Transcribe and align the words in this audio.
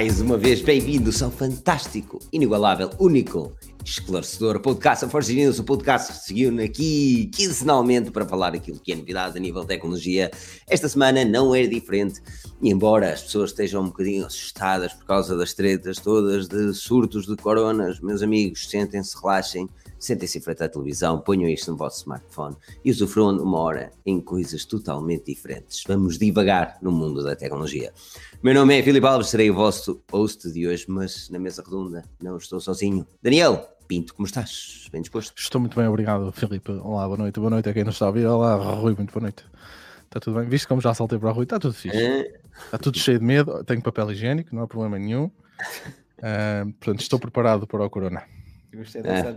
mais 0.00 0.18
uma 0.18 0.38
vez 0.38 0.62
bem-vindos 0.62 1.22
ao 1.22 1.30
fantástico, 1.30 2.18
inigualável, 2.32 2.88
único, 2.98 3.52
esclarecedor 3.84 4.58
podcast 4.60 5.04
da 5.04 5.10
Forge 5.10 5.34
News, 5.34 5.58
o 5.58 5.64
podcast 5.64 6.14
que 6.14 6.18
seguiu 6.20 6.58
aqui 6.64 7.30
quinzenalmente 7.34 8.10
para 8.10 8.24
falar 8.24 8.54
aquilo 8.54 8.80
que 8.80 8.94
é 8.94 8.96
novidade 8.96 9.36
a 9.36 9.40
nível 9.40 9.60
de 9.60 9.68
tecnologia. 9.68 10.30
Esta 10.66 10.88
semana 10.88 11.22
não 11.22 11.54
é 11.54 11.66
diferente, 11.66 12.22
e 12.62 12.70
embora 12.70 13.12
as 13.12 13.20
pessoas 13.24 13.50
estejam 13.50 13.82
um 13.82 13.88
bocadinho 13.88 14.24
assustadas 14.24 14.94
por 14.94 15.04
causa 15.04 15.36
das 15.36 15.52
tretas 15.52 15.98
todas 15.98 16.48
de 16.48 16.72
surtos 16.72 17.26
de 17.26 17.36
coronas, 17.36 18.00
meus 18.00 18.22
amigos, 18.22 18.70
sentem-se, 18.70 19.14
relaxem, 19.20 19.68
sentem-se 19.98 20.38
em 20.38 20.40
frente 20.40 20.64
à 20.64 20.68
televisão, 20.70 21.20
ponham 21.20 21.46
isto 21.46 21.70
no 21.70 21.76
vosso 21.76 22.00
smartphone 22.00 22.56
e 22.82 22.90
usufruam 22.90 23.36
de 23.36 23.42
uma 23.42 23.58
hora 23.58 23.92
em 24.06 24.18
coisas 24.18 24.64
totalmente 24.64 25.26
diferentes. 25.26 25.84
Vamos 25.86 26.16
divagar 26.16 26.78
no 26.80 26.90
mundo 26.90 27.22
da 27.22 27.36
tecnologia. 27.36 27.92
Meu 28.42 28.54
nome 28.54 28.78
é 28.78 28.82
Filipe 28.82 29.06
Alves, 29.06 29.28
serei 29.28 29.50
o 29.50 29.54
vosso 29.54 30.02
host 30.10 30.50
de 30.50 30.66
hoje, 30.66 30.86
mas 30.88 31.28
na 31.28 31.38
mesa 31.38 31.62
redonda 31.62 32.02
não 32.22 32.38
estou 32.38 32.58
sozinho. 32.58 33.06
Daniel 33.22 33.68
Pinto, 33.86 34.14
como 34.14 34.26
estás? 34.26 34.88
Bem 34.90 35.02
disposto? 35.02 35.34
Estou 35.36 35.60
muito 35.60 35.76
bem, 35.76 35.86
obrigado, 35.86 36.32
Filipe. 36.32 36.72
Olá, 36.72 37.04
boa 37.04 37.18
noite. 37.18 37.38
Boa 37.38 37.50
noite 37.50 37.68
a 37.68 37.74
quem 37.74 37.84
nos 37.84 37.96
está 37.96 38.06
a 38.06 38.08
ouvir. 38.08 38.24
Olá, 38.24 38.56
Rui, 38.56 38.94
muito 38.94 39.12
boa 39.12 39.24
noite. 39.24 39.44
Está 40.04 40.20
tudo 40.20 40.38
bem? 40.38 40.48
Viste 40.48 40.66
como 40.66 40.80
já 40.80 40.94
saltei 40.94 41.18
para 41.18 41.28
o 41.28 41.32
Rui? 41.34 41.42
Está 41.42 41.58
tudo 41.58 41.74
fixe. 41.74 41.94
É... 41.94 42.40
Está 42.64 42.78
tudo 42.78 42.98
cheio 42.98 43.18
de 43.18 43.24
medo. 43.26 43.62
Tenho 43.62 43.82
papel 43.82 44.10
higiênico, 44.10 44.54
não 44.56 44.62
há 44.62 44.66
problema 44.66 44.98
nenhum. 44.98 45.24
Uh, 45.24 46.72
portanto, 46.78 47.00
estou 47.02 47.18
preparado 47.18 47.66
para 47.66 47.84
o 47.84 47.90
Corona. 47.90 48.22
Gostei 48.72 49.02
dessa 49.02 49.36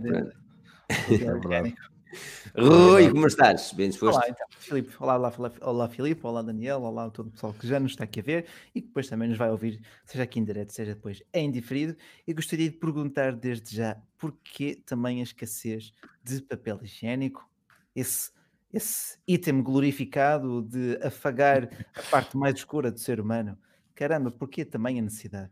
é, 0.88 1.14
é 1.14 1.74
Rui, 2.58 3.10
como 3.10 3.26
estás? 3.26 3.72
Bem 3.72 3.88
disposto? 3.88 4.16
Olá, 4.16 4.28
então, 4.28 4.46
Filipe. 4.58 4.92
Olá, 4.98 5.16
olá, 5.16 5.52
olá, 5.60 5.88
Filipe. 5.88 6.20
Olá, 6.26 6.42
Daniel. 6.42 6.82
Olá, 6.82 7.10
todo 7.10 7.28
o 7.28 7.30
pessoal 7.30 7.52
que 7.52 7.66
já 7.66 7.80
nos 7.80 7.92
está 7.92 8.04
aqui 8.04 8.20
a 8.20 8.22
ver 8.22 8.46
e 8.74 8.80
que 8.80 8.88
depois 8.88 9.08
também 9.08 9.28
nos 9.28 9.38
vai 9.38 9.50
ouvir, 9.50 9.80
seja 10.04 10.24
aqui 10.24 10.38
em 10.38 10.44
direto, 10.44 10.72
seja 10.72 10.94
depois 10.94 11.22
em 11.32 11.50
diferido. 11.50 11.96
E 12.26 12.32
gostaria 12.32 12.70
de 12.70 12.76
perguntar 12.76 13.32
desde 13.32 13.76
já 13.76 13.96
porquê 14.18 14.80
também 14.86 15.20
a 15.20 15.22
escassez 15.22 15.92
de 16.22 16.40
papel 16.42 16.80
higiênico, 16.82 17.48
esse, 17.94 18.30
esse 18.72 19.18
item 19.26 19.62
glorificado 19.62 20.62
de 20.62 20.98
afagar 21.02 21.68
a 21.94 22.02
parte 22.10 22.36
mais 22.36 22.54
escura 22.54 22.90
do 22.90 22.98
ser 22.98 23.20
humano. 23.20 23.58
Caramba, 23.94 24.30
porquê 24.30 24.64
também 24.64 24.98
a 24.98 25.02
necessidade? 25.02 25.50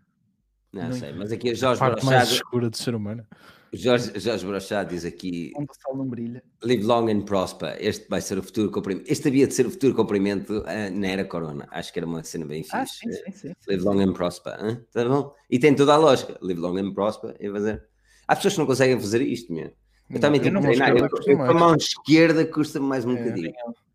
Não, 0.73 0.85
não 0.85 0.93
sei, 0.93 1.13
mas 1.13 1.31
aqui 1.31 1.51
a 1.51 1.55
Jorge 1.55 1.83
a 1.83 1.87
parte 1.87 2.05
mais 2.07 2.31
escura 2.31 2.71
do 2.71 2.77
ser 2.77 2.95
humano. 2.95 3.27
Jorge, 3.75 4.21
Jorge 4.21 4.47
Brochado 4.47 4.91
diz 4.91 5.05
aqui: 5.05 5.51
Onde 5.57 5.71
o 5.71 5.75
sol 5.81 5.97
não 5.97 6.07
brilha. 6.07 6.43
Live 6.63 6.85
long 6.85 7.09
and 7.09 7.23
prosper. 7.23 7.75
Este 7.81 8.07
vai 8.07 8.21
ser 8.21 8.37
o 8.37 8.43
futuro 8.43 8.71
cumprimento. 8.71 9.11
Este 9.11 9.29
havia 9.29 9.47
de 9.47 9.55
ser 9.55 9.67
o 9.67 9.71
futuro 9.71 9.95
cumprimento 9.95 10.59
uh, 10.59 10.91
na 10.93 11.07
era 11.07 11.25
Corona. 11.25 11.67
Acho 11.71 11.91
que 11.91 11.99
era 11.99 12.07
uma 12.07 12.23
cena 12.23 12.45
bem 12.45 12.65
ah, 12.71 12.85
fixe. 12.85 13.01
Sim, 13.01 13.13
sim, 13.13 13.33
sim, 13.33 13.53
Live 13.67 13.83
long 13.83 14.01
and 14.01 14.13
prosper. 14.13 14.85
Tá 14.93 15.09
bom? 15.09 15.35
E 15.51 15.59
tem 15.59 15.75
toda 15.75 15.95
a 15.95 15.97
lógica. 15.97 16.37
Live 16.43 16.61
long 16.61 16.77
and 16.77 16.93
prosper. 16.93 17.35
E 17.41 17.51
fazer. 17.51 17.83
Há 18.29 18.37
pessoas 18.37 18.55
que 18.55 18.61
não 18.61 18.67
conseguem 18.67 19.01
fazer 19.01 19.23
isto, 19.23 19.51
meu. 19.51 19.73
Eu 20.11 20.21
também 20.21 20.39
tenho 20.39 20.55
que 20.55 20.61
treinar. 20.61 20.91
Eu, 20.91 21.09
eu, 21.27 21.37
com 21.37 21.43
a 21.43 21.55
mão 21.55 21.75
esquerda 21.75 22.45
custa 22.45 22.79
mais 22.79 23.07
um 23.07 23.13
é, 23.13 23.23
bocadinho. 23.23 23.53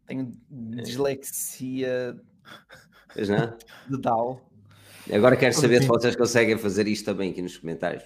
Tenho, 0.08 0.34
tenho 0.50 0.84
dislexia. 0.84 2.20
Pois 3.14 3.30
não? 3.30 3.56
De 3.88 4.02
Down. 4.02 4.47
Agora 5.14 5.38
quero 5.38 5.54
saber 5.54 5.82
se 5.82 5.88
vocês 5.88 6.16
conseguem 6.16 6.58
fazer 6.58 6.88
isto 6.88 7.06
também 7.06 7.32
aqui 7.32 7.42
nos 7.42 7.58
comentários. 7.58 8.04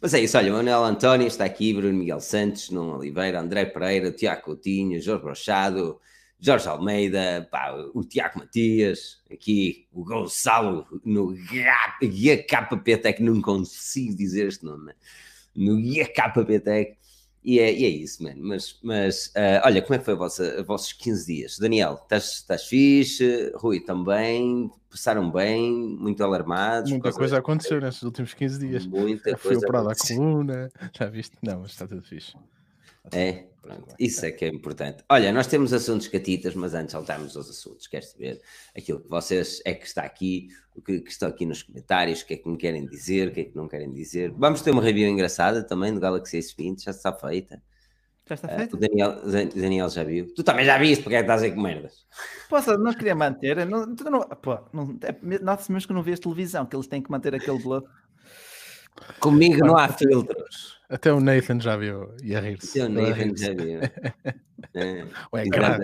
Mas 0.00 0.14
é 0.14 0.20
isso, 0.20 0.38
olha, 0.38 0.52
Manuel 0.52 0.84
António 0.84 1.26
está 1.26 1.44
aqui, 1.44 1.74
Bruno 1.74 1.98
Miguel 1.98 2.20
Santos, 2.20 2.70
Nuno 2.70 2.96
Oliveira, 2.96 3.40
André 3.40 3.64
Pereira, 3.64 4.12
Tiago 4.12 4.42
Coutinho, 4.42 5.00
Jorge 5.00 5.24
Brochado, 5.24 6.00
Jorge 6.38 6.68
Almeida, 6.68 7.48
pá, 7.50 7.74
o 7.92 8.04
Tiago 8.04 8.38
Matias, 8.38 9.20
aqui 9.30 9.88
o 9.92 10.04
Gonçalo 10.04 10.86
no 11.04 11.34
GKPTEC, 12.00 13.20
não 13.20 13.42
consigo 13.42 14.14
dizer 14.14 14.46
este 14.46 14.64
nome, 14.64 14.92
no 15.54 15.76
GKPTEC. 15.76 16.96
E 17.48 17.60
é, 17.60 17.72
e 17.72 17.82
é 17.86 17.88
isso, 17.88 18.22
mano. 18.22 18.42
Mas, 18.42 18.78
mas 18.82 19.28
uh, 19.28 19.64
olha, 19.64 19.80
como 19.80 19.94
é 19.94 19.98
que 19.98 20.04
foi 20.04 20.12
a 20.12 20.18
vossa, 20.18 20.60
a 20.60 20.62
vossos 20.62 20.92
15 20.92 21.26
dias? 21.26 21.58
Daniel, 21.58 21.98
estás 22.12 22.64
fixe? 22.66 23.50
Rui 23.54 23.80
também? 23.80 24.70
Passaram 24.90 25.30
bem? 25.30 25.72
Muito 25.98 26.22
alarmados? 26.22 26.90
Muita 26.90 27.10
coisa 27.10 27.38
aconteceu 27.38 27.80
nesses 27.80 28.02
últimos 28.02 28.34
15 28.34 28.58
dias. 28.58 28.86
Muita 28.86 29.30
já 29.30 29.38
coisa. 29.38 29.60
Fui 29.60 29.66
operado 29.66 29.88
a 29.88 29.94
coluna, 29.94 30.70
já 30.92 31.06
viste? 31.06 31.38
Não, 31.42 31.60
mas 31.60 31.70
está 31.70 31.86
tudo 31.86 32.02
fixe. 32.02 32.36
É, 33.10 33.46
pronto, 33.62 33.94
isso 33.98 34.24
é 34.24 34.30
que 34.30 34.44
é 34.44 34.48
importante. 34.48 35.04
Olha, 35.08 35.32
nós 35.32 35.46
temos 35.46 35.72
assuntos 35.72 36.08
catitas, 36.08 36.54
mas 36.54 36.74
antes 36.74 36.92
saltarmos 36.92 37.36
aos 37.36 37.48
assuntos, 37.50 37.86
queres 37.86 38.10
saber 38.10 38.40
aquilo 38.76 39.00
que 39.00 39.08
vocês 39.08 39.60
é 39.64 39.74
que 39.74 39.86
está 39.86 40.02
aqui, 40.02 40.48
o 40.74 40.82
que, 40.82 41.00
que 41.00 41.10
está 41.10 41.26
aqui 41.26 41.46
nos 41.46 41.62
comentários, 41.62 42.22
o 42.22 42.26
que 42.26 42.34
é 42.34 42.36
que 42.36 42.48
me 42.48 42.56
querem 42.56 42.86
dizer, 42.86 43.28
o 43.28 43.32
que 43.32 43.40
é 43.40 43.44
que 43.44 43.56
não 43.56 43.68
querem 43.68 43.92
dizer. 43.92 44.30
Vamos 44.32 44.62
ter 44.62 44.70
uma 44.70 44.82
review 44.82 45.08
engraçada 45.08 45.62
também 45.62 45.92
do 45.92 46.00
Galaxy 46.00 46.38
S20, 46.38 46.84
já 46.84 46.90
está 46.90 47.12
feita. 47.12 47.62
Já 48.26 48.34
está 48.34 48.48
feita? 48.48 48.74
Uh, 48.74 48.78
o 48.78 48.80
Daniel, 48.80 49.50
Daniel 49.54 49.88
já 49.88 50.04
viu. 50.04 50.32
Tu 50.34 50.42
também 50.44 50.64
já 50.64 50.78
viste, 50.78 51.02
porque 51.02 51.16
é 51.16 51.18
que 51.18 51.24
estás 51.24 51.42
aí 51.42 51.52
com 51.52 51.60
merdas? 51.60 52.06
Posso, 52.48 52.76
não 52.76 52.92
queria 52.92 53.14
manter, 53.14 53.66
não, 53.66 53.86
não, 53.86 54.20
pô, 54.20 54.58
não, 54.72 54.98
é, 55.02 55.38
note-se 55.40 55.72
mesmo 55.72 55.88
que 55.88 55.94
não 55.94 56.02
vês 56.02 56.20
televisão, 56.20 56.66
que 56.66 56.76
eles 56.76 56.86
têm 56.86 57.02
que 57.02 57.10
manter 57.10 57.34
aquele 57.34 57.58
bloco. 57.58 57.88
Comigo 59.20 59.64
não 59.66 59.76
há 59.76 59.88
filtros. 59.88 60.77
Até 60.88 61.12
o 61.12 61.20
Nathan 61.20 61.60
já 61.60 61.76
viu 61.76 62.14
e 62.22 62.34
a 62.34 62.40
rir-se. 62.40 62.80
Até 62.80 62.88
o 62.88 62.92
Nathan 62.92 63.36
já 63.36 63.52
viu. 63.52 63.80
é. 64.74 65.04
O 65.30 65.38
ecrã. 65.38 65.78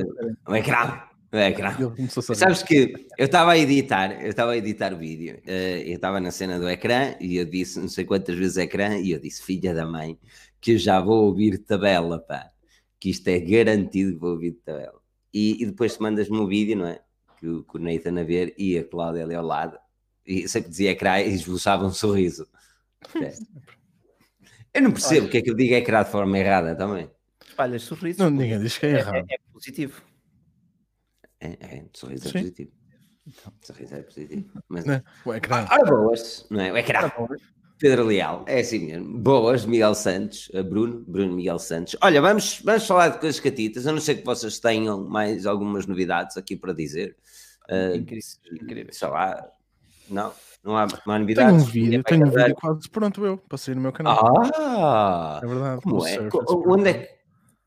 O 0.49 0.57
ecrã. 0.57 1.03
O 1.31 1.37
ecrã. 1.37 1.77
Sabes 2.09 2.63
que 2.63 2.95
eu 3.19 3.27
estava 3.27 3.53
a 3.53 3.59
editar, 3.59 4.23
eu 4.23 4.31
estava 4.31 4.53
a 4.53 4.57
editar 4.57 4.95
o 4.95 4.97
vídeo, 4.97 5.43
uh, 5.47 5.51
eu 5.51 5.97
estava 5.97 6.21
na 6.21 6.31
cena 6.31 6.59
do 6.59 6.69
ecrã 6.69 7.17
e 7.21 7.37
eu 7.37 7.45
disse 7.45 7.81
não 7.81 7.89
sei 7.89 8.05
quantas 8.05 8.37
vezes 8.37 8.57
ecrã 8.57 8.97
e 8.97 9.11
eu 9.11 9.21
disse, 9.21 9.43
filha 9.43 9.75
da 9.75 9.85
mãe, 9.85 10.19
que 10.61 10.73
eu 10.73 10.79
já 10.79 11.01
vou 11.01 11.27
ouvir 11.27 11.59
tabela, 11.59 12.19
pá. 12.19 12.51
Que 12.99 13.11
isto 13.11 13.29
é 13.29 13.39
garantido 13.41 14.15
que 14.15 14.19
vou 14.19 14.31
ouvir 14.31 14.53
tabela. 14.65 14.99
E, 15.33 15.63
e 15.63 15.67
depois 15.67 15.97
te 15.97 16.01
mandas-me 16.01 16.39
o 16.39 16.47
vídeo, 16.47 16.77
não 16.77 16.87
é? 16.87 17.01
Que, 17.39 17.63
que 17.65 17.77
o 17.77 17.79
Nathan 17.79 18.21
a 18.21 18.25
ver 18.25 18.55
e 18.57 18.79
a 18.79 18.85
Cláudia 18.85 19.25
ali 19.25 19.35
ao 19.35 19.45
lado. 19.45 19.77
E 20.25 20.49
sempre 20.49 20.71
dizia 20.71 20.93
ecrã 20.93 21.21
e 21.21 21.35
esboçava 21.35 21.85
um 21.85 21.91
sorriso. 21.91 22.47
Eu 24.75 24.83
não 24.83 24.91
percebo 24.91 25.27
o 25.27 25.31
que 25.31 25.39
é 25.39 25.43
que 25.43 25.51
eu 25.51 25.55
digo 25.55 25.73
é 25.73 25.81
criado 25.81 26.07
de 26.07 26.13
forma 26.13 26.37
errada 26.37 26.75
também. 26.75 27.09
Espalha 27.47 27.79
sorriso. 27.79 28.19
Não, 28.19 28.31
ninguém 28.31 28.59
diz 28.59 28.77
que 28.77 28.87
é, 28.87 28.91
é 28.91 28.99
errado. 28.99 29.27
É, 29.31 29.35
é 29.35 29.39
positivo. 29.53 30.03
É, 31.41 31.47
é 31.61 31.85
sorriso 31.95 32.29
é 32.29 32.31
Sim. 32.31 32.39
é 32.39 32.41
positivo. 32.41 32.73
Então, 33.27 33.53
sorriso 33.63 33.95
é 33.95 34.03
positivo. 34.03 34.63
Mas... 34.69 34.85
Não, 34.85 35.03
o 35.25 35.35
ecrã. 35.35 35.67
Ora, 35.71 35.85
boas, 35.85 36.47
não 36.51 36.61
é? 36.61 36.73
O 36.73 36.77
ecrã. 36.77 37.11
Pedro 37.79 38.05
Leal, 38.05 38.45
é 38.49 38.61
assim 38.61 38.87
mesmo. 38.87 39.19
Boas, 39.19 39.65
Miguel 39.65 39.95
Santos, 39.95 40.51
Bruno, 40.69 41.05
Bruno 41.07 41.35
Miguel 41.35 41.59
Santos. 41.59 41.97
Olha, 42.01 42.21
vamos, 42.21 42.61
vamos 42.65 42.87
falar 42.87 43.09
de 43.09 43.19
coisas 43.19 43.41
catitas. 43.41 43.87
Eu 43.87 43.93
não 43.93 44.01
sei 44.01 44.17
que 44.17 44.25
vocês 44.25 44.59
tenham 44.59 45.05
mais 45.05 45.45
algumas 45.47 45.87
novidades 45.87 46.37
aqui 46.37 46.57
para 46.57 46.73
dizer. 46.73 47.17
Uh, 47.69 47.97
incrível, 47.97 48.29
incrível. 48.53 48.93
Sei 48.93 49.09
lá, 49.09 49.49
não. 50.09 50.33
Não 50.65 50.77
há, 50.77 50.87
não 51.07 51.15
há 51.15 51.19
novidades. 51.19 51.51
Tenho 51.53 51.63
um 51.63 51.71
vídeo, 51.71 52.03
tenho 52.03 52.27
um 52.27 52.31
vídeo 52.31 52.55
quase 52.55 52.89
pronto 52.89 53.25
eu, 53.27 53.37
passei 53.37 53.75
no 53.75 53.83
meu 53.83 53.93
canal. 53.93 54.19
Ah! 54.57 55.41
É 55.43 55.47
verdade. 55.47 55.83
Como 55.83 56.07
é? 56.07 56.19
onde 56.67 56.89
é 56.89 56.95
que, 56.95 57.15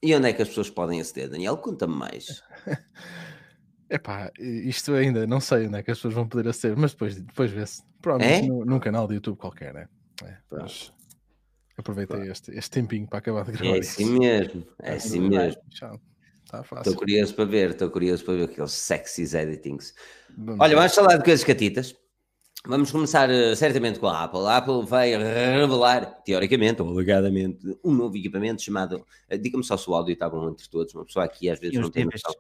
e 0.02 0.16
onde 0.16 0.28
é 0.28 0.34
que 0.34 0.42
as 0.42 0.48
pessoas 0.48 0.70
podem 0.70 1.00
aceder, 1.00 1.30
Daniel? 1.30 1.58
Conta-me 1.58 1.96
mais. 1.96 2.42
Epá, 3.90 4.32
isto 4.38 4.94
ainda 4.94 5.26
não 5.28 5.40
sei 5.40 5.68
onde 5.68 5.78
é 5.78 5.84
que 5.84 5.92
as 5.92 5.98
pessoas 6.00 6.16
vão 6.16 6.28
poder 6.28 6.50
aceder, 6.50 6.76
mas 6.76 6.92
depois, 6.92 7.16
depois 7.16 7.52
vê-se. 7.52 7.84
Provavelmente 8.02 8.46
é? 8.46 8.66
num, 8.66 8.80
canal 8.80 9.08
de 9.08 9.16
YouTube 9.16 9.38
qualquer, 9.38 9.74
né? 9.74 9.88
É, 10.24 10.38
mas 10.52 10.92
aproveitei 11.78 12.30
este, 12.30 12.52
este 12.52 12.72
tempinho 12.72 13.08
para 13.08 13.20
acabar 13.20 13.46
de 13.46 13.52
gravar. 13.52 13.76
É 13.76 13.80
assim 13.80 14.20
mesmo, 14.20 14.68
é 14.82 14.94
assim 14.94 15.22
mesmo. 15.22 15.62
Está 15.70 16.64
fácil. 16.64 16.78
Estou 16.78 16.96
curioso 16.96 17.36
para 17.36 17.46
ver, 17.46 17.70
estou 17.72 17.90
curioso 17.90 18.26
para 18.26 18.34
ver 18.36 18.44
aqueles 18.46 18.72
sexy 18.72 19.24
editings. 19.38 19.94
Olha, 20.60 20.76
vamos 20.76 20.96
falar 20.96 21.18
de 21.18 21.24
coisas 21.24 21.44
catitas. 21.46 21.96
Vamos 22.68 22.92
começar 22.92 23.30
uh, 23.30 23.56
certamente 23.56 23.98
com 23.98 24.08
a 24.08 24.26
Apple. 24.26 24.46
A 24.46 24.58
Apple 24.58 24.86
vai 24.86 25.16
revelar, 25.16 26.06
teoricamente 26.24 26.82
ou 26.82 26.90
alegadamente, 26.90 27.66
um 27.84 27.94
novo 27.94 28.18
equipamento 28.18 28.62
chamado. 28.62 29.06
Uh, 29.32 29.38
Diga-me 29.38 29.64
só 29.64 29.78
se 29.78 29.90
o 29.90 29.96
áudio 29.96 30.12
está 30.12 30.30
bom 30.30 30.50
entre 30.50 30.68
todos. 30.70 30.94
Uma 30.94 31.06
pessoa 31.06 31.24
aqui 31.24 31.50
às 31.50 31.60
vezes 31.60 31.80
não 31.80 31.90
tem 31.90 32.04
noção. 32.04 32.34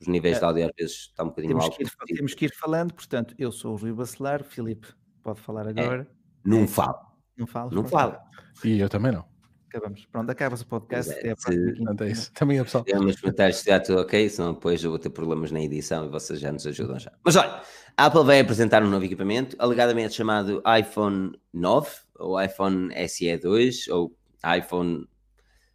Os 0.00 0.08
níveis 0.08 0.36
é, 0.36 0.38
de 0.38 0.44
áudio 0.46 0.64
às 0.64 0.72
vezes 0.76 0.96
estão 0.96 1.26
um 1.26 1.28
bocadinho 1.28 1.50
temos 1.50 1.64
altos. 1.64 1.76
Que 1.76 2.12
ir, 2.12 2.16
temos 2.16 2.34
que 2.34 2.44
ir 2.46 2.54
falando, 2.54 2.94
portanto, 2.94 3.34
eu 3.38 3.52
sou 3.52 3.74
o 3.74 3.76
Rui 3.76 3.92
Bacelar, 3.92 4.42
Filipe 4.42 4.88
pode 5.22 5.40
falar 5.40 5.66
é, 5.66 5.70
agora. 5.70 6.02
É, 6.02 6.48
não 6.48 6.62
é, 6.62 6.66
falo. 6.66 6.98
Não 7.36 7.46
falo. 7.46 7.70
Não 7.70 7.84
falo. 7.84 8.16
E 8.64 8.80
eu 8.80 8.88
também 8.88 9.12
não 9.12 9.33
acabamos. 9.74 10.06
Pronto, 10.06 10.30
acaba-se 10.30 10.62
o 10.62 10.66
podcast. 10.66 11.12
É, 11.12 11.30
é, 11.30 11.34
se... 11.36 12.04
é 12.04 12.10
isso. 12.10 12.32
Também 12.32 12.58
é 12.58 12.64
pessoal. 12.64 12.84
Temos 12.84 13.20
comentários 13.20 13.58
se 13.58 13.80
tudo 13.80 14.00
ok, 14.00 14.28
senão 14.28 14.54
depois 14.54 14.82
eu 14.82 14.90
vou 14.90 14.98
ter 14.98 15.10
problemas 15.10 15.50
na 15.50 15.60
edição 15.60 16.06
e 16.06 16.08
vocês 16.08 16.38
já 16.38 16.52
nos 16.52 16.66
ajudam 16.66 16.98
já. 16.98 17.12
Mas 17.24 17.34
olha, 17.36 17.60
a 17.96 18.06
Apple 18.06 18.24
vai 18.24 18.40
apresentar 18.40 18.82
um 18.82 18.88
novo 18.88 19.04
equipamento, 19.04 19.56
alegadamente 19.58 20.14
chamado 20.14 20.62
iPhone 20.78 21.32
9, 21.52 21.88
ou 22.18 22.40
iPhone 22.40 22.92
SE 23.08 23.36
2, 23.36 23.88
ou 23.88 24.16
iPhone 24.56 25.08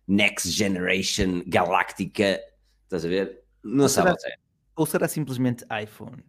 Next 0.07 0.49
Generation 0.49 1.43
Galáctica. 1.45 2.39
Estás 2.83 3.05
a 3.05 3.09
ver? 3.09 3.43
Não 3.63 3.83
ou 3.83 3.89
sabe 3.89 4.19
será, 4.19 4.35
Ou 4.75 4.85
será 4.85 5.07
simplesmente 5.07 5.65
iPhone? 5.83 6.23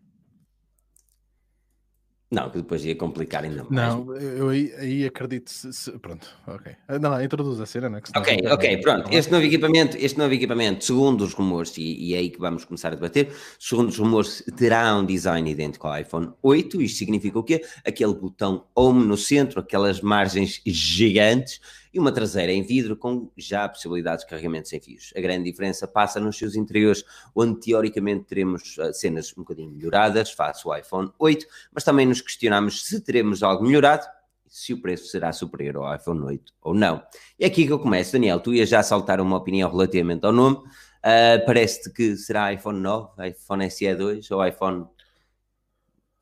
Não, 2.30 2.48
que 2.48 2.58
depois 2.58 2.84
ia 2.84 2.94
complicar 2.94 3.42
ainda 3.42 3.66
mais. 3.68 3.94
Não, 3.94 4.14
eu 4.16 4.50
aí, 4.50 4.72
aí 4.78 5.04
acredito. 5.04 5.50
Se, 5.50 5.72
se, 5.72 5.90
pronto, 5.98 6.28
ok. 6.46 6.76
Ah, 6.86 6.96
não, 6.96 7.10
não, 7.10 7.24
introduz 7.24 7.60
a 7.60 7.66
cena, 7.66 7.88
né? 7.88 8.00
Ok, 8.14 8.42
ok, 8.48 8.76
pronto. 8.82 9.12
Este 9.12 9.32
novo 9.32 9.44
equipamento, 9.44 9.96
este 9.96 10.16
novo 10.16 10.32
equipamento, 10.32 10.84
segundo 10.84 11.22
os 11.22 11.32
rumores, 11.32 11.76
e, 11.76 11.82
e 11.82 12.14
é 12.14 12.18
aí 12.18 12.30
que 12.30 12.38
vamos 12.38 12.64
começar 12.64 12.92
a 12.92 12.94
debater, 12.94 13.32
segundo 13.58 13.88
os 13.88 13.98
rumores, 13.98 14.44
terá 14.56 14.96
um 14.96 15.04
design 15.04 15.50
idêntico 15.50 15.88
ao 15.88 15.98
iPhone 15.98 16.30
8. 16.40 16.80
Isto 16.80 16.98
significa 16.98 17.36
o 17.36 17.42
quê? 17.42 17.64
Aquele 17.84 18.14
botão 18.14 18.64
Home 18.76 19.04
no 19.04 19.16
centro, 19.16 19.58
aquelas 19.58 20.00
margens 20.00 20.62
gigantes 20.64 21.60
e 21.92 21.98
uma 21.98 22.12
traseira 22.12 22.52
em 22.52 22.62
vidro 22.62 22.96
com 22.96 23.30
já 23.36 23.68
possibilidades 23.68 24.24
de 24.24 24.30
carregamento 24.30 24.68
sem 24.68 24.80
fios. 24.80 25.12
A 25.16 25.20
grande 25.20 25.44
diferença 25.44 25.88
passa 25.88 26.20
nos 26.20 26.38
seus 26.38 26.54
interiores, 26.54 27.04
onde 27.34 27.60
teoricamente 27.60 28.24
teremos 28.24 28.76
uh, 28.78 28.92
cenas 28.92 29.32
um 29.36 29.42
bocadinho 29.42 29.72
melhoradas 29.72 30.30
face 30.30 30.62
ao 30.64 30.78
iPhone 30.78 31.10
8, 31.18 31.46
mas 31.72 31.84
também 31.84 32.06
nos 32.06 32.20
questionamos 32.20 32.86
se 32.86 33.00
teremos 33.00 33.42
algo 33.42 33.64
melhorado 33.64 34.06
se 34.46 34.72
o 34.72 34.80
preço 34.80 35.06
será 35.06 35.32
superior 35.32 35.76
ao 35.76 35.94
iPhone 35.94 36.20
8 36.22 36.52
ou 36.62 36.74
não. 36.74 37.02
E 37.38 37.44
é 37.44 37.46
aqui 37.46 37.66
que 37.66 37.72
eu 37.72 37.78
começo, 37.78 38.12
Daniel, 38.12 38.40
tu 38.40 38.52
ias 38.52 38.68
já 38.68 38.82
saltar 38.82 39.20
uma 39.20 39.36
opinião 39.36 39.70
relativamente 39.70 40.24
ao 40.26 40.32
nome, 40.32 40.56
uh, 40.56 41.46
parece-te 41.46 41.90
que 41.90 42.16
será 42.16 42.52
iPhone 42.52 42.80
9, 42.80 43.28
iPhone 43.28 43.70
SE 43.70 43.94
2 43.94 44.30
ou 44.30 44.46
iPhone 44.46 44.86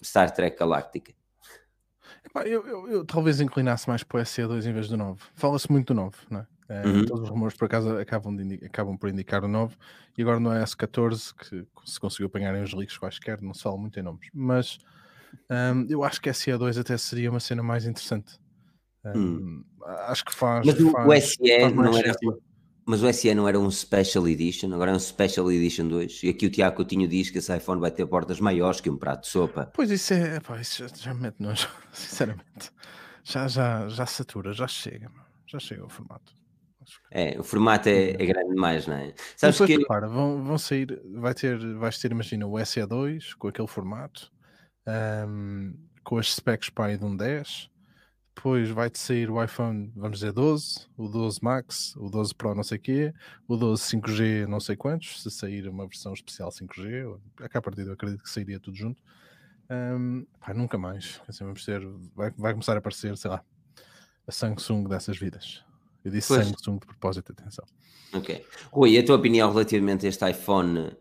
Star 0.02 0.30
Trek 0.30 0.58
Galactica? 0.58 1.17
Eu, 2.44 2.66
eu, 2.66 2.88
eu, 2.88 3.04
talvez 3.04 3.40
inclinasse 3.40 3.88
mais 3.88 4.02
para 4.02 4.20
o 4.20 4.22
SE2 4.22 4.66
em 4.66 4.72
vez 4.72 4.88
do 4.88 4.96
9. 4.96 5.20
Fala-se 5.34 5.70
muito 5.70 5.94
do 5.94 5.94
9, 5.94 6.16
não 6.30 6.40
é? 6.40 6.46
É, 6.68 6.86
uhum. 6.86 7.06
Todos 7.06 7.24
os 7.24 7.28
rumores 7.30 7.56
por 7.56 7.64
acaso 7.64 7.96
acabam, 7.96 8.36
de, 8.36 8.62
acabam 8.66 8.96
por 8.96 9.08
indicar 9.08 9.42
o 9.42 9.48
9 9.48 9.74
e 10.18 10.22
agora 10.22 10.38
no 10.38 10.50
S14 10.50 11.34
que 11.34 11.66
se 11.86 11.98
conseguiu 11.98 12.26
apanhar 12.26 12.54
em 12.54 12.62
uns 12.62 12.74
leaks 12.74 12.98
quaisquer, 12.98 13.40
não 13.40 13.54
se 13.54 13.62
fala 13.62 13.78
muito 13.78 13.98
em 13.98 14.02
nomes, 14.02 14.28
mas 14.34 14.78
um, 15.50 15.86
eu 15.88 16.04
acho 16.04 16.20
que 16.20 16.28
SE2 16.28 16.78
até 16.78 16.96
seria 16.98 17.30
uma 17.30 17.40
cena 17.40 17.62
mais 17.62 17.86
interessante. 17.86 18.38
Um, 19.04 19.18
hum. 19.18 19.64
Acho 20.06 20.24
que 20.24 20.34
faz. 20.34 20.66
Mas 20.66 20.78
o, 20.78 20.90
faz, 20.90 21.06
o 21.06 21.26
SE 21.26 21.60
faz 21.60 21.74
não 21.74 21.96
era. 21.96 22.12
Sentido. 22.12 22.42
Mas 22.88 23.02
o 23.02 23.12
SE 23.12 23.34
não 23.34 23.46
era 23.46 23.60
um 23.60 23.70
Special 23.70 24.26
Edition, 24.26 24.72
agora 24.72 24.92
é 24.92 24.94
um 24.94 24.98
Special 24.98 25.52
Edition 25.52 25.88
2. 25.88 26.22
E 26.22 26.30
aqui 26.30 26.46
o 26.46 26.50
Tiago 26.50 26.76
Coutinho 26.76 27.06
diz 27.06 27.28
que 27.28 27.36
esse 27.36 27.54
iPhone 27.54 27.82
vai 27.82 27.90
ter 27.90 28.06
portas 28.06 28.40
maiores 28.40 28.80
que 28.80 28.88
um 28.88 28.96
prato 28.96 29.24
de 29.24 29.28
sopa. 29.28 29.70
Pois 29.74 29.90
isso 29.90 30.14
é, 30.14 30.40
pá, 30.40 30.58
isso 30.58 30.88
já, 30.88 30.96
já 30.96 31.12
me 31.12 31.20
mete 31.20 31.38
nojo, 31.38 31.68
sinceramente. 31.92 32.72
Já, 33.22 33.46
já, 33.46 33.86
já 33.88 34.06
satura, 34.06 34.54
já 34.54 34.66
chega, 34.66 35.10
já 35.46 35.58
chega 35.58 35.84
o 35.84 35.88
formato. 35.90 36.34
É, 37.10 37.38
o 37.38 37.44
formato 37.44 37.90
é, 37.90 38.12
é 38.12 38.24
grande 38.24 38.54
demais, 38.54 38.86
não 38.86 38.96
é? 38.96 39.12
Sabes 39.36 39.58
que... 39.58 39.76
Vão, 39.86 40.42
vão 40.42 40.56
sair, 40.56 40.98
vai 41.16 41.34
ter, 41.34 41.58
vais 41.74 41.98
ter, 41.98 42.10
imagina, 42.10 42.46
o 42.46 42.52
SE2 42.52 43.34
com 43.36 43.48
aquele 43.48 43.68
formato, 43.68 44.32
um, 45.28 45.74
com 46.02 46.16
as 46.16 46.32
specs 46.32 46.70
para 46.70 46.86
aí 46.86 46.96
de 46.96 47.04
um 47.04 47.14
10, 47.14 47.68
depois 48.38 48.70
vai-te 48.70 49.00
sair 49.00 49.28
o 49.28 49.42
iPhone, 49.42 49.92
vamos 49.96 50.20
dizer 50.20 50.32
12, 50.32 50.86
o 50.96 51.08
12 51.08 51.40
Max, 51.42 51.96
o 51.96 52.08
12 52.08 52.32
Pro 52.36 52.54
não 52.54 52.62
sei 52.62 52.78
o 52.78 52.80
quê, 52.80 53.14
o 53.48 53.56
12 53.56 53.82
5G 53.82 54.46
não 54.46 54.60
sei 54.60 54.76
quantos, 54.76 55.20
se 55.20 55.28
sair 55.28 55.68
uma 55.68 55.88
versão 55.88 56.12
especial 56.12 56.48
5G, 56.50 57.18
a 57.52 57.60
partir 57.60 57.84
eu 57.84 57.92
acredito 57.92 58.22
que 58.22 58.30
sairia 58.30 58.60
tudo 58.60 58.76
junto. 58.76 59.02
Um, 59.68 60.24
pá, 60.40 60.54
nunca 60.54 60.78
mais. 60.78 61.20
Assim, 61.26 61.44
vamos 61.44 61.64
ter, 61.64 61.84
vai, 62.14 62.30
vai 62.38 62.52
começar 62.52 62.74
a 62.74 62.78
aparecer, 62.78 63.16
sei 63.16 63.28
lá, 63.28 63.42
a 64.24 64.30
Samsung 64.30 64.84
dessas 64.84 65.18
vidas. 65.18 65.64
Eu 66.04 66.12
disse 66.12 66.28
pois. 66.28 66.46
Samsung 66.46 66.78
de 66.78 66.86
propósito, 66.86 67.32
atenção. 67.32 67.66
Ok. 68.14 68.46
Rui, 68.70 68.96
a 68.96 69.04
tua 69.04 69.16
opinião 69.16 69.50
relativamente 69.50 70.06
a 70.06 70.08
este 70.08 70.30
iPhone 70.30 70.96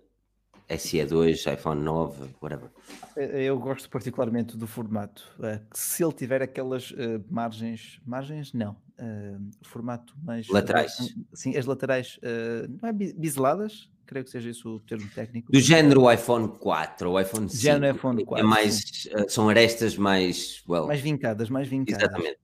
SE2, 0.70 1.54
iPhone 1.54 1.82
9, 1.82 2.36
whatever. 2.42 2.70
Eu 3.16 3.58
gosto 3.60 3.90
particularmente 3.90 4.58
do 4.58 4.68
formato. 4.68 5.24
Uh, 5.40 5.62
se 5.74 6.04
ele 6.04 6.14
tiver 6.14 6.42
aquelas 6.42 6.92
uh, 6.92 7.24
margens, 7.30 8.02
margens 8.06 8.54
não, 8.54 8.76
formato 9.62 10.14
mais 10.24 10.48
laterais. 10.50 11.16
sim, 11.34 11.56
as 11.56 11.66
laterais 11.66 12.20
não 12.82 12.90
é 12.90 12.92
biseladas, 12.92 13.92
creio 14.08 14.26
que 14.26 14.32
seja 14.32 14.50
isso 14.50 14.76
o 14.76 14.80
termo 14.80 15.08
técnico. 15.14 15.52
Do 15.52 15.60
género 15.60 16.12
iPhone 16.12 16.48
4 16.58 17.12
ou 17.12 17.22
iPhone 17.22 17.48
5. 17.48 17.62
Género 17.62 17.96
iPhone 17.96 18.26
4. 18.26 18.44
É 18.44 18.50
mais, 18.50 19.08
são 19.28 19.50
arestas 19.50 19.96
mais, 19.96 20.64
well, 20.68 20.88
mais 20.88 21.00
vincadas, 21.00 21.50
mais 21.50 21.68
vincadas. 21.68 22.02
Exatamente. 22.02 22.40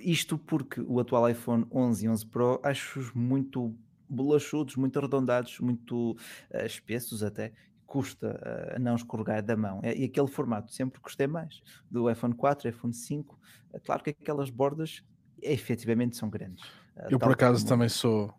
Isto 0.00 0.38
porque 0.38 0.80
o 0.80 1.00
atual 1.00 1.28
iPhone 1.28 1.66
11 1.72 2.06
e 2.06 2.08
11 2.08 2.26
Pro 2.26 2.60
acho 2.62 3.10
muito 3.14 3.74
bolachudos, 4.08 4.76
muito 4.76 4.98
arredondados, 4.98 5.58
muito 5.60 6.12
uh, 6.12 6.66
espessos 6.66 7.22
até, 7.22 7.52
custa 7.86 8.76
uh, 8.76 8.80
não 8.80 8.94
escorregar 8.94 9.42
da 9.42 9.56
mão. 9.56 9.80
E 9.82 10.04
aquele 10.04 10.28
formato 10.28 10.72
sempre 10.72 11.00
gostei 11.00 11.26
mais 11.26 11.60
do 11.90 12.10
iPhone 12.10 12.34
4, 12.34 12.68
iPhone 12.68 12.94
5. 12.94 13.38
É 13.72 13.80
claro 13.80 14.02
que 14.02 14.10
aquelas 14.10 14.50
bordas 14.50 15.02
efetivamente 15.42 16.16
são 16.16 16.28
grandes. 16.28 16.64
Uh, 16.96 17.08
Eu 17.10 17.18
por 17.18 17.32
acaso 17.32 17.58
como... 17.58 17.68
também 17.68 17.88
sou. 17.88 18.32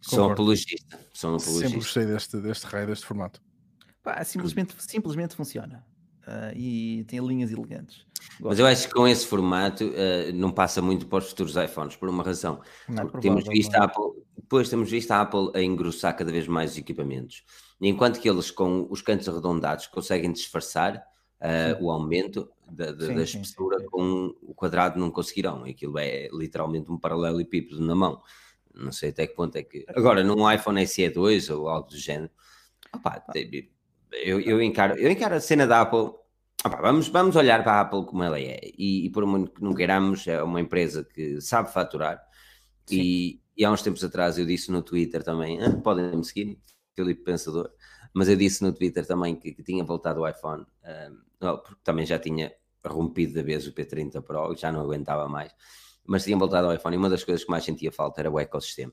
Sou 0.00 0.30
apologista. 0.30 0.98
Sou 1.12 1.34
apologista. 1.34 1.68
Sempre 1.68 1.78
gostei 1.78 2.06
deste, 2.06 2.40
deste 2.40 2.66
raio, 2.66 2.86
deste 2.86 3.04
formato. 3.04 3.42
Pá, 4.02 4.22
simplesmente, 4.22 4.74
simplesmente 4.78 5.34
funciona. 5.34 5.84
Uh, 6.26 6.56
e 6.56 7.04
tem 7.04 7.20
linhas 7.20 7.50
elegantes. 7.50 8.04
Gosto. 8.40 8.48
Mas 8.48 8.58
eu 8.58 8.66
acho 8.66 8.88
que 8.88 8.94
com 8.94 9.06
esse 9.06 9.26
formato 9.26 9.84
uh, 9.84 10.32
não 10.34 10.52
passa 10.52 10.82
muito 10.82 11.06
para 11.06 11.18
os 11.18 11.28
futuros 11.30 11.56
iPhones, 11.56 11.96
por 11.96 12.08
uma 12.08 12.22
razão. 12.22 12.60
Não, 12.88 13.04
é 13.04 13.20
temos 13.20 13.44
visto 13.46 13.74
a 13.76 13.84
Apple, 13.84 14.24
depois 14.46 14.70
temos 14.70 14.88
visto 14.88 15.10
a 15.10 15.22
Apple 15.22 15.50
a 15.54 15.60
engrossar 15.60 16.16
cada 16.16 16.30
vez 16.30 16.46
mais 16.46 16.70
os 16.70 16.78
equipamentos. 16.78 17.42
Enquanto 17.80 18.20
que 18.20 18.30
eles, 18.30 18.48
com 18.48 18.86
os 18.88 19.02
cantos 19.02 19.28
arredondados, 19.28 19.88
conseguem 19.88 20.30
disfarçar 20.30 21.04
uh, 21.40 21.84
o 21.84 21.90
aumento 21.90 22.48
da, 22.70 22.92
da, 22.92 23.06
sim, 23.06 23.14
da 23.16 23.22
espessura, 23.24 23.78
sim, 23.78 23.82
sim, 23.82 23.90
com 23.90 24.34
o 24.40 24.54
quadrado 24.54 25.00
não 25.00 25.10
conseguirão. 25.10 25.64
Aquilo 25.64 25.98
é 25.98 26.28
literalmente 26.32 26.90
um 26.92 26.96
paralelepípedo 26.96 27.84
na 27.84 27.96
mão. 27.96 28.22
Não 28.72 28.92
sei 28.92 29.10
até 29.10 29.26
que 29.26 29.34
ponto 29.34 29.56
é 29.56 29.64
que. 29.64 29.84
Agora, 29.88 30.22
num 30.22 30.50
iPhone 30.50 30.80
SE2 30.80 31.52
ou 31.52 31.68
algo 31.68 31.88
do 31.88 31.98
género, 31.98 32.30
opa, 32.94 33.24
eu, 34.12 34.40
eu, 34.40 34.62
encaro, 34.62 34.96
eu 34.96 35.10
encaro 35.10 35.34
a 35.34 35.40
cena 35.40 35.66
da 35.66 35.80
Apple. 35.80 36.12
Opa, 36.64 36.80
vamos, 36.80 37.08
vamos 37.08 37.34
olhar 37.34 37.64
para 37.64 37.72
a 37.72 37.80
Apple 37.80 38.06
como 38.06 38.22
ela 38.22 38.38
é. 38.38 38.60
E, 38.78 39.06
e 39.06 39.10
por 39.10 39.26
muito 39.26 39.50
que 39.50 39.62
não 39.62 39.74
queiramos, 39.74 40.24
é 40.28 40.40
uma 40.40 40.60
empresa 40.60 41.02
que 41.02 41.40
sabe 41.40 41.72
faturar. 41.72 42.22
E, 42.88 43.40
e, 43.56 43.64
há 43.64 43.70
uns 43.70 43.82
tempos 43.82 44.04
atrás 44.04 44.38
eu 44.38 44.46
disse 44.46 44.70
no 44.70 44.82
Twitter 44.82 45.22
também: 45.22 45.62
ah, 45.62 45.76
podem 45.82 46.16
me 46.16 46.24
seguir, 46.24 46.58
Filipe 46.94 47.24
Pensador. 47.24 47.70
Mas 48.14 48.28
eu 48.28 48.36
disse 48.36 48.62
no 48.62 48.72
Twitter 48.72 49.06
também 49.06 49.36
que, 49.36 49.52
que 49.52 49.62
tinha 49.62 49.84
voltado 49.84 50.20
o 50.20 50.28
iPhone, 50.28 50.64
um, 51.42 51.58
porque 51.58 51.80
também 51.84 52.06
já 52.06 52.18
tinha 52.18 52.52
rompido 52.84 53.34
da 53.34 53.42
vez 53.42 53.66
o 53.66 53.72
P30 53.72 54.22
Pro, 54.22 54.56
já 54.56 54.72
não 54.72 54.80
aguentava 54.80 55.28
mais. 55.28 55.52
Mas 56.06 56.24
tinha 56.24 56.36
voltado 56.36 56.68
ao 56.68 56.74
iPhone 56.74 56.96
e 56.96 56.98
uma 56.98 57.10
das 57.10 57.24
coisas 57.24 57.44
que 57.44 57.50
mais 57.50 57.64
sentia 57.64 57.92
falta 57.92 58.20
era 58.20 58.30
o 58.30 58.38
ecossistema. 58.38 58.92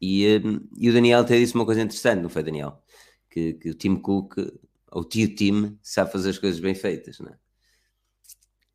E, 0.00 0.40
um, 0.44 0.60
e 0.76 0.90
o 0.90 0.92
Daniel 0.92 1.20
até 1.20 1.38
disse 1.38 1.54
uma 1.54 1.64
coisa 1.64 1.82
interessante, 1.82 2.22
não 2.22 2.28
foi, 2.28 2.42
Daniel? 2.42 2.82
que, 3.30 3.54
que 3.54 3.70
o 3.70 3.74
Tim 3.74 3.96
Cook, 3.96 4.38
ou 4.90 5.02
o 5.02 5.04
tio 5.04 5.34
Tim, 5.34 5.78
sabe 5.82 6.10
fazer 6.10 6.30
as 6.30 6.38
coisas 6.38 6.60
bem 6.60 6.74
feitas, 6.74 7.18
não 7.20 7.28
é? 7.30 7.38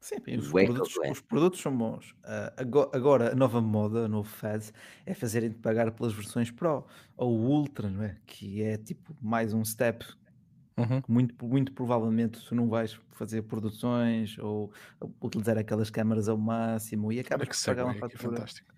Sim, 0.03 0.17
os, 0.37 0.51
produtos, 0.51 0.97
é. 1.01 1.11
os 1.11 1.21
produtos, 1.21 1.61
são 1.61 1.77
bons. 1.77 2.11
Uh, 2.25 2.89
agora, 2.91 3.31
a 3.31 3.35
nova 3.35 3.61
moda, 3.61 3.99
o 4.03 4.07
novo 4.09 4.27
fad, 4.27 4.61
é 5.05 5.13
fazerem-te 5.13 5.55
pagar 5.59 5.89
pelas 5.91 6.11
versões 6.11 6.51
Pro 6.51 6.85
ou 7.15 7.39
Ultra, 7.39 7.89
não 7.89 8.03
é? 8.03 8.17
Que 8.25 8.61
é 8.63 8.75
tipo 8.75 9.15
mais 9.21 9.53
um 9.53 9.63
step. 9.63 10.05
Uhum. 10.75 11.01
Muito, 11.07 11.45
muito 11.45 11.71
provavelmente 11.71 12.45
tu 12.45 12.53
não 12.53 12.67
vais 12.67 12.99
fazer 13.13 13.43
produções 13.43 14.37
ou 14.39 14.73
utilizar 15.21 15.57
aquelas 15.57 15.89
câmaras 15.89 16.27
ao 16.27 16.37
máximo 16.37 17.09
e 17.09 17.21
acabas 17.21 17.47
por 17.47 17.65
pagar 17.65 17.85
uma 17.85 17.93
fatura. 17.93 18.17
Fantástico. 18.17 18.73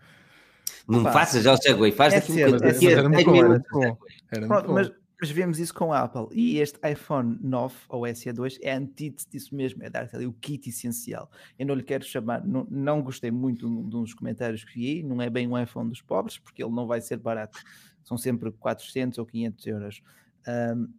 Não 0.87 1.03
faças 1.05 1.43
já 1.43 1.53
o 1.53 1.57
segue, 1.57 1.91
faz 1.91 2.13
é 2.13 2.19
daqui 2.19 2.45
um 2.45 2.51
bocadinho. 2.51 2.91
Era 2.91 3.09
muito 3.09 3.71
bom. 3.71 3.97
Era 4.29 4.47
bom. 4.47 4.73
Mas 4.73 4.91
mas 5.19 5.29
vemos 5.29 5.59
isso 5.59 5.73
com 5.73 5.93
a 5.93 6.01
Apple. 6.01 6.27
E 6.31 6.59
este 6.59 6.79
iPhone 6.87 7.37
9 7.41 7.75
ou 7.89 8.01
SE2 8.01 8.57
é 8.61 8.73
antítese 8.73 9.29
disso 9.29 9.55
mesmo, 9.55 9.83
é 9.83 9.89
dar-te 9.89 10.15
ali 10.15 10.25
o 10.25 10.33
kit 10.33 10.69
essencial. 10.69 11.29
Eu 11.57 11.65
não 11.65 11.75
lhe 11.75 11.83
quero 11.83 12.03
chamar, 12.03 12.45
não, 12.45 12.67
não 12.69 13.01
gostei 13.01 13.31
muito 13.31 13.67
de 13.83 13.95
uns 13.95 14.13
comentários 14.13 14.63
que 14.63 14.73
vi, 14.73 15.03
não 15.03 15.21
é 15.21 15.29
bem 15.29 15.47
um 15.47 15.57
iPhone 15.57 15.89
dos 15.89 16.01
pobres, 16.01 16.37
porque 16.37 16.63
ele 16.63 16.71
não 16.73 16.85
vai 16.85 17.01
ser 17.01 17.17
barato. 17.17 17.59
São 18.03 18.17
sempre 18.17 18.51
400 18.51 19.17
ou 19.17 19.25
500 19.25 19.67
euros. 19.67 20.01
Um, 20.47 20.93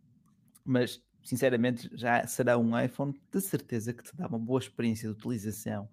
mas 0.64 1.00
sinceramente, 1.26 1.90
já 1.92 2.24
será 2.26 2.56
um 2.56 2.78
iPhone 2.78 3.12
de 3.32 3.40
certeza 3.40 3.92
que 3.92 4.02
te 4.02 4.16
dá 4.16 4.28
uma 4.28 4.38
boa 4.38 4.60
experiência 4.60 5.08
de 5.08 5.14
utilização. 5.14 5.88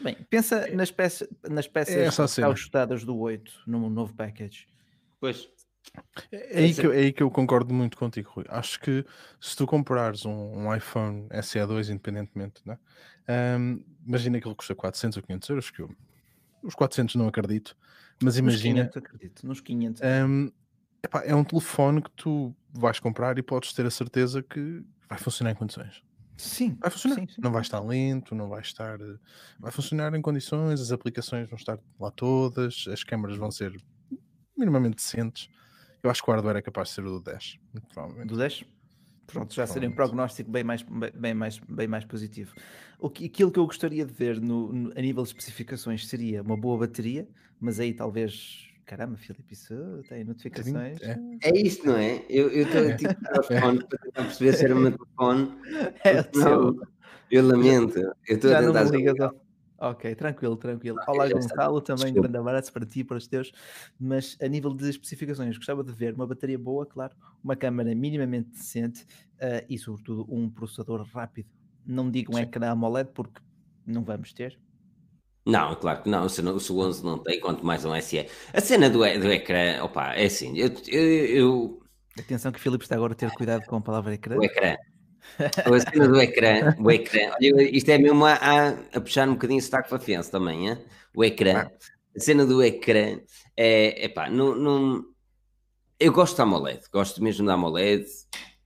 Bem, 0.00 0.14
pensa 0.28 0.68
nas 0.74 0.90
peças, 0.90 1.28
nas 1.48 1.66
peças 1.66 1.96
é 1.96 2.44
ajustadas 2.44 3.02
do 3.02 3.16
8 3.16 3.64
no 3.66 3.88
novo 3.88 4.14
package. 4.14 4.66
Pois, 5.18 5.48
é, 6.30 6.58
aí, 6.58 6.74
que, 6.74 6.86
é 6.86 6.90
aí 6.90 7.12
que 7.12 7.22
eu 7.22 7.30
concordo 7.30 7.72
muito 7.72 7.96
contigo, 7.96 8.30
Rui. 8.30 8.44
Acho 8.48 8.80
que 8.80 9.04
se 9.40 9.56
tu 9.56 9.66
comprares 9.66 10.24
um, 10.24 10.30
um 10.30 10.74
iPhone 10.74 11.28
SE2 11.28 11.90
independentemente, 11.90 12.62
né? 12.64 12.78
Um, 13.58 13.82
imagina 14.06 14.40
que 14.40 14.46
ele 14.46 14.54
custa 14.54 14.74
400 14.74 15.16
ou 15.16 15.22
500 15.22 15.48
euros, 15.48 15.70
que 15.70 15.80
eu, 15.80 15.90
os 16.62 16.74
400 16.74 17.14
não 17.16 17.28
acredito, 17.28 17.76
mas 18.22 18.38
imagina. 18.38 18.84
Nos 18.84 18.92
500 18.92 18.96
acredito, 18.96 19.46
nos 19.46 19.60
500. 19.60 20.02
Um, 20.02 20.52
epá, 21.02 21.22
é 21.24 21.34
um 21.34 21.44
telefone 21.44 22.02
que 22.02 22.10
tu 22.10 22.54
vais 22.72 23.00
comprar 23.00 23.38
e 23.38 23.42
podes 23.42 23.72
ter 23.72 23.86
a 23.86 23.90
certeza 23.90 24.42
que 24.42 24.82
vai 25.08 25.18
funcionar 25.18 25.52
em 25.52 25.54
condições. 25.54 26.02
Sim, 26.36 26.76
vai 26.80 26.90
funcionar. 26.90 27.16
Sim, 27.16 27.26
sim. 27.28 27.40
Não 27.40 27.50
vai 27.50 27.62
estar 27.62 27.80
lento, 27.80 28.34
não 28.34 28.48
vai 28.48 28.60
estar. 28.60 28.98
Vai 29.58 29.72
funcionar 29.72 30.14
em 30.14 30.20
condições, 30.20 30.80
as 30.80 30.92
aplicações 30.92 31.48
vão 31.48 31.56
estar 31.56 31.78
lá 31.98 32.10
todas, 32.10 32.84
as 32.92 33.02
câmaras 33.02 33.36
vão 33.36 33.50
ser 33.50 33.74
minimamente 34.56 34.96
decentes. 34.96 35.48
Eu 36.06 36.10
acho 36.10 36.22
que 36.22 36.30
o 36.30 36.32
hardware 36.32 36.56
é 36.58 36.62
capaz 36.62 36.88
de 36.88 36.94
ser 36.94 37.04
o 37.04 37.10
do 37.10 37.20
10, 37.20 37.58
provavelmente. 37.92 38.28
Do 38.28 38.36
10? 38.36 38.64
Pronto, 39.26 39.52
já 39.52 39.66
seria 39.66 39.88
um 39.88 39.92
prognóstico 39.92 40.48
bem 40.48 40.62
mais, 40.62 40.82
bem 41.14 41.34
mais, 41.34 41.58
bem 41.68 41.88
mais 41.88 42.04
positivo. 42.04 42.54
O 42.96 43.10
que, 43.10 43.26
aquilo 43.26 43.50
que 43.50 43.58
eu 43.58 43.66
gostaria 43.66 44.06
de 44.06 44.12
ver 44.12 44.40
no, 44.40 44.72
no, 44.72 44.92
a 44.96 45.00
nível 45.02 45.24
de 45.24 45.30
especificações 45.30 46.06
seria 46.06 46.42
uma 46.42 46.56
boa 46.56 46.78
bateria, 46.78 47.28
mas 47.60 47.80
aí 47.80 47.92
talvez. 47.92 48.68
Caramba, 48.84 49.16
Filipe, 49.16 49.52
isso 49.52 49.74
tem 50.08 50.22
notificações. 50.22 51.00
É, 51.02 51.18
é 51.42 51.58
isso, 51.58 51.84
não 51.84 51.96
é? 51.96 52.24
Eu 52.30 52.50
estou 52.50 52.86
a 52.86 52.96
tipo 52.96 53.14
telefone 53.48 53.84
para 53.84 53.98
tentar 53.98 54.22
perceber 54.22 54.52
se 54.52 54.64
era 54.64 54.76
o 54.76 54.78
meu 54.78 54.92
telefone. 54.96 55.58
É 56.04 56.20
o 56.20 56.38
não, 56.38 56.80
eu 57.28 57.44
lamento. 57.48 57.98
Eu 57.98 58.36
estou 58.36 58.54
a 58.54 58.60
tentar. 58.60 59.45
Ok, 59.78 60.14
tranquilo, 60.14 60.56
tranquilo. 60.56 60.98
Okay, 61.02 61.14
Olá, 61.14 61.28
Gonçalo, 61.28 61.80
também 61.80 62.06
Desculpa. 62.06 62.28
grande 62.28 62.38
abraço 62.38 62.72
para 62.72 62.86
ti 62.86 63.00
e 63.00 63.04
para 63.04 63.18
os 63.18 63.26
teus. 63.26 63.52
Mas 64.00 64.36
a 64.40 64.48
nível 64.48 64.72
de 64.72 64.88
especificações, 64.88 65.56
gostava 65.56 65.84
de 65.84 65.92
ver 65.92 66.14
uma 66.14 66.26
bateria 66.26 66.58
boa, 66.58 66.86
claro, 66.86 67.14
uma 67.44 67.54
câmera 67.54 67.94
minimamente 67.94 68.50
decente 68.50 69.02
uh, 69.02 69.64
e, 69.68 69.78
sobretudo, 69.78 70.26
um 70.28 70.48
processador 70.48 71.06
rápido. 71.12 71.48
Não 71.84 72.10
digo 72.10 72.32
um 72.32 72.36
Sim. 72.36 72.42
ecrã 72.42 72.70
AMOLED 72.70 73.10
porque 73.12 73.40
não 73.86 74.02
vamos 74.02 74.32
ter. 74.32 74.58
Não, 75.44 75.76
claro 75.76 76.02
que 76.02 76.08
não. 76.08 76.28
Se, 76.28 76.42
não, 76.42 76.58
se 76.58 76.72
o 76.72 76.78
11 76.78 77.04
não 77.04 77.18
tem, 77.18 77.38
quanto 77.38 77.64
mais 77.64 77.84
um 77.84 77.94
SE. 78.00 78.26
A 78.52 78.60
cena 78.60 78.88
do, 78.88 78.98
do 78.98 79.30
ecrã, 79.30 79.82
opa, 79.84 80.14
é 80.14 80.24
assim. 80.24 80.56
Eu, 80.58 80.70
eu, 80.88 81.26
eu... 81.26 81.82
Atenção 82.18 82.50
que 82.50 82.58
o 82.58 82.62
Filipe 82.62 82.82
está 82.82 82.96
agora 82.96 83.12
a 83.12 83.16
ter 83.16 83.30
cuidado 83.32 83.64
com 83.66 83.76
a 83.76 83.80
palavra 83.80 84.14
ecrã. 84.14 84.38
O 84.38 84.42
ecrã. 84.42 84.74
A 85.38 85.90
cena 85.90 86.08
do 86.08 86.20
ecrã, 86.20 86.74
o 86.78 86.90
ecrã, 86.90 87.32
olha, 87.34 87.62
isto 87.76 87.90
é 87.90 87.98
mesmo 87.98 88.24
a, 88.24 88.34
a, 88.34 88.68
a 88.94 89.00
puxar 89.00 89.28
um 89.28 89.34
bocadinho 89.34 89.58
o 89.58 89.62
sotaque 89.62 89.90
fafense 89.90 90.30
também, 90.30 90.68
hein? 90.68 90.78
o 91.14 91.24
ecrã, 91.24 91.70
a 92.16 92.20
cena 92.20 92.46
do 92.46 92.62
ecrã 92.62 93.20
é, 93.56 94.06
epá, 94.06 94.30
não, 94.30 94.54
não, 94.54 95.04
eu 95.98 96.12
gosto 96.12 96.36
da 96.36 96.42
AMOLED, 96.44 96.82
gosto 96.92 97.22
mesmo 97.22 97.46
da 97.46 97.54
AMOLED 97.54 98.06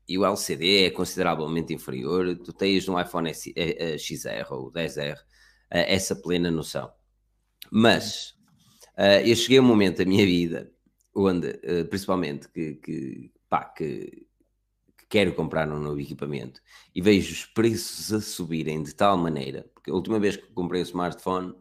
e 0.08 0.18
o 0.18 0.24
LCD 0.24 0.86
é 0.86 0.90
consideravelmente 0.90 1.72
inferior, 1.72 2.36
tu 2.36 2.52
tens 2.52 2.86
no 2.86 3.00
iPhone 3.00 3.32
XR 3.32 4.50
ou 4.50 4.70
10R 4.72 5.18
essa 5.70 6.16
plena 6.16 6.50
noção, 6.50 6.90
mas 7.70 8.34
eu 9.24 9.34
cheguei 9.36 9.58
a 9.58 9.62
um 9.62 9.64
momento 9.64 9.98
da 9.98 10.04
minha 10.04 10.26
vida 10.26 10.70
onde, 11.14 11.52
principalmente, 11.88 12.48
que, 12.48 12.74
que, 12.74 13.32
pá, 13.48 13.64
que 13.64 14.29
quero 15.10 15.34
comprar 15.34 15.68
um 15.68 15.80
novo 15.80 16.00
equipamento 16.00 16.62
e 16.94 17.02
vejo 17.02 17.32
os 17.32 17.44
preços 17.44 18.12
a 18.12 18.20
subirem 18.20 18.80
de 18.82 18.94
tal 18.94 19.18
maneira, 19.18 19.68
porque 19.74 19.90
a 19.90 19.94
última 19.94 20.20
vez 20.20 20.36
que 20.36 20.46
comprei 20.52 20.80
o 20.80 20.84
smartphone 20.84 21.52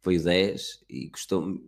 foi 0.00 0.16
o 0.16 0.24
10 0.24 0.84
e 0.88 1.10
custou 1.10 1.60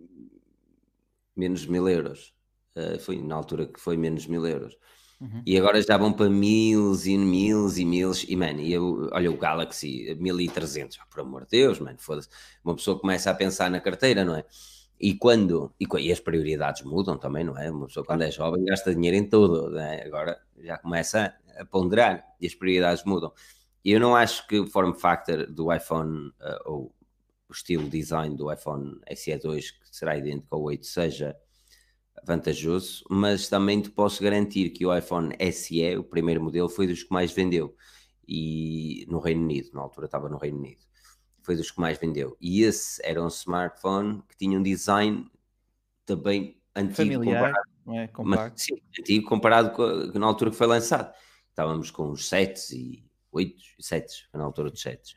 menos 1.36 1.66
mil 1.66 1.86
euros. 1.86 2.32
Uh, 2.74 2.98
foi 2.98 3.20
na 3.20 3.34
altura 3.34 3.66
que 3.66 3.78
foi 3.78 3.96
menos 3.96 4.26
mil 4.26 4.46
euros. 4.46 4.76
Uhum. 5.20 5.42
E 5.44 5.58
agora 5.58 5.82
já 5.82 5.98
vão 5.98 6.12
para 6.12 6.30
mil 6.30 6.94
e 6.94 7.18
mil 7.18 7.68
e 7.76 7.84
mil 7.84 8.12
e, 8.26 8.36
mano, 8.36 8.60
e 8.60 8.72
eu, 8.72 9.10
olha 9.12 9.30
o 9.30 9.36
Galaxy 9.36 10.14
1300, 10.14 10.96
por 11.10 11.20
amor 11.20 11.42
de 11.42 11.50
Deus, 11.50 11.78
mano, 11.80 11.98
foda-se. 11.98 12.28
Uma 12.64 12.74
pessoa 12.74 12.98
começa 12.98 13.30
a 13.30 13.34
pensar 13.34 13.70
na 13.70 13.80
carteira, 13.80 14.24
não 14.24 14.34
é? 14.34 14.44
E 15.00 15.14
quando, 15.14 15.72
e, 15.78 15.86
e, 16.00 16.12
as 16.12 16.18
prioridades 16.18 16.82
mudam 16.82 17.16
também, 17.16 17.44
não 17.44 17.56
é? 17.56 17.70
Uma 17.70 17.86
pessoa 17.86 18.04
quando 18.04 18.22
é 18.22 18.30
jovem 18.30 18.64
gasta 18.64 18.92
dinheiro 18.92 19.16
em 19.16 19.28
tudo, 19.28 19.78
é? 19.78 20.04
agora 20.04 20.40
já 20.58 20.76
começa 20.76 21.34
a 21.56 21.64
ponderar 21.64 22.24
e 22.40 22.46
as 22.46 22.54
prioridades 22.54 23.04
mudam. 23.04 23.32
E 23.84 23.92
eu 23.92 24.00
não 24.00 24.16
acho 24.16 24.46
que 24.48 24.58
o 24.58 24.66
form 24.66 24.92
factor 24.92 25.46
do 25.46 25.72
iPhone, 25.72 26.28
uh, 26.28 26.58
ou 26.64 26.94
o 27.48 27.52
estilo 27.52 27.88
design 27.88 28.36
do 28.36 28.52
iPhone 28.52 29.00
SE2, 29.10 29.60
que 29.80 29.96
será 29.96 30.16
idêntico 30.16 30.54
ao 30.54 30.62
8, 30.62 30.84
seja 30.84 31.36
vantajoso, 32.24 33.04
mas 33.08 33.48
também 33.48 33.80
te 33.80 33.90
posso 33.90 34.22
garantir 34.22 34.70
que 34.70 34.84
o 34.84 34.94
iPhone 34.94 35.34
SE, 35.52 35.96
o 35.96 36.04
primeiro 36.04 36.42
modelo, 36.42 36.68
foi 36.68 36.88
dos 36.88 37.04
que 37.04 37.12
mais 37.12 37.32
vendeu 37.32 37.74
e 38.26 39.06
no 39.08 39.20
Reino 39.20 39.42
Unido, 39.42 39.70
na 39.72 39.80
altura 39.80 40.06
estava 40.06 40.28
no 40.28 40.36
Reino 40.36 40.58
Unido 40.58 40.88
foi 41.48 41.56
dos 41.56 41.70
que 41.70 41.80
mais 41.80 41.96
vendeu. 41.96 42.36
E 42.38 42.62
esse 42.62 43.00
era 43.02 43.24
um 43.24 43.28
smartphone 43.28 44.22
que 44.28 44.36
tinha 44.36 44.58
um 44.58 44.62
design 44.62 45.26
também 46.04 46.60
antigo. 46.76 47.14
Familiar, 47.14 47.54
comparado, 47.54 47.68
não 47.86 47.98
é? 47.98 48.10
Mas, 48.18 48.52
sim, 48.56 48.74
antigo 49.00 49.26
comparado 49.26 49.70
com, 49.70 50.18
na 50.18 50.26
altura 50.26 50.50
que 50.50 50.56
foi 50.58 50.66
lançado. 50.66 51.10
Estávamos 51.48 51.90
com 51.90 52.10
os 52.10 52.28
7 52.28 52.76
e 52.76 53.04
8 53.32 53.62
e 53.78 53.82
7, 53.82 54.28
na 54.34 54.44
altura 54.44 54.70
dos 54.70 54.82
7. 54.82 55.16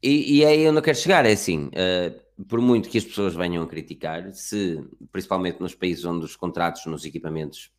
E, 0.00 0.36
e 0.36 0.44
é 0.44 0.50
aí 0.50 0.68
onde 0.68 0.78
eu 0.78 0.82
quero 0.82 0.96
chegar, 0.96 1.26
é 1.26 1.32
assim, 1.32 1.66
uh, 1.66 2.44
por 2.44 2.60
muito 2.60 2.88
que 2.88 2.98
as 2.98 3.04
pessoas 3.04 3.34
venham 3.34 3.64
a 3.64 3.66
criticar, 3.66 4.32
se, 4.32 4.88
principalmente 5.10 5.60
nos 5.60 5.74
países 5.74 6.04
onde 6.04 6.24
os 6.24 6.36
contratos 6.36 6.86
nos 6.86 7.04
equipamentos 7.04 7.72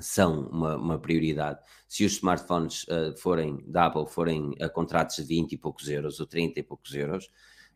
são 0.00 0.48
uma, 0.48 0.76
uma, 0.76 0.98
prioridade. 0.98 1.60
Se 1.86 2.04
os 2.04 2.12
smartphones 2.12 2.84
uh, 2.84 3.16
forem 3.18 3.62
da 3.66 3.86
Apple 3.86 4.06
forem 4.06 4.54
a 4.60 4.68
contratos 4.68 5.16
de 5.16 5.24
20 5.24 5.52
e 5.52 5.58
poucos 5.58 5.88
euros 5.88 6.18
ou 6.18 6.26
30 6.26 6.60
e 6.60 6.62
poucos 6.62 6.94
euros, 6.94 7.30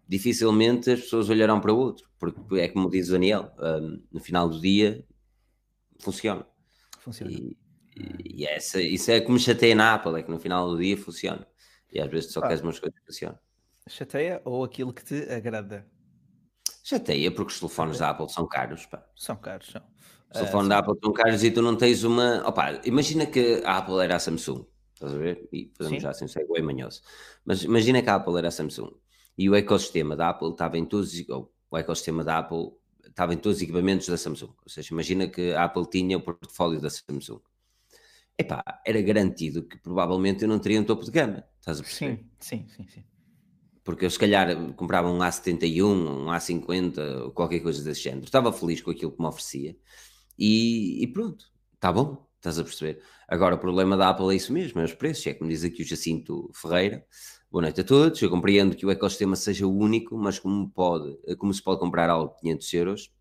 dificilmente 0.08 0.90
as 0.90 1.00
pessoas 1.00 1.28
olharão 1.28 1.60
para 1.60 1.72
outro, 1.72 2.08
porque 2.18 2.56
é 2.56 2.68
como 2.68 2.88
diz 2.88 3.08
o 3.08 3.12
Daniel, 3.12 3.52
um, 3.58 4.02
no 4.10 4.20
final 4.20 4.48
do 4.48 4.60
dia 4.60 5.04
funciona. 5.98 6.46
Funciona. 7.00 7.32
E, 7.32 7.56
e, 7.94 8.42
e 8.42 8.46
essa, 8.46 8.80
isso 8.80 9.10
é 9.10 9.20
como 9.20 9.38
chateia 9.38 9.74
na 9.74 9.94
Apple, 9.94 10.18
é 10.18 10.22
que 10.22 10.30
no 10.30 10.38
final 10.38 10.70
do 10.70 10.78
dia 10.78 10.96
funciona. 10.96 11.46
E 11.92 12.00
às 12.00 12.10
vezes 12.10 12.32
só 12.32 12.40
ah. 12.40 12.48
queres 12.48 12.62
umas 12.62 12.78
coisas 12.78 12.98
que 12.98 13.06
funcionam. 13.06 13.38
Chateia 13.88 14.40
ou 14.44 14.64
aquilo 14.64 14.92
que 14.92 15.04
te 15.04 15.30
agrada? 15.30 15.86
Chateia, 16.82 17.30
porque 17.30 17.52
os 17.52 17.60
telefones 17.60 17.98
da 17.98 18.10
Apple 18.10 18.28
são 18.28 18.46
caros. 18.46 18.86
Pá. 18.86 19.04
São 19.14 19.36
caros, 19.36 19.68
são. 19.68 19.82
Os 20.32 20.40
telefones 20.40 20.66
uh, 20.66 20.68
da 20.68 20.78
Apple 20.78 20.94
são 21.02 21.12
caros 21.12 21.44
e 21.44 21.50
tu 21.50 21.62
não 21.62 21.76
tens 21.76 22.04
uma. 22.04 22.42
Opa, 22.46 22.80
imagina 22.84 23.26
que 23.26 23.62
a 23.64 23.78
Apple 23.78 24.00
era 24.00 24.16
a 24.16 24.18
Samsung, 24.18 24.66
estás 24.94 25.14
a 25.14 25.16
ver? 25.16 25.48
E 25.52 25.72
fazemos 25.76 25.98
sim. 25.98 26.02
já 26.02 26.10
assim, 26.10 26.28
segue 26.28 26.62
manhoso. 26.62 27.00
Mas 27.44 27.62
imagina 27.62 28.02
que 28.02 28.10
a 28.10 28.16
Apple 28.16 28.36
era 28.36 28.48
a 28.48 28.50
Samsung 28.50 28.92
e 29.38 29.48
o 29.48 29.54
ecossistema 29.54 30.16
da 30.16 30.30
Apple 30.30 30.50
estava 30.50 30.76
em 30.76 30.84
todos. 30.84 31.12
Ou, 31.28 31.52
o 31.70 31.76
ecossistema 31.76 32.22
da 32.24 32.38
Apple 32.38 32.72
estava 33.06 33.34
em 33.34 33.38
todos 33.38 33.58
os 33.58 33.62
equipamentos 33.62 34.08
da 34.08 34.16
Samsung. 34.16 34.52
Ou 34.62 34.68
seja, 34.68 34.92
imagina 34.92 35.26
que 35.28 35.52
a 35.52 35.64
Apple 35.64 35.88
tinha 35.88 36.16
o 36.16 36.20
portfólio 36.20 36.80
da 36.80 36.90
Samsung. 36.90 37.40
Epá, 38.38 38.62
era 38.84 39.00
garantido 39.00 39.62
que 39.62 39.78
provavelmente 39.78 40.42
eu 40.42 40.48
não 40.48 40.58
teria 40.58 40.80
um 40.80 40.84
topo 40.84 41.04
de 41.04 41.10
gama. 41.10 41.44
Estás 41.58 41.80
a 41.80 41.82
perceber? 41.82 42.26
Sim, 42.38 42.66
sim, 42.66 42.68
sim. 42.68 42.88
sim. 42.88 43.04
Porque 43.82 44.04
eu 44.04 44.10
se 44.10 44.18
calhar 44.18 44.48
comprava 44.74 45.08
um 45.08 45.18
A71, 45.20 45.84
um 45.84 46.26
A50, 46.26 47.22
ou 47.22 47.30
qualquer 47.30 47.60
coisa 47.60 47.82
desse 47.82 48.02
género. 48.02 48.24
Estava 48.24 48.52
feliz 48.52 48.82
com 48.82 48.90
aquilo 48.90 49.12
que 49.12 49.20
me 49.20 49.28
oferecia 49.28 49.76
e, 50.38 51.02
e 51.02 51.06
pronto, 51.06 51.46
está 51.74 51.92
bom, 51.92 52.26
estás 52.36 52.58
a 52.58 52.64
perceber. 52.64 53.02
Agora 53.28 53.54
o 53.54 53.58
problema 53.58 53.96
da 53.96 54.10
Apple 54.10 54.32
é 54.32 54.36
isso 54.36 54.52
mesmo, 54.52 54.80
é 54.80 54.84
os 54.84 54.94
preços, 54.94 55.26
é 55.26 55.34
como 55.34 55.50
diz 55.50 55.64
aqui 55.64 55.82
o 55.82 55.86
Jacinto 55.86 56.50
Ferreira. 56.54 57.04
Boa 57.50 57.62
noite 57.62 57.80
a 57.80 57.84
todos, 57.84 58.20
eu 58.20 58.28
compreendo 58.28 58.76
que 58.76 58.84
o 58.84 58.90
ecossistema 58.90 59.36
seja 59.36 59.66
único, 59.66 60.16
mas 60.16 60.38
como, 60.38 60.68
pode, 60.68 61.16
como 61.38 61.52
se 61.54 61.62
pode 61.62 61.80
comprar 61.80 62.10
algo 62.10 62.34
de 62.34 62.40
500 62.40 62.74
euros, 62.74 63.12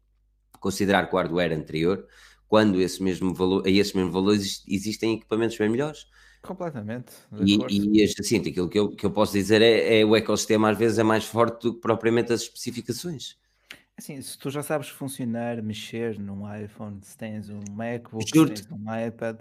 considerar 0.59 1.07
que 1.07 1.15
o 1.15 1.17
hardware 1.17 1.53
anterior, 1.53 2.05
quando 2.47 2.81
esse 2.81 3.01
mesmo 3.01 3.33
valor, 3.33 3.65
a 3.65 3.69
esse 3.69 3.95
mesmo 3.95 4.11
valor 4.11 4.33
existem 4.33 5.13
equipamentos 5.13 5.57
bem 5.57 5.69
melhores. 5.69 6.07
Completamente. 6.41 7.11
E, 7.39 8.01
e 8.01 8.07
Jacinto, 8.07 8.49
aquilo 8.49 8.69
que 8.69 8.77
eu, 8.77 8.89
que 8.89 9.05
eu 9.05 9.11
posso 9.11 9.33
dizer 9.33 9.61
é, 9.61 10.01
é 10.01 10.05
o 10.05 10.15
ecossistema 10.15 10.69
às 10.69 10.77
vezes 10.77 10.99
é 10.99 11.03
mais 11.03 11.25
forte 11.25 11.63
do 11.63 11.73
que 11.73 11.81
propriamente 11.81 12.31
as 12.31 12.41
especificações. 12.41 13.35
Assim, 13.97 14.21
se 14.21 14.37
tu 14.37 14.49
já 14.49 14.61
sabes 14.61 14.89
funcionar, 14.89 15.61
mexer 15.63 16.19
num 16.19 16.43
iPhone, 16.53 16.99
se 17.01 17.17
tens 17.17 17.49
um 17.49 17.61
MacBook, 17.71 18.25
se 18.25 18.45
tens 18.45 18.71
um 18.71 19.07
iPad, 19.07 19.37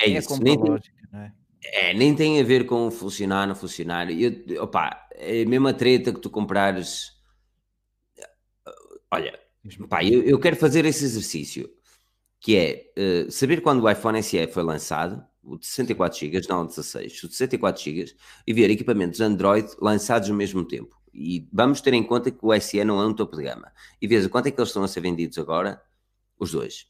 é, 0.00 0.04
é 0.04 0.18
isso, 0.18 0.40
nem 0.40 0.56
lógica, 0.56 1.08
não 1.12 1.20
é? 1.20 1.32
É, 1.64 1.92
nem 1.92 2.14
tem 2.14 2.40
a 2.40 2.44
ver 2.44 2.66
com 2.66 2.88
funcionar, 2.90 3.48
não 3.48 3.56
funcionar. 3.56 4.08
Eu, 4.10 4.62
opa, 4.62 5.08
é 5.12 5.42
a 5.42 5.48
mesma 5.48 5.74
treta 5.74 6.12
que 6.12 6.20
tu 6.20 6.30
comprares. 6.30 7.16
Olha, 9.10 9.38
pá, 9.88 10.04
eu, 10.04 10.22
eu 10.22 10.38
quero 10.38 10.54
fazer 10.54 10.84
esse 10.84 11.04
exercício 11.04 11.68
que 12.38 12.56
é 12.56 12.92
uh, 12.96 13.30
saber 13.30 13.60
quando 13.60 13.82
o 13.82 13.90
iPhone 13.90 14.22
SE 14.22 14.46
foi 14.48 14.62
lançado, 14.62 15.24
o 15.42 15.58
de 15.58 15.66
64 15.66 16.18
GB, 16.18 16.42
não 16.48 16.62
o 16.62 16.66
16, 16.66 17.24
o 17.24 17.28
de 17.28 17.34
64 17.34 17.82
GB, 17.82 18.14
e 18.46 18.52
ver 18.52 18.70
equipamentos 18.70 19.20
Android 19.20 19.68
lançados 19.80 20.30
ao 20.30 20.36
mesmo 20.36 20.64
tempo 20.64 20.96
e 21.16 21.48
vamos 21.52 21.80
ter 21.80 21.94
em 21.94 22.02
conta 22.02 22.30
que 22.30 22.38
o 22.42 22.52
SE 22.60 22.84
não 22.84 23.00
é 23.00 23.06
um 23.06 23.14
topo 23.14 23.36
de 23.36 23.42
gama. 23.42 23.72
E 24.00 24.06
veja 24.06 24.28
quanto 24.28 24.46
é 24.48 24.50
que 24.50 24.60
eles 24.60 24.68
estão 24.68 24.82
a 24.84 24.88
ser 24.88 25.00
vendidos 25.00 25.38
agora? 25.38 25.80
Os 26.38 26.52
dois. 26.52 26.86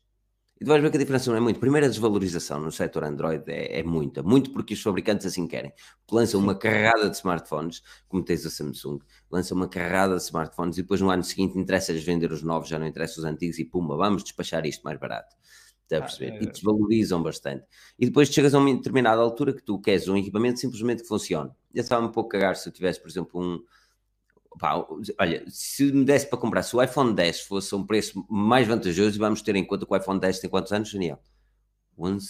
E 0.59 0.65
tu 0.65 0.69
vais 0.69 0.83
ver 0.83 0.91
que 0.91 0.97
a 0.97 1.01
diferença 1.01 1.31
não 1.31 1.37
é 1.37 1.41
muito. 1.41 1.61
Primeiro, 1.61 1.87
a 1.87 1.89
desvalorização 1.89 2.59
no 2.59 2.73
setor 2.73 3.05
Android 3.05 3.45
é, 3.47 3.81
é 3.81 3.83
muita. 3.83 4.23
Muito 4.23 4.51
porque 4.51 4.73
os 4.73 4.81
fabricantes 4.81 5.27
assim 5.27 5.47
querem. 5.47 5.73
Lançam 6.11 6.41
uma 6.41 6.55
carrada 6.55 7.11
de 7.11 7.17
smartphones, 7.17 7.83
como 8.09 8.25
tens 8.25 8.47
a 8.47 8.51
Samsung, 8.51 8.99
lançam 9.31 9.55
uma 9.55 9.69
carrada 9.69 10.17
de 10.17 10.23
smartphones 10.23 10.79
e 10.79 10.83
depois 10.83 11.01
no 11.01 11.11
ano 11.11 11.23
seguinte 11.23 11.59
interessa-lhes 11.59 12.05
vender 12.05 12.33
os 12.33 12.43
novos, 12.43 12.71
já 12.71 12.79
não 12.79 12.87
interessa 12.87 13.21
os 13.21 13.27
antigos 13.27 13.59
e 13.59 13.65
pumba, 13.67 13.97
vamos 13.97 14.25
despachar 14.25 14.65
isto 14.65 14.83
mais 14.83 14.99
barato. 14.99 15.37
Está 15.87 15.99
a 15.99 16.01
perceber? 16.01 16.33
Ah, 16.33 16.37
é... 16.37 16.43
E 16.43 16.47
desvalorizam 16.47 17.23
bastante. 17.23 17.65
E 17.99 18.07
depois 18.07 18.29
chegas 18.29 18.55
a 18.55 18.59
uma 18.59 18.75
determinada 18.75 19.21
altura 19.21 19.53
que 19.53 19.63
tu 19.63 19.79
queres 19.79 20.09
um 20.09 20.17
equipamento 20.17 20.59
simplesmente 20.59 21.03
que 21.03 21.09
funcione. 21.09 21.51
Eu 21.73 21.83
estava 21.83 22.05
um 22.05 22.11
pouco 22.11 22.31
a 22.31 22.33
cagar 22.33 22.57
se 22.57 22.69
eu 22.69 22.73
tivesse, 22.73 23.01
por 23.01 23.09
exemplo, 23.09 23.41
um. 23.41 23.63
Pá, 24.59 24.87
olha, 25.19 25.45
se 25.49 25.93
me 25.93 26.05
desse 26.05 26.27
para 26.27 26.39
comprar, 26.39 26.63
se 26.63 26.75
o 26.75 26.83
iPhone 26.83 27.15
10 27.15 27.43
fosse 27.43 27.75
um 27.75 27.85
preço 27.85 28.25
mais 28.29 28.67
vantajoso, 28.67 29.19
vamos 29.19 29.43
ter 29.43 29.55
em 29.57 29.65
conta 29.65 29.85
que 29.85 29.93
o 29.93 29.97
iPhone 29.97 30.19
10 30.19 30.41
tem 30.41 30.51
quantos 30.51 30.73
anos, 30.73 30.93
Daniel? 30.93 31.21
11, 31.99 32.29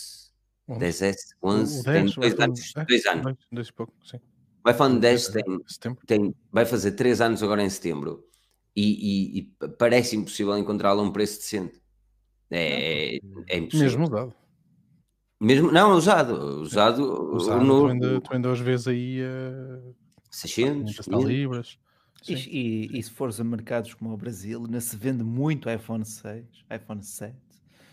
10S, 0.68 1.16
11, 1.42 1.84
10, 1.84 1.84
tem 1.84 2.20
dois 2.22 2.40
anos. 2.40 2.72
Dois 2.88 3.06
anos. 3.06 3.36
Dois, 3.52 3.70
pouco, 3.70 3.92
sim. 4.04 4.18
O 4.64 4.70
iPhone 4.70 4.98
10 4.98 5.28
tem, 5.28 5.44
tem, 6.06 6.34
vai 6.50 6.66
fazer 6.66 6.92
3 6.92 7.20
anos 7.20 7.42
agora 7.42 7.62
em 7.62 7.70
setembro 7.70 8.24
e, 8.74 8.82
e, 8.82 9.38
e 9.38 9.68
parece 9.78 10.16
impossível 10.16 10.58
encontrá-lo 10.58 11.00
a 11.00 11.04
um 11.04 11.12
preço 11.12 11.38
decente. 11.38 11.80
É, 12.50 13.18
é 13.48 13.58
impossível. 13.58 13.86
Mesmo 13.86 14.04
usado. 14.04 14.34
Mesmo, 15.40 15.70
não, 15.70 15.92
usado. 15.96 16.62
Usado, 16.62 17.34
usado 17.34 17.64
no... 17.64 17.82
tu, 17.82 17.86
ainda, 17.86 18.20
tu 18.20 18.34
ainda 18.34 18.52
às 18.52 18.58
vezes 18.58 18.88
aí 18.88 19.20
uh, 19.22 19.94
600 20.30 21.06
libras. 21.24 21.78
E, 22.28 22.34
e, 22.34 22.98
e, 22.98 23.02
se 23.02 23.10
fores 23.10 23.40
a 23.40 23.44
mercados 23.44 23.94
como 23.94 24.12
o 24.12 24.16
Brasil, 24.16 24.64
ainda 24.64 24.80
se 24.80 24.96
vende 24.96 25.22
muito 25.22 25.70
iPhone 25.70 26.04
6, 26.04 26.44
iPhone 26.70 27.02
7. 27.02 27.34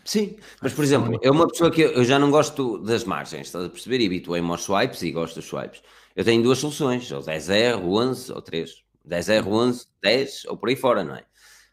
Sim, 0.04 0.36
mas 0.60 0.74
por 0.74 0.84
exemplo, 0.84 1.18
é 1.22 1.30
uma 1.30 1.48
pessoa 1.48 1.70
que 1.70 1.80
eu 1.80 2.04
já 2.04 2.18
não 2.18 2.30
gosto 2.30 2.78
das 2.78 3.04
margens, 3.04 3.46
estás 3.46 3.64
a 3.64 3.70
perceber? 3.70 4.00
E 4.00 4.06
habituei-me 4.06 4.50
aos 4.50 4.62
swipes 4.62 5.02
e 5.02 5.10
gosto 5.10 5.36
dos 5.36 5.46
swipes. 5.46 5.82
Eu 6.14 6.24
tenho 6.24 6.42
duas 6.42 6.58
soluções, 6.58 7.10
ou 7.10 7.22
10R, 7.22 7.82
11 7.82 8.32
ou 8.32 8.42
3. 8.42 8.84
10R, 9.08 9.46
11, 9.46 9.86
10 10.02 10.44
ou 10.46 10.56
por 10.56 10.68
aí 10.68 10.76
fora, 10.76 11.04
não 11.04 11.16
é? 11.16 11.24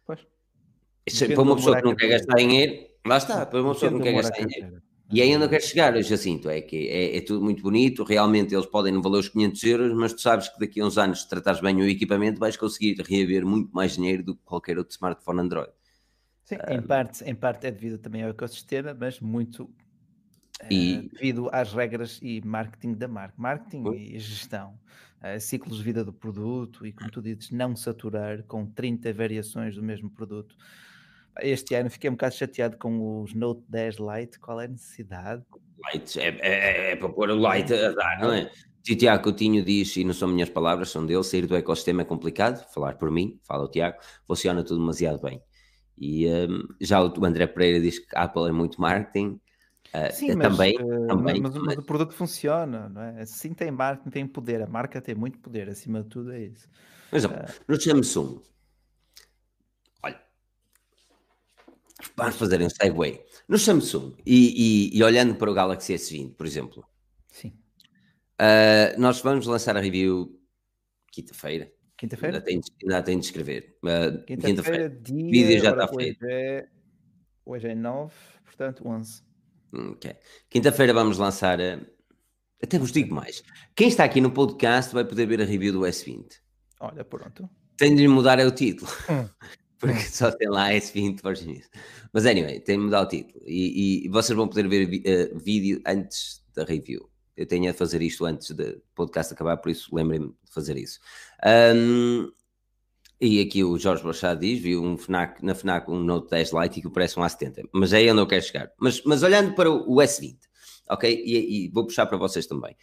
Pois. 0.06 0.20
Isso, 1.06 1.26
para 1.26 1.42
uma 1.42 1.56
pessoa 1.56 1.78
que 1.78 1.84
não 1.84 1.96
quer 1.96 2.08
gastar 2.08 2.36
dinheiro, 2.36 2.88
lá 3.06 3.18
está, 3.18 3.46
para 3.46 3.62
uma 3.62 3.74
pessoa 3.74 3.92
que 3.92 3.98
não 3.98 4.04
quer 4.04 4.14
gastar 4.14 4.46
dinheiro. 4.46 4.82
E 5.12 5.22
aí 5.22 5.36
onde 5.36 5.44
eu 5.44 5.50
quero 5.50 5.64
chegar, 5.64 5.96
eu 5.96 6.02
Jacinto, 6.02 6.50
é 6.50 6.62
que 6.62 6.88
é, 6.88 7.18
é, 7.18 7.22
tudo 7.22 7.44
muito 7.44 7.62
bonito, 7.62 8.04
realmente 8.04 8.56
eles 8.56 8.66
podem 8.66 8.94
não 8.94 9.02
valer 9.02 9.20
os 9.20 9.30
500 9.30 9.64
euros, 9.64 9.94
mas 9.94 10.14
tu 10.14 10.22
sabes 10.22 10.48
que 10.48 10.60
daqui 10.60 10.80
a 10.80 10.86
uns 10.86 10.98
anos, 10.98 11.24
se 11.24 11.30
tratares 11.30 11.60
bem 11.60 11.76
o 11.76 11.88
equipamento, 11.88 12.40
vais 12.40 12.56
conseguir 12.56 12.96
reaver 13.02 13.46
muito 13.46 13.70
mais 13.74 13.96
dinheiro 13.96 14.24
do 14.24 14.36
que 14.36 14.42
qualquer 14.44 14.78
outro 14.78 14.94
smartphone 14.94 15.42
Android. 15.42 15.72
Sim, 16.46 16.56
em, 16.70 16.82
parte, 16.82 17.24
em 17.24 17.36
parte 17.36 17.68
é 17.68 17.72
devido 17.72 17.98
também 17.98 18.24
ao 18.24 18.30
ecossistema, 18.30 18.96
mas 18.98 19.20
muito 19.20 19.70
e... 20.70 20.98
Uh, 20.98 21.10
devido 21.14 21.50
às 21.52 21.74
regras 21.74 22.20
e 22.22 22.42
marketing 22.42 22.94
da 22.94 23.08
marca, 23.08 23.34
marketing 23.38 23.88
uh. 23.88 23.94
e 23.94 24.20
gestão, 24.20 24.78
uh, 25.22 25.40
ciclos 25.40 25.78
de 25.78 25.84
vida 25.84 26.04
do 26.04 26.14
produto 26.14 26.86
e, 26.86 26.92
como 26.92 27.10
tu 27.10 27.22
dizes, 27.22 27.52
não 27.52 27.76
saturar 27.76 28.44
com 28.44 28.66
30 28.66 29.14
variações 29.14 29.76
do 29.76 29.84
mesmo 29.84 30.10
produto. 30.10 30.56
Este 31.40 31.76
ano 31.76 31.90
fiquei 31.90 32.10
um 32.10 32.14
bocado 32.14 32.36
chateado 32.36 32.78
com 32.78 33.22
os 33.22 33.34
Note 33.34 33.64
10 33.70 33.96
Lite. 33.98 34.40
Qual 34.40 34.60
é 34.60 34.66
a 34.66 34.68
necessidade? 34.68 35.44
Lite, 35.94 36.20
é, 36.20 36.38
é, 36.42 36.92
é 36.92 36.96
para 36.96 37.10
pôr 37.10 37.30
o 37.30 37.36
Lite 37.36 37.74
a 37.74 37.92
dar, 37.92 38.20
não 38.20 38.32
é? 38.34 38.52
Tiago 38.84 39.24
Coutinho 39.24 39.64
diz, 39.64 39.96
e 39.96 40.04
não 40.04 40.14
são 40.14 40.28
minhas 40.28 40.50
palavras, 40.50 40.90
são 40.90 41.06
dele, 41.06 41.24
sair 41.24 41.46
do 41.46 41.56
ecossistema 41.56 42.02
é 42.02 42.06
complicado, 42.06 42.66
falar 42.74 42.96
por 42.98 43.12
mim, 43.12 43.40
fala 43.44 43.66
o 43.66 43.68
Tiago, 43.68 43.98
funciona 44.26 44.64
tudo 44.64 44.80
demasiado 44.80 45.22
bem. 45.22 45.42
E 45.98 46.28
um, 46.28 46.68
já 46.80 47.02
o 47.02 47.26
André 47.26 47.46
Pereira 47.46 47.80
diz 47.80 48.00
que 48.00 48.08
Apple 48.16 48.50
é 48.50 48.52
muito 48.52 48.82
marketing, 48.82 49.40
uh, 49.94 50.12
Sim, 50.12 50.36
mas, 50.36 50.48
também, 50.48 50.76
uh, 50.82 51.08
também 51.08 51.42
mas, 51.42 51.56
mas, 51.56 51.78
o 51.78 51.84
produto 51.84 52.14
funciona, 52.14 52.90
não 52.90 53.02
é? 53.02 53.26
Sim 53.26 53.54
tem 53.54 53.70
marketing, 53.70 54.10
tem 54.10 54.28
poder, 54.28 54.64
a 54.64 54.68
marca 54.68 55.00
tem 55.00 55.14
muito 55.14 55.38
poder, 55.38 55.70
acima 55.70 56.02
de 56.02 56.10
tudo 56.10 56.32
é 56.34 56.46
isso. 56.46 56.68
Mas, 57.12 57.24
uh, 57.26 57.30
no 57.68 57.80
Samsung, 57.80 58.42
Vamos 62.16 62.36
fazer 62.36 62.62
um 62.62 62.70
segue. 62.70 63.22
No 63.48 63.58
Samsung, 63.58 64.16
e, 64.26 64.92
e, 64.94 64.98
e, 64.98 65.04
olhando 65.04 65.36
para 65.36 65.50
o 65.52 65.54
Galaxy 65.54 65.94
S20, 65.94 66.36
por 66.36 66.46
exemplo, 66.46 66.86
Sim. 67.32 67.54
Uh, 68.40 69.00
nós 69.00 69.22
vamos 69.22 69.46
lançar 69.46 69.78
a 69.78 69.80
review 69.80 70.40
quinta-feira. 71.12 71.72
Quinta-feira? 71.98 72.38
Ainda, 72.38 73.04
tem 73.04 73.20
de 73.20 73.26
escrever. 73.26 73.78
Uh, 73.84 74.24
quinta-feira, 74.26 74.90
quinta 74.90 75.12
o 75.12 75.32
vídeo 75.32 75.60
já 75.60 75.72
está 75.72 75.88
feito. 75.88 76.26
É, 76.26 76.68
hoje 77.46 77.68
é 77.68 77.76
9, 77.76 78.14
portanto 78.44 78.88
11. 78.88 79.24
Ok. 79.92 80.16
Quinta-feira 80.50 80.94
vamos 80.94 81.18
lançar. 81.18 81.60
Até 82.62 82.80
vos 82.80 82.92
digo 82.92 83.14
mais. 83.14 83.44
Quem 83.76 83.88
está 83.88 84.04
aqui 84.04 84.20
no 84.20 84.32
podcast 84.32 84.94
vai 84.94 85.06
poder 85.06 85.28
ver 85.28 85.42
a 85.42 85.46
review 85.46 85.74
do 85.74 85.82
S20. 85.82 86.40
Olha, 86.80 87.06
pronto. 87.06 87.50
Tenho 87.78 87.96
de 87.96 88.08
mudar 88.08 88.40
o 88.40 88.52
título. 88.52 88.92
Hum 89.10 89.30
porque 89.82 90.04
só 90.04 90.32
tem 90.32 90.48
lá 90.48 90.70
S20 90.70 91.22
Virgin 91.24 91.62
Mas 92.14 92.26
anyway, 92.26 92.60
tem 92.60 92.78
de 92.78 92.84
mudar 92.84 93.02
o 93.02 93.08
título. 93.08 93.44
E, 93.46 94.06
e, 94.06 94.10
vocês 94.10 94.38
vão 94.38 94.48
poder 94.48 94.68
ver 94.68 94.86
uh, 94.86 95.40
vídeo 95.40 95.82
antes 95.86 96.42
da 96.56 96.64
review. 96.64 97.10
Eu 97.36 97.48
tenho 97.48 97.70
a 97.70 97.74
fazer 97.74 98.02
isto 98.04 98.24
antes 98.26 98.52
do 98.52 98.80
podcast 98.94 99.34
acabar, 99.34 99.58
por 99.58 99.72
isso 99.72 99.94
lembrem-me 99.94 100.28
de 100.28 100.54
fazer 100.54 100.78
isso. 100.78 101.00
Um, 101.76 102.32
e 103.20 103.42
aqui 103.42 103.64
o 103.64 103.78
Jorge 103.80 104.06
Machado 104.06 104.42
diz: 104.42 104.62
viu 104.62 104.84
um 104.84 104.96
FNAC, 104.96 105.44
na 105.44 105.56
FNAC 105.56 105.90
um 105.90 106.00
Note 106.00 106.30
10 106.30 106.52
Lite 106.54 106.82
que 106.82 106.90
parece 106.90 107.20
um 107.20 107.24
A70, 107.24 107.68
mas 107.74 107.92
é 107.94 107.98
aí 107.98 108.12
onde 108.12 108.22
eu 108.22 108.28
quero 108.28 108.44
chegar. 108.44 108.72
Mas, 108.80 109.02
mas 109.04 109.24
olhando 109.24 109.56
para 109.56 109.72
o 109.72 109.96
S20, 109.96 110.38
ok? 110.90 111.24
E, 111.26 111.66
e 111.66 111.70
vou 111.70 111.86
puxar 111.86 112.06
para 112.06 112.18
vocês 112.18 112.46
também. 112.46 112.76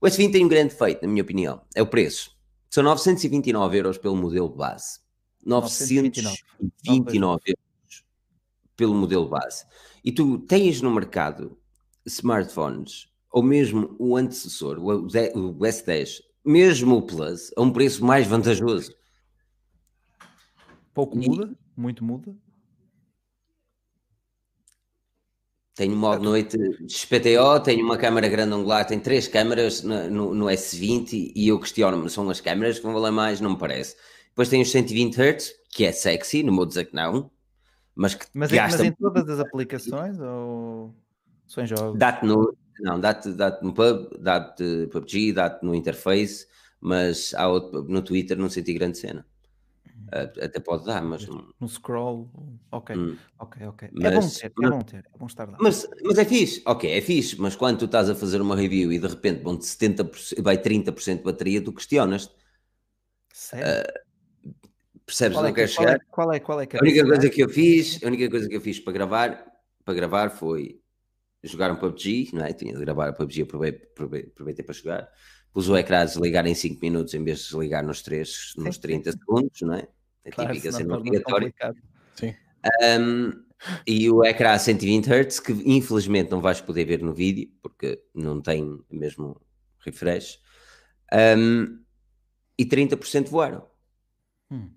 O 0.00 0.06
S20 0.06 0.32
tem 0.32 0.44
um 0.44 0.48
grande 0.48 0.74
feito, 0.74 1.02
na 1.02 1.08
minha 1.08 1.22
opinião, 1.22 1.62
é 1.74 1.82
o 1.82 1.86
preço. 1.86 2.34
São 2.68 2.82
929 2.82 3.78
euros 3.78 3.98
pelo 3.98 4.16
modelo 4.16 4.48
base 4.48 5.05
929 5.46 7.42
euros 7.46 8.04
pelo 8.76 8.94
modelo 8.94 9.28
base. 9.28 9.64
E 10.04 10.12
tu 10.12 10.38
tens 10.40 10.82
no 10.82 10.90
mercado 10.90 11.56
smartphones, 12.04 13.08
ou 13.30 13.42
mesmo 13.42 13.96
o 13.98 14.16
antecessor, 14.16 14.78
o 14.78 15.08
S10, 15.08 16.20
mesmo 16.44 16.96
o 16.96 17.02
Plus, 17.02 17.52
a 17.56 17.62
um 17.62 17.72
preço 17.72 18.04
mais 18.04 18.26
vantajoso. 18.26 18.92
Pouco 20.92 21.18
e... 21.18 21.28
muda? 21.28 21.56
Muito 21.76 22.04
muda? 22.04 22.34
Tenho 25.74 25.94
modo 25.94 26.22
noite 26.22 26.56
XPTO, 26.88 27.60
tenho 27.62 27.84
uma 27.84 27.98
câmera 27.98 28.28
grande 28.28 28.54
angular, 28.54 28.86
tem 28.86 28.98
três 28.98 29.28
câmaras 29.28 29.82
no, 29.82 30.08
no, 30.08 30.34
no 30.34 30.46
S20 30.46 31.32
e 31.36 31.48
eu 31.48 31.60
questiono-me, 31.60 32.08
são 32.08 32.30
as 32.30 32.40
câmaras 32.40 32.78
que 32.78 32.84
vão 32.84 32.94
valer 32.94 33.12
mais? 33.12 33.42
Não 33.42 33.50
me 33.50 33.58
parece. 33.58 33.94
Depois 34.36 34.50
tem 34.50 34.60
os 34.60 34.70
120 34.70 35.16
Hz, 35.16 35.54
que 35.70 35.86
é 35.86 35.92
sexy, 35.92 36.42
não 36.42 36.54
vou 36.54 36.66
dizer 36.66 36.84
que 36.84 36.94
não, 36.94 37.30
mas 37.94 38.14
que 38.14 38.26
mas, 38.34 38.52
gasta... 38.52 38.76
mas 38.76 38.86
em 38.86 38.92
todas 38.92 39.26
as 39.30 39.40
aplicações 39.40 40.20
ou 40.20 40.94
só 41.46 41.62
em 41.62 41.66
jogos? 41.66 41.98
Dá-te 41.98 42.26
no, 42.26 42.54
não, 42.78 43.00
dá-te 43.00 43.32
dá 43.32 43.58
no 43.62 43.72
pub, 43.72 44.14
dá-te 44.20 44.88
PUBG, 44.92 45.32
dá-te 45.32 45.64
no 45.64 45.74
interface, 45.74 46.46
mas 46.78 47.32
há 47.32 47.48
outro, 47.48 47.84
no 47.84 48.02
Twitter 48.02 48.36
não 48.36 48.50
senti 48.50 48.74
grande 48.74 48.98
cena. 48.98 49.26
Uh, 50.08 50.44
até 50.44 50.60
pode 50.60 50.84
dar, 50.84 51.02
mas 51.02 51.26
no 51.26 51.66
scroll, 51.66 52.30
ok, 52.70 52.94
hum. 52.94 53.16
ok, 53.38 53.66
ok. 53.68 53.90
Mas, 53.94 54.42
é 54.42 54.50
bom 54.50 54.52
ter, 54.52 54.66
é 54.66 54.70
bom 54.70 54.80
ter, 54.82 54.98
é 54.98 55.18
bom 55.18 55.26
estar 55.26 55.48
lá. 55.48 55.56
Mas, 55.58 55.88
mas 56.04 56.18
é 56.18 56.26
fixe, 56.26 56.62
ok, 56.66 56.90
é 56.90 57.00
fixe, 57.00 57.40
mas 57.40 57.56
quando 57.56 57.78
tu 57.78 57.86
estás 57.86 58.10
a 58.10 58.14
fazer 58.14 58.42
uma 58.42 58.54
review 58.54 58.92
e 58.92 58.98
de 58.98 59.06
repente 59.06 59.42
vão 59.42 59.56
de 59.56 59.64
70%, 59.64 60.42
vai 60.42 60.58
30% 60.58 61.16
de 61.16 61.22
bateria, 61.22 61.64
tu 61.64 61.72
questionas. 61.72 62.30
Sério? 63.32 63.82
Uh, 63.82 64.05
Percebes? 65.06 65.36
Qual 65.36 65.44
não 65.44 65.50
é, 65.50 65.54
quero 65.54 65.68
chegar. 65.68 66.00
Qual 66.10 66.32
é, 66.32 66.40
qual 66.40 66.60
é, 66.60 66.66
qual 66.66 66.78
é 66.78 66.78
a 66.78 66.82
única 66.82 67.06
coisa 67.06 67.30
que 67.30 67.40
eu 67.40 67.48
fiz, 67.48 68.02
a 68.02 68.06
única 68.08 68.28
coisa 68.28 68.48
que 68.48 68.56
eu 68.56 68.60
fiz 68.60 68.80
para 68.80 68.92
gravar, 68.92 69.46
para 69.84 69.94
gravar 69.94 70.30
foi 70.30 70.80
jogar 71.44 71.70
um 71.70 71.76
PUBG, 71.76 72.30
não 72.32 72.44
é? 72.44 72.52
Tinha 72.52 72.74
de 72.74 72.80
gravar 72.80 73.08
a 73.08 73.12
PUBG, 73.12 73.42
aproveitei, 73.42 73.88
aproveitei 74.32 74.64
para 74.64 74.74
jogar. 74.74 75.08
Pus 75.52 75.68
o 75.68 75.76
ecrã 75.76 76.00
a 76.00 76.04
desligar 76.04 76.46
em 76.46 76.54
5 76.54 76.80
minutos 76.82 77.14
em 77.14 77.22
vez 77.22 77.38
de 77.38 77.44
desligar 77.44 77.86
nos 77.86 78.02
3, 78.02 78.54
nos 78.58 78.78
30 78.78 79.12
segundos, 79.12 79.60
não 79.62 79.74
é? 79.74 79.88
É 80.24 80.30
claro, 80.30 80.52
típica 80.52 80.72
cena 80.72 80.96
obrigatória. 80.96 81.54
Sim. 82.14 82.34
Um, 83.00 83.46
e 83.86 84.10
o 84.10 84.24
ecrã 84.24 84.52
a 84.52 84.58
120 84.58 85.06
Hz, 85.08 85.40
que 85.40 85.52
infelizmente 85.52 86.32
não 86.32 86.40
vais 86.40 86.60
poder 86.60 86.84
ver 86.84 87.00
no 87.00 87.14
vídeo, 87.14 87.48
porque 87.62 88.02
não 88.12 88.42
tem 88.42 88.84
mesmo 88.90 89.40
refresh. 89.78 90.40
Um, 91.38 91.80
e 92.58 92.66
30% 92.66 93.28
voaram. 93.28 93.66
Hum. 94.50 94.75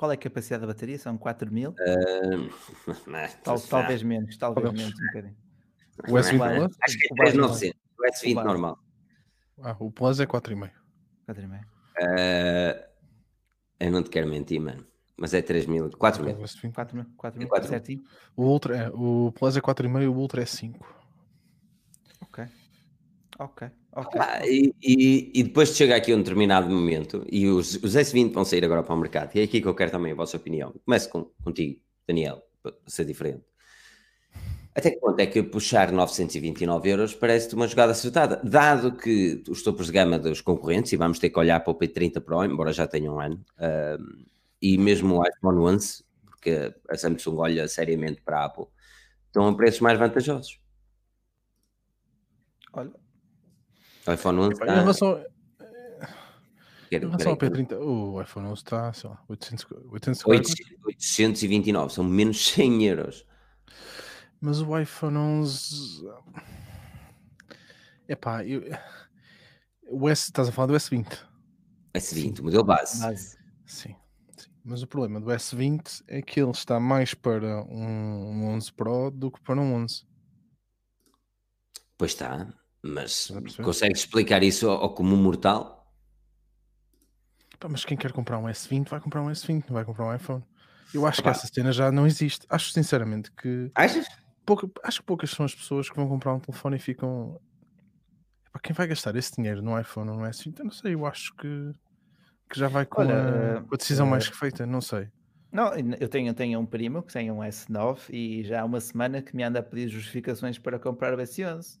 Qual 0.00 0.10
é 0.10 0.14
a 0.14 0.16
capacidade 0.16 0.62
da 0.62 0.66
bateria? 0.66 0.98
São 0.98 1.18
4 1.18 1.52
mil? 1.52 1.72
Uh, 1.72 2.48
Tal, 3.44 3.60
talvez 3.60 4.02
menos, 4.02 4.34
talvez 4.38 4.72
menos 4.72 4.94
um 4.98 5.06
bocadinho. 5.08 5.36
O 6.08 6.12
S20 6.12 6.56
Plus? 6.56 6.76
Acho 6.82 6.98
que 6.98 7.04
é 7.04 7.14
3900. 7.26 7.80
O 7.98 8.02
S20 8.04 8.42
normal. 8.42 8.78
Ah, 9.60 9.76
o 9.78 9.90
Plus 9.90 10.18
é 10.18 10.26
4,5. 10.26 10.70
4,5. 11.28 11.64
Uh, 12.00 12.82
eu 13.78 13.92
não 13.92 14.02
te 14.02 14.08
quero 14.08 14.26
mentir, 14.26 14.58
mano. 14.58 14.86
Mas 15.18 15.34
é 15.34 15.42
3 15.42 15.66
mil. 15.66 15.90
4 15.90 16.24
mil. 16.24 16.34
4 16.72 16.96
mil, 16.96 17.06
4 17.18 17.38
mil, 17.38 17.48
é 17.54 17.62
certinho. 17.64 18.02
O, 18.34 18.44
Ultra 18.44 18.76
é, 18.78 18.88
o 18.88 19.30
Plus 19.38 19.54
é 19.54 19.60
4,5 19.60 20.02
e 20.02 20.06
o 20.06 20.14
Ultra 20.14 20.40
é 20.40 20.46
5. 20.46 20.78
Ok. 22.22 22.46
Ok. 23.38 23.70
Okay. 23.92 24.20
Ah, 24.20 24.46
e, 24.46 24.72
e, 24.80 25.32
e, 25.34 25.42
depois 25.42 25.74
chega 25.74 25.96
aqui 25.96 26.14
um 26.14 26.18
determinado 26.18 26.70
momento 26.70 27.26
e 27.30 27.48
os, 27.48 27.74
os 27.74 27.96
S20 27.96 28.32
vão 28.32 28.44
sair 28.44 28.64
agora 28.64 28.82
para 28.82 28.94
o 28.94 28.98
mercado. 28.98 29.34
E 29.34 29.40
é 29.40 29.42
aqui 29.42 29.60
que 29.60 29.66
eu 29.66 29.74
quero 29.74 29.90
também 29.90 30.12
a 30.12 30.14
vossa 30.14 30.36
opinião. 30.36 30.72
Começo 30.84 31.10
com, 31.10 31.24
contigo, 31.42 31.80
Daniel, 32.06 32.40
para 32.62 32.72
ser 32.86 33.04
diferente. 33.04 33.42
Até 34.72 34.92
que 34.92 35.00
ponto 35.00 35.18
é 35.18 35.26
que 35.26 35.42
puxar 35.42 35.90
929 35.90 36.88
euros 36.88 37.14
parece-te 37.14 37.56
uma 37.56 37.66
jogada 37.66 37.90
acertada? 37.90 38.40
Dado 38.44 38.96
que 38.96 39.42
os 39.48 39.62
topos 39.62 39.86
de 39.86 39.92
gama 39.92 40.18
dos 40.18 40.40
concorrentes, 40.40 40.92
e 40.92 40.96
vamos 40.96 41.18
ter 41.18 41.30
que 41.30 41.38
olhar 41.38 41.58
para 41.60 41.72
o 41.72 41.74
P30 41.74 42.20
Pro, 42.20 42.44
embora 42.44 42.72
já 42.72 42.86
tenha 42.86 43.10
um 43.12 43.20
ano, 43.20 43.44
uh, 43.58 44.26
e 44.62 44.78
mesmo 44.78 45.18
o 45.18 45.26
iPhone 45.26 45.58
11, 45.58 46.04
porque 46.24 46.72
a 46.88 46.96
Samsung 46.96 47.36
olha 47.38 47.66
seriamente 47.66 48.20
para 48.22 48.38
a 48.38 48.44
Apple, 48.44 48.66
estão 49.26 49.48
a 49.48 49.56
preços 49.56 49.80
mais 49.80 49.98
vantajosos. 49.98 50.60
Olha. 52.72 52.99
O 54.06 54.12
iPhone 54.12 54.38
11 54.40 54.52
está... 54.52 54.66
Em 54.66 54.78
relação, 54.80 55.24
Quero, 56.90 57.06
em 57.06 57.08
relação 57.08 57.30
ao 57.32 57.38
P30, 57.38 57.78
o 57.78 58.20
iPhone 58.20 58.48
11 58.48 58.54
está, 58.54 58.92
sei 58.92 59.10
lá, 59.10 59.22
800, 59.28 59.66
800 59.90 60.24
829, 60.26 61.92
são 61.94 62.02
menos 62.02 62.44
100 62.50 62.84
euros. 62.84 63.26
Mas 64.40 64.60
o 64.60 64.76
iPhone 64.76 65.16
11. 65.16 66.02
Epá, 68.08 68.44
eu... 68.44 68.62
o 69.88 70.08
S, 70.08 70.30
estás 70.30 70.48
a 70.48 70.52
falar 70.52 70.66
do 70.66 70.74
S20? 70.74 71.16
S20, 71.94 72.40
modelo 72.40 72.64
base. 72.64 73.00
base. 73.00 73.38
Sim, 73.66 73.94
sim, 74.36 74.50
Mas 74.64 74.82
o 74.82 74.86
problema 74.88 75.20
do 75.20 75.30
S20 75.30 76.02
é 76.08 76.20
que 76.20 76.40
ele 76.40 76.50
está 76.50 76.80
mais 76.80 77.14
para 77.14 77.62
um 77.66 78.48
11 78.48 78.72
Pro 78.72 79.12
do 79.12 79.30
que 79.30 79.40
para 79.42 79.60
um 79.60 79.74
11. 79.74 80.04
Pois 81.96 82.12
está, 82.12 82.48
mas 82.82 83.30
consegues 83.62 84.00
explicar 84.00 84.42
isso 84.42 84.68
ao, 84.68 84.82
ao 84.82 84.94
comum 84.94 85.16
mortal? 85.16 85.80
Pá, 87.58 87.68
mas 87.68 87.84
quem 87.84 87.96
quer 87.96 88.12
comprar 88.12 88.38
um 88.38 88.44
S20 88.44 88.88
vai 88.88 89.00
comprar 89.00 89.22
um 89.22 89.28
S20, 89.28 89.64
não 89.68 89.74
vai 89.74 89.84
comprar 89.84 90.06
um 90.06 90.14
iPhone. 90.14 90.42
Eu 90.94 91.06
acho 91.06 91.22
que 91.22 91.28
essa 91.28 91.46
cena 91.46 91.72
já 91.72 91.92
não 91.92 92.06
existe. 92.06 92.46
Acho 92.48 92.70
sinceramente 92.70 93.30
que. 93.32 93.70
Achas? 93.74 94.06
pouca, 94.44 94.68
acho 94.82 95.00
que 95.00 95.06
poucas 95.06 95.30
são 95.30 95.46
as 95.46 95.54
pessoas 95.54 95.88
que 95.88 95.96
vão 95.96 96.08
comprar 96.08 96.34
um 96.34 96.40
telefone 96.40 96.76
e 96.76 96.80
ficam. 96.80 97.40
Para 98.52 98.60
quem 98.60 98.74
vai 98.74 98.86
gastar 98.88 99.14
esse 99.14 99.36
dinheiro 99.36 99.62
no 99.62 99.78
iPhone 99.78 100.10
ou 100.10 100.16
no 100.16 100.24
S20, 100.24 100.58
eu 100.58 100.64
não 100.64 100.72
sei, 100.72 100.94
eu 100.94 101.06
acho 101.06 101.34
que, 101.36 101.72
que 102.50 102.58
já 102.58 102.66
vai 102.66 102.84
com, 102.84 103.00
Olha, 103.00 103.58
a, 103.58 103.62
com 103.62 103.74
a, 103.74 103.78
decisão 103.78 104.06
uh, 104.06 104.10
mais 104.10 104.28
que 104.28 104.36
feita, 104.36 104.66
não 104.66 104.80
sei. 104.80 105.08
Não, 105.52 105.72
eu 106.00 106.08
tenho, 106.08 106.28
eu 106.28 106.34
tenho 106.34 106.58
um 106.58 106.66
primo 106.66 107.02
que 107.02 107.12
tem 107.12 107.30
um 107.30 107.38
S9 107.38 108.10
e 108.10 108.42
já 108.42 108.62
há 108.62 108.64
uma 108.64 108.80
semana 108.80 109.22
que 109.22 109.36
me 109.36 109.44
anda 109.44 109.60
a 109.60 109.62
pedir 109.62 109.88
justificações 109.88 110.58
para 110.58 110.80
comprar 110.80 111.14
o 111.14 111.18
S11. 111.18 111.78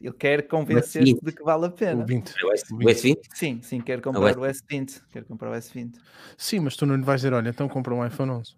Ele 0.00 0.14
quer 0.14 0.46
convencer-te 0.46 1.18
de 1.20 1.32
que 1.32 1.42
vale 1.42 1.66
a 1.66 1.70
pena. 1.70 2.04
O 2.04 2.06
20. 2.06 2.34
O 2.44 2.78
S20? 2.78 3.18
Sim, 3.34 3.60
sim, 3.62 3.80
quer 3.80 4.00
comprar 4.00 4.38
o 4.38 4.42
S20. 4.42 5.02
Quer 5.10 5.24
comprar 5.24 5.50
o 5.50 5.54
S20. 5.54 5.94
Sim, 6.36 6.60
mas 6.60 6.76
tu 6.76 6.86
não 6.86 6.94
lhe 6.94 7.02
vais 7.02 7.20
dizer, 7.20 7.32
olha, 7.34 7.48
então 7.48 7.68
compra 7.68 7.94
um 7.94 8.06
iPhone 8.06 8.30
11. 8.30 8.56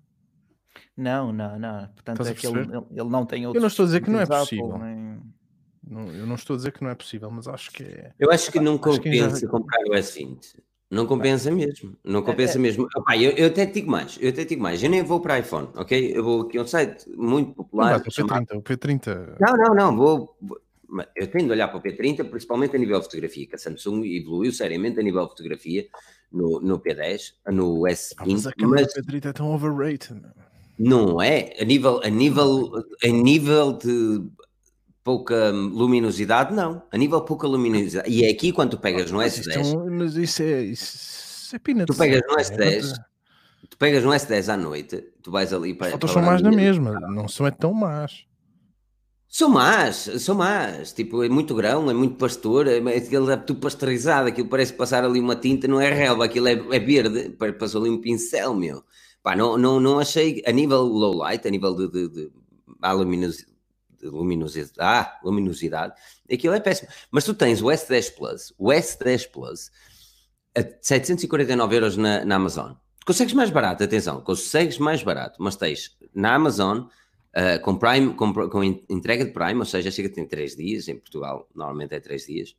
Não, 0.96 1.33
não, 1.33 1.59
não. 1.59 1.88
Portanto, 1.88 2.26
é 2.26 2.35
que 2.35 2.46
ele, 2.46 2.61
ele 2.90 3.09
não 3.09 3.24
tem 3.24 3.46
outro. 3.46 3.59
Eu 3.59 3.62
não 3.62 3.68
estou 3.68 3.85
a 3.85 3.87
dizer 3.87 4.03
que 4.03 4.11
não 4.11 4.20
é 4.20 4.26
possível. 4.26 4.79
Nem... 4.79 5.20
Não, 5.88 6.12
eu 6.12 6.26
não 6.26 6.35
estou 6.35 6.55
a 6.55 6.57
dizer 6.59 6.72
que 6.72 6.85
não 6.85 6.90
é 6.90 6.94
possível, 6.94 7.31
mas 7.31 7.48
acho 7.48 7.70
que 7.72 7.85
é. 7.85 8.12
Eu 8.18 8.31
acho 8.31 8.53
que 8.53 8.61
não 8.61 8.76
compensa 8.76 9.40
já... 9.40 9.48
comprar 9.48 9.81
o 9.87 9.92
S20. 9.92 10.57
Não 10.90 11.07
compensa 11.07 11.50
mesmo. 11.50 11.96
Não 12.05 12.20
compensa 12.20 12.55
é, 12.55 12.57
é. 12.57 12.61
mesmo. 12.61 12.87
Opa, 12.96 13.16
eu, 13.16 13.31
eu 13.33 13.46
até 13.46 13.64
te 13.64 13.74
digo 13.74 13.90
mais. 13.90 14.18
Eu 14.20 14.29
até 14.29 14.44
te 14.44 14.50
digo 14.50 14.62
mais. 14.62 14.83
Eu 14.83 14.90
nem 14.90 15.03
vou 15.03 15.20
para 15.20 15.38
iPhone, 15.38 15.68
ok? 15.74 16.12
Eu 16.14 16.22
vou 16.22 16.42
aqui 16.42 16.59
a 16.59 16.62
um 16.62 16.66
site 16.66 17.09
muito 17.16 17.55
popular. 17.55 17.92
Não, 17.92 17.98
o 17.98 18.03
P30, 18.03 18.57
o 18.57 18.62
P30. 18.62 19.37
Não, 19.40 19.57
não, 19.57 19.74
não. 19.74 19.96
Vou, 19.96 20.37
eu 21.16 21.26
tenho 21.26 21.46
de 21.46 21.53
olhar 21.53 21.68
para 21.68 21.79
o 21.79 21.83
P30, 21.83 22.29
principalmente 22.29 22.76
a 22.76 22.79
nível 22.79 22.98
de 22.98 23.05
fotografia, 23.05 23.46
que 23.46 23.55
a 23.55 23.59
Samsung 23.59 24.05
evoluiu 24.05 24.53
seriamente 24.53 24.98
a 24.98 25.03
nível 25.03 25.22
de 25.24 25.31
fotografia 25.31 25.87
no, 26.33 26.61
no 26.61 26.81
P10, 26.81 27.35
no 27.46 27.81
S20. 27.83 28.14
Ah, 28.18 28.24
mas 28.26 28.46
a 28.46 28.53
câmera 28.53 28.83
mas... 28.83 29.07
P30 29.07 29.26
é 29.26 29.33
tão 29.33 29.55
overrated. 29.55 30.22
Não 30.79 31.20
é? 31.20 31.53
A 31.61 31.64
nível, 31.64 32.00
a 32.03 32.09
nível, 32.09 32.72
a 33.05 33.09
nível 33.09 33.72
de 33.74 34.22
pouca 35.05 35.50
luminosidade, 35.50 36.55
não. 36.55 36.83
A 36.90 36.96
nível 36.96 37.20
pouca 37.22 37.46
luminosidade. 37.46 38.11
E 38.11 38.24
é 38.24 38.31
aqui 38.31 38.53
quando 38.53 38.70
tu 38.70 38.79
pegas 38.79 39.11
no 39.11 39.18
S10. 39.18 39.90
mas 39.90 40.16
isso 40.16 40.42
é, 40.42 40.62
isso 40.62 41.55
é 41.55 41.59
peanuts. 41.59 41.94
Tu 41.94 41.98
pegas 41.98 42.22
no 42.26 42.37
S10, 42.37 42.94
tu 43.68 43.76
pegas 43.76 44.05
no 44.05 44.11
S10 44.11 44.53
à 44.53 44.57
noite, 44.57 45.05
tu 45.22 45.31
vais 45.31 45.53
ali 45.53 45.74
para. 45.74 45.88
As 45.88 45.92
fotos 45.92 46.12
são 46.12 46.22
mais 46.22 46.40
na 46.40 46.50
mesma, 46.50 46.98
não 47.00 47.29
são 47.29 47.46
é 47.46 47.50
tão 47.50 47.74
más. 47.74 48.24
São 49.32 49.48
más, 49.48 50.10
são 50.18 50.34
más. 50.34 50.92
Tipo, 50.92 51.22
é 51.22 51.28
muito 51.28 51.54
grão, 51.54 51.88
é 51.88 51.94
muito 51.94 52.16
pastor, 52.16 52.66
é, 52.66 52.78
aquilo 52.96 53.30
é 53.30 53.36
tudo 53.36 53.60
pasteurizado, 53.60 54.26
aquilo 54.28 54.48
parece 54.48 54.72
passar 54.72 55.04
ali 55.04 55.20
uma 55.20 55.36
tinta, 55.36 55.68
não 55.68 55.80
é 55.80 55.88
relva, 55.88 56.24
aquilo 56.24 56.48
é, 56.48 56.52
é 56.52 56.78
verde, 56.80 57.30
passou 57.56 57.80
ali 57.80 57.90
um 57.90 58.00
pincel, 58.00 58.52
meu. 58.54 58.82
Pá, 59.22 59.36
não, 59.36 59.56
não, 59.56 59.78
não 59.78 60.00
achei, 60.00 60.42
a 60.44 60.50
nível 60.50 60.82
low 60.82 61.14
light, 61.14 61.46
a 61.46 61.50
nível 61.50 61.76
de, 61.76 61.88
de, 61.88 62.08
de, 62.08 62.32
de 64.00 64.08
luminosidade, 64.08 64.74
ah, 64.80 65.20
luminosidade, 65.22 65.94
aquilo 66.30 66.54
é 66.54 66.58
péssimo. 66.58 66.88
Mas 67.12 67.22
tu 67.22 67.32
tens 67.32 67.62
o 67.62 67.66
S10 67.66 68.12
Plus, 68.16 68.52
o 68.58 68.70
S10 68.70 69.30
Plus, 69.30 69.70
a 70.56 70.62
749 70.82 71.76
euros 71.76 71.96
na, 71.96 72.24
na 72.24 72.34
Amazon. 72.34 72.72
Consegues 73.06 73.34
mais 73.34 73.50
barato, 73.50 73.84
atenção, 73.84 74.20
consegues 74.22 74.78
mais 74.78 75.04
barato, 75.04 75.40
mas 75.40 75.54
tens 75.54 75.96
na 76.12 76.34
Amazon 76.34 76.88
uh, 77.36 77.60
com, 77.62 77.76
Prime, 77.76 78.14
com, 78.14 78.32
com, 78.32 78.62
entrega 78.62 79.24
de 79.24 79.32
Prime, 79.32 79.58
ou 79.58 79.64
seja, 79.64 79.90
chega 79.90 80.20
em 80.20 80.26
3 80.26 80.56
dias, 80.56 80.88
em 80.88 80.96
Portugal 80.96 81.48
normalmente 81.54 81.94
é 81.94 82.00
3 82.00 82.26
dias, 82.26 82.56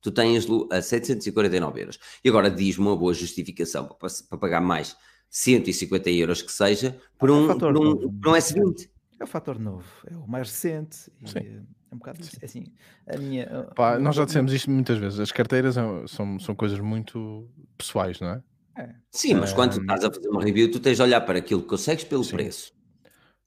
tu 0.00 0.10
tens 0.10 0.46
a 0.70 0.82
749 0.82 1.80
euros. 1.80 1.98
E 2.22 2.28
agora 2.28 2.50
diz-me 2.50 2.86
uma 2.86 2.96
boa 2.96 3.14
justificação 3.14 3.86
para, 3.86 4.08
para 4.28 4.38
pagar 4.38 4.60
mais 4.60 4.96
150 5.30 6.10
euros 6.10 6.42
que 6.42 6.52
seja, 6.52 6.96
por 7.18 7.30
um, 7.30 7.50
é 7.50 7.58
por 7.58 7.76
um, 7.76 7.96
por 8.20 8.28
um 8.30 8.32
S20. 8.32 8.88
É 9.18 9.24
o 9.24 9.26
fator 9.26 9.58
novo, 9.58 9.84
é 10.06 10.16
o 10.16 10.28
mais 10.28 10.48
recente. 10.48 10.96
Sim. 11.24 11.64
É 11.90 11.94
um 11.94 11.98
bocado. 11.98 12.20
É 12.40 12.44
assim, 12.44 12.66
a 13.06 13.16
minha, 13.16 13.46
Pá, 13.74 13.98
nós 13.98 14.16
já 14.16 14.24
dissemos 14.24 14.52
isto 14.52 14.70
muitas 14.70 14.98
vezes. 14.98 15.18
As 15.20 15.32
carteiras 15.32 15.76
são, 16.08 16.38
são 16.38 16.54
coisas 16.54 16.78
muito 16.80 17.48
pessoais, 17.78 18.20
não 18.20 18.28
é? 18.28 18.42
é. 18.76 18.94
Sim, 19.10 19.34
mas 19.34 19.52
quando 19.52 19.80
estás 19.80 20.04
a 20.04 20.10
fazer 20.12 20.28
uma 20.28 20.42
review, 20.42 20.70
tu 20.70 20.80
tens 20.80 20.96
de 20.96 21.02
olhar 21.02 21.20
para 21.20 21.38
aquilo 21.38 21.62
que 21.62 21.68
consegues 21.68 22.04
pelo 22.04 22.24
Sim. 22.24 22.32
preço. 22.32 22.72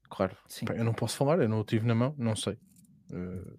Claro. 0.10 0.36
Sim. 0.48 0.66
Eu 0.76 0.84
não 0.84 0.94
posso 0.94 1.18
falar, 1.18 1.40
eu 1.40 1.50
não 1.50 1.60
o 1.60 1.64
tive 1.64 1.86
na 1.86 1.96
mão, 1.96 2.16
não 2.18 2.36
sei. 2.36 2.58
Uh, 3.12 3.58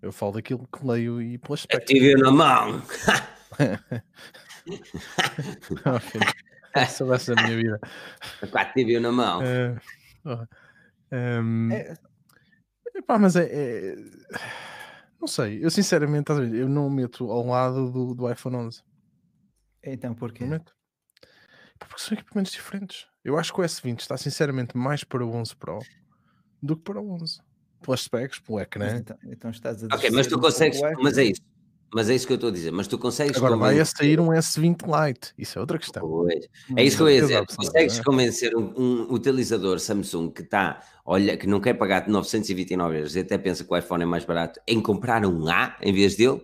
eu 0.00 0.12
falo 0.12 0.32
daquilo 0.32 0.68
que 0.68 0.86
leio 0.86 1.20
e 1.20 1.38
pela 1.38 1.56
Eu 1.70 1.84
tive 1.84 2.14
na 2.16 2.30
mão. 2.30 2.82
Sobre 6.88 7.16
essa 7.16 7.34
minha 7.34 7.56
vida. 7.56 7.80
A 8.54 8.64
tive 8.66 8.98
na 9.00 9.12
mão. 9.12 9.40
Uh, 9.40 9.78
oh, 10.24 10.46
um, 11.14 11.70
é... 11.70 11.94
Epá, 12.94 13.18
mas 13.18 13.36
é, 13.36 13.44
é, 13.44 13.96
Não 15.20 15.26
sei, 15.26 15.64
eu 15.64 15.70
sinceramente, 15.70 16.30
eu 16.30 16.68
não 16.68 16.88
meto 16.90 17.30
ao 17.30 17.46
lado 17.46 17.90
do, 17.90 18.14
do 18.14 18.30
iPhone 18.30 18.56
11. 18.56 18.82
Então 19.82 20.14
porquê? 20.14 20.44
Não 20.44 20.50
meto. 20.50 20.74
Porque 21.78 21.98
são 21.98 22.16
equipamentos 22.16 22.52
diferentes. 22.52 23.06
Eu 23.24 23.38
acho 23.38 23.52
que 23.52 23.60
o 23.60 23.64
S20 23.64 24.00
está 24.00 24.16
sinceramente 24.16 24.76
mais 24.76 25.04
para 25.04 25.24
o 25.24 25.32
11 25.32 25.56
Pro 25.56 25.78
do 26.62 26.76
que 26.76 26.82
para 26.82 27.00
o 27.00 27.12
11. 27.12 27.40
Pelas 27.80 28.00
specs, 28.02 28.38
pelo 28.38 28.60
ecrã. 28.60 28.96
Então, 28.96 29.16
então 29.24 29.50
estás 29.50 29.82
a 29.82 29.86
Ok, 29.92 30.10
mas 30.10 30.26
tu 30.26 30.38
consegues. 30.38 30.80
Mas 31.00 31.18
é 31.18 31.24
isso. 31.24 31.42
Mas 31.94 32.08
é 32.08 32.14
isso 32.14 32.26
que 32.26 32.32
eu 32.32 32.36
estou 32.36 32.48
a 32.48 32.52
dizer. 32.52 32.70
Mas 32.70 32.86
tu 32.86 32.98
consegues. 32.98 33.36
Agora 33.36 33.54
convencer... 33.54 33.74
vai 33.74 33.82
a 33.82 33.84
sair 33.84 34.20
um 34.20 34.28
S20 34.28 35.06
Lite. 35.06 35.34
Isso 35.36 35.58
é 35.58 35.60
outra 35.60 35.78
questão. 35.78 36.02
Pois. 36.08 36.48
É 36.76 36.84
isso 36.84 36.96
que 36.96 37.02
eu 37.02 37.10
ia 37.10 37.20
dizer. 37.20 37.46
Consegues 37.46 38.00
convencer 38.00 38.56
um, 38.56 38.72
um, 38.76 39.12
utilizador 39.12 39.78
Samsung 39.78 40.30
que 40.30 40.42
está, 40.42 40.80
olha, 41.04 41.36
que 41.36 41.46
não 41.46 41.60
quer 41.60 41.74
pagar 41.74 42.08
929 42.08 42.96
euros 42.96 43.14
e 43.14 43.20
até 43.20 43.36
pensa 43.36 43.62
que 43.62 43.72
o 43.72 43.76
iPhone 43.76 44.02
é 44.02 44.06
mais 44.06 44.24
barato 44.24 44.60
em 44.66 44.80
comprar 44.80 45.26
um 45.26 45.46
A 45.48 45.76
em 45.82 45.92
vez 45.92 46.16
dele? 46.16 46.40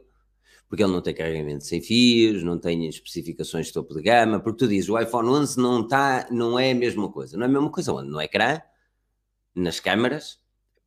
Porque 0.69 0.83
ele 0.83 0.93
não 0.93 1.01
tem 1.01 1.15
carregamento 1.15 1.65
sem 1.65 1.81
fios, 1.81 2.43
não 2.43 2.59
tem 2.59 2.87
especificações 2.87 3.67
de 3.67 3.73
topo 3.73 3.95
de 3.95 4.03
gama. 4.03 4.39
Porque 4.39 4.59
tu 4.59 4.69
dizes 4.69 4.91
o 4.91 4.99
iPhone 4.99 5.29
11 5.29 5.59
não, 5.59 5.81
está, 5.83 6.29
não 6.31 6.59
é 6.59 6.73
a 6.73 6.75
mesma 6.75 7.11
coisa. 7.11 7.37
Não 7.37 7.45
é 7.45 7.49
a 7.49 7.53
mesma 7.53 7.71
coisa 7.71 7.93
onde? 7.93 8.11
No 8.11 8.21
ecrã, 8.21 8.61
nas 9.55 9.81
câmaras, 9.81 10.39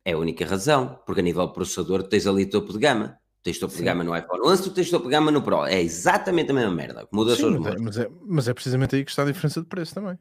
é 0.04 0.12
a 0.12 0.18
única 0.18 0.46
razão. 0.46 1.00
Porque 1.04 1.20
a 1.20 1.24
nível 1.24 1.48
processador 1.48 2.04
tens 2.04 2.26
ali 2.26 2.46
topo 2.46 2.72
de 2.72 2.78
gama 2.78 3.18
tens 3.42 3.58
topo 3.58 3.76
de 3.76 3.82
gama 3.82 4.04
no 4.04 4.16
iPhone 4.16 4.40
11, 4.44 4.62
tu 4.62 4.70
tens 4.70 4.90
topo 4.90 5.06
de 5.06 5.10
gama 5.10 5.30
no 5.30 5.42
Pro. 5.42 5.66
É 5.66 5.82
exatamente 5.82 6.50
a 6.50 6.54
mesma 6.54 6.70
merda. 6.70 7.06
Muda 7.12 7.34
Sim, 7.34 7.58
mas, 7.58 7.74
é, 7.74 7.78
mas, 7.78 7.98
é, 7.98 8.10
mas 8.24 8.48
é 8.48 8.54
precisamente 8.54 8.94
aí 8.94 9.04
que 9.04 9.10
está 9.10 9.22
a 9.22 9.26
diferença 9.26 9.60
de 9.60 9.66
preço 9.66 9.94
também. 9.94 10.16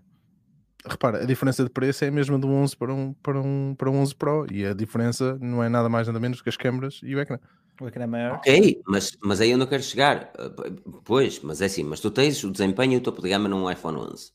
Repara, 0.84 1.19
a 1.21 1.26
diferença 1.26 1.63
de 1.63 1.69
preço 1.69 2.04
é 2.04 2.08
a 2.08 2.12
mesma 2.12 2.39
do 2.39 2.47
11 2.47 2.76
para 2.76 2.91
um, 2.91 3.13
para 3.13 3.39
um, 3.39 3.76
para 3.78 3.89
um 3.91 4.00
11 4.00 4.15
Pro 4.15 4.47
e 4.52 4.65
a 4.65 4.74
diferença 4.74 5.38
não 5.39 5.63
é 5.63 5.69
nada 5.69 5.88
mais 5.88 6.08
nada 6.08 6.19
menos 6.19 6.41
que 6.41 6.50
as 6.50 6.58
câmaras 6.58 7.00
e 7.04 7.15
o 7.15 7.19
ecrã. 7.19 7.38
Maior. 8.07 8.35
Ok, 8.35 8.81
mas, 8.85 9.17
mas 9.21 9.41
aí 9.41 9.51
eu 9.51 9.57
não 9.57 9.65
quero 9.65 9.81
chegar. 9.81 10.31
Pois, 11.03 11.39
mas 11.41 11.61
é 11.61 11.65
assim, 11.65 11.83
mas 11.83 11.99
tu 11.99 12.11
tens 12.11 12.43
o 12.43 12.51
desempenho 12.51 12.93
e 12.93 12.97
o 12.97 13.01
topo 13.01 13.21
de 13.21 13.29
gama 13.29 13.49
num 13.49 13.69
iPhone 13.69 13.97
11. 13.97 14.31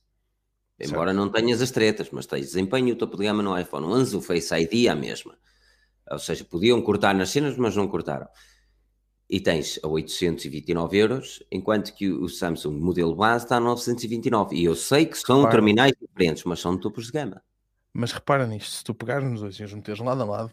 Embora 0.78 1.10
certo. 1.10 1.16
não 1.16 1.30
tenhas 1.30 1.62
as 1.62 1.70
tretas, 1.70 2.10
mas 2.10 2.26
tens 2.26 2.46
desempenho 2.46 2.88
e 2.88 2.92
o 2.92 2.96
topo 2.96 3.16
de 3.16 3.24
gama 3.24 3.42
no 3.42 3.58
iPhone 3.58 3.86
11, 3.86 4.16
o 4.16 4.20
Face 4.20 4.54
ID 4.54 4.86
é 4.86 4.90
a 4.90 4.96
mesma. 4.96 5.36
Ou 6.10 6.18
seja, 6.18 6.44
podiam 6.44 6.80
cortar 6.82 7.14
nas 7.14 7.30
cenas, 7.30 7.56
mas 7.56 7.74
não 7.74 7.88
cortaram 7.88 8.28
e 9.28 9.40
tens 9.40 9.78
a 9.82 9.88
829 9.88 10.96
euros, 10.96 11.42
enquanto 11.50 11.92
que 11.94 12.10
o 12.10 12.28
Samsung 12.28 12.78
modelo 12.78 13.14
base 13.14 13.44
está 13.44 13.56
a 13.56 13.60
929. 13.60 14.56
E 14.56 14.64
eu 14.64 14.74
sei 14.74 15.04
que 15.04 15.18
são 15.18 15.40
claro. 15.40 15.50
terminais 15.50 15.92
diferentes, 16.00 16.44
mas 16.44 16.60
são 16.60 16.78
topos 16.78 17.06
de 17.06 17.12
gama. 17.12 17.42
Mas 17.92 18.12
repara 18.12 18.46
nisto, 18.46 18.70
se 18.70 18.84
tu 18.84 18.94
pegares 18.94 19.28
nos 19.28 19.40
dois 19.40 19.56
e 19.56 19.64
os 19.64 19.72
meteres 19.72 20.00
lado 20.00 20.22
a 20.22 20.24
lado, 20.24 20.52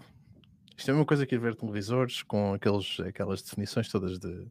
isto 0.77 0.91
é 0.91 0.93
uma 0.93 1.05
coisa 1.05 1.25
que 1.25 1.37
ver 1.37 1.55
televisores 1.55 2.23
com 2.23 2.53
aqueles, 2.53 2.99
aquelas 3.01 3.41
definições 3.41 3.89
todas 3.89 4.19
de, 4.19 4.45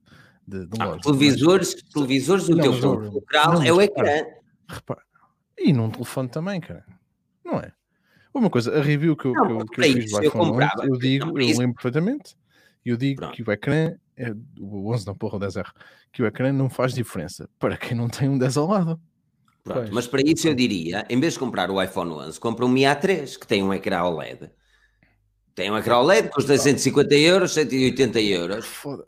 de, 0.47 0.67
de 0.67 0.77
ah, 0.81 0.99
Televisores, 1.03 1.75
mas... 1.75 1.93
televisores 1.93 2.49
o 2.49 2.57
teu 2.57 2.81
ponto 2.81 3.13
focal 3.13 3.63
é 3.63 3.73
o 3.73 3.81
ecrã. 3.81 4.25
Repara, 4.69 5.03
e 5.59 5.73
num 5.73 5.91
telefone 5.91 6.29
também, 6.29 6.61
cara. 6.61 6.85
Não 7.45 7.59
é? 7.59 7.73
Uma 8.33 8.49
coisa, 8.49 8.79
a 8.79 8.83
review 8.83 9.15
que 9.15 9.27
eu, 9.27 9.33
não, 9.33 9.47
que 9.47 9.53
eu, 9.53 9.67
que 9.67 9.81
eu 9.81 9.85
fiz 9.85 10.11
do 10.11 10.25
iPhone 10.25 10.51
11, 10.53 10.69
eu 10.85 10.99
digo, 10.99 11.27
não, 11.27 11.39
eu 11.39 11.59
lembro 11.59 11.75
perfeitamente, 11.75 12.35
eu 12.85 12.97
digo 12.97 13.21
Pronto. 13.21 13.35
que 13.35 13.43
o 13.43 13.53
ecrã, 13.53 13.95
é, 14.17 14.33
o 14.59 14.91
11 14.91 15.07
não, 15.07 15.15
porra, 15.15 15.37
o 15.37 15.41
10R, 15.41 15.71
que 16.11 16.23
o 16.23 16.27
ecrã 16.27 16.51
não 16.53 16.71
faz 16.71 16.95
diferença 16.95 17.49
para 17.59 17.77
quem 17.77 17.97
não 17.97 18.09
tem 18.09 18.29
um 18.29 18.39
10 18.39 18.57
ao 18.57 18.67
lado. 18.67 19.01
Pronto, 19.63 19.93
mas 19.93 20.07
para 20.07 20.23
isso 20.23 20.49
eu 20.49 20.55
diria, 20.55 21.07
em 21.09 21.21
vez 21.21 21.35
de 21.35 21.39
comprar 21.39 21.71
o 21.71 21.81
iPhone 21.81 22.11
11, 22.11 22.41
compra 22.41 22.65
um 22.65 22.69
Mi 22.69 22.83
A3, 22.83 23.39
que 23.39 23.47
tem 23.47 23.63
um 23.63 23.73
ecrã 23.73 24.03
OLED. 24.03 24.51
Tem 25.55 25.71
um 25.71 25.77
ecrã 25.77 25.99
OLED, 25.99 26.31
custa 26.31 26.57
150 26.57 27.15
euros, 27.15 27.53
180 27.55 28.21
euros. 28.21 28.65
Foda 28.65 29.05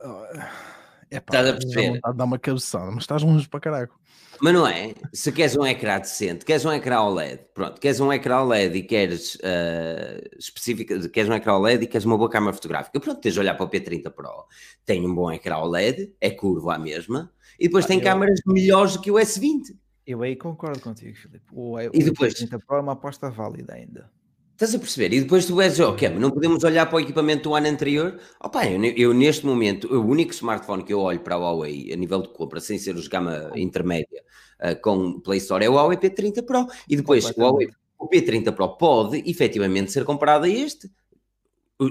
é 1.15 1.21
pá, 1.21 1.39
estás 1.39 1.49
a 1.49 1.53
perceber? 1.53 2.01
Dá 2.15 2.25
uma 2.25 2.39
cabeçada, 2.39 2.91
mas 2.91 3.05
estás 3.05 3.23
longe 3.23 3.49
para 3.49 3.61
caraco. 3.61 3.99
Mas 4.41 4.53
não 4.53 4.67
é? 4.67 4.95
Se 5.13 5.31
queres 5.31 5.57
um 5.57 5.65
ecrã 5.65 6.01
decente, 6.01 6.45
queres 6.45 6.65
um 6.65 6.73
ecrã 6.73 7.03
OLED, 7.03 7.41
pronto, 7.55 7.81
queres 7.81 8.01
um 8.01 8.13
ecrã 8.13 8.41
OLED 8.41 8.79
e 8.79 8.83
queres 8.83 9.37
uh, 9.37 10.29
específica, 10.37 11.09
queres 11.09 11.31
um 11.31 11.35
ecrã 11.35 11.55
OLED 11.55 11.85
e 11.85 11.87
queres 11.87 12.05
uma 12.05 12.19
boa 12.19 12.29
câmera 12.29 12.53
fotográfica, 12.53 12.99
pronto, 12.99 13.21
tens 13.21 13.35
de 13.35 13.41
olhar 13.41 13.55
para 13.55 13.65
o 13.65 13.71
P30 13.71 14.11
Pro. 14.11 14.47
Tem 14.85 15.07
um 15.07 15.15
bom 15.15 15.31
ecrã 15.31 15.59
OLED, 15.59 16.13
é 16.21 16.31
curvo 16.31 16.71
à 16.71 16.79
mesma, 16.79 17.33
e 17.61 17.69
depois 17.69 17.85
ah, 17.85 17.89
tem 17.89 17.99
eu... 17.99 18.05
câmaras 18.05 18.41
melhores 18.45 18.95
do 18.95 19.01
que 19.01 19.11
o 19.11 19.15
S20. 19.15 19.77
Eu 20.05 20.21
aí 20.23 20.35
concordo 20.35 20.81
contigo, 20.81 21.17
Filipe. 21.17 21.47
O, 21.53 21.81
e 21.81 21.87
o 21.87 21.91
depois... 21.93 22.35
P30 22.35 22.61
Pro 22.67 22.77
é 22.77 22.81
uma 22.81 22.93
aposta 22.93 23.31
válida 23.31 23.75
ainda. 23.75 24.11
Estás 24.55 24.73
a 24.73 24.79
perceber? 24.79 25.13
E 25.13 25.21
depois 25.21 25.47
tu 25.47 25.61
és, 25.61 25.81
ok, 25.81 26.09
não 26.11 26.31
podemos 26.31 26.63
olhar 26.63 26.87
para 26.87 26.97
o 26.97 27.01
equipamento 27.01 27.49
do 27.49 27.57
ano 27.57 27.67
anterior. 27.67 28.21
Opa, 28.41 28.65
eu, 28.65 28.81
eu, 28.85 29.13
neste 29.13 29.45
momento, 29.45 29.93
o 29.93 30.07
único 30.07 30.33
smartphone 30.33 30.85
que 30.85 30.93
eu 30.93 31.01
olho 31.01 31.19
para 31.19 31.35
a 31.35 31.39
Huawei 31.39 31.93
a 31.93 31.97
nível 31.97 32.23
de 32.23 32.29
compra, 32.29 32.61
sem 32.61 32.79
ser 32.79 32.95
os 32.95 33.09
gama 33.09 33.51
intermédia 33.57 34.23
uh, 34.63 34.81
com 34.81 35.19
Play 35.19 35.39
Store, 35.39 35.65
é 35.65 35.69
o 35.69 35.73
Huawei 35.73 35.99
P30 35.99 36.45
Pro. 36.45 36.69
E 36.89 36.95
depois 36.95 37.25
o, 37.25 37.41
Huawei, 37.41 37.69
o 37.99 38.09
P30 38.09 38.53
Pro 38.53 38.77
pode 38.77 39.29
efetivamente 39.29 39.91
ser 39.91 40.05
comparado 40.05 40.45
a 40.45 40.49
este, 40.49 40.89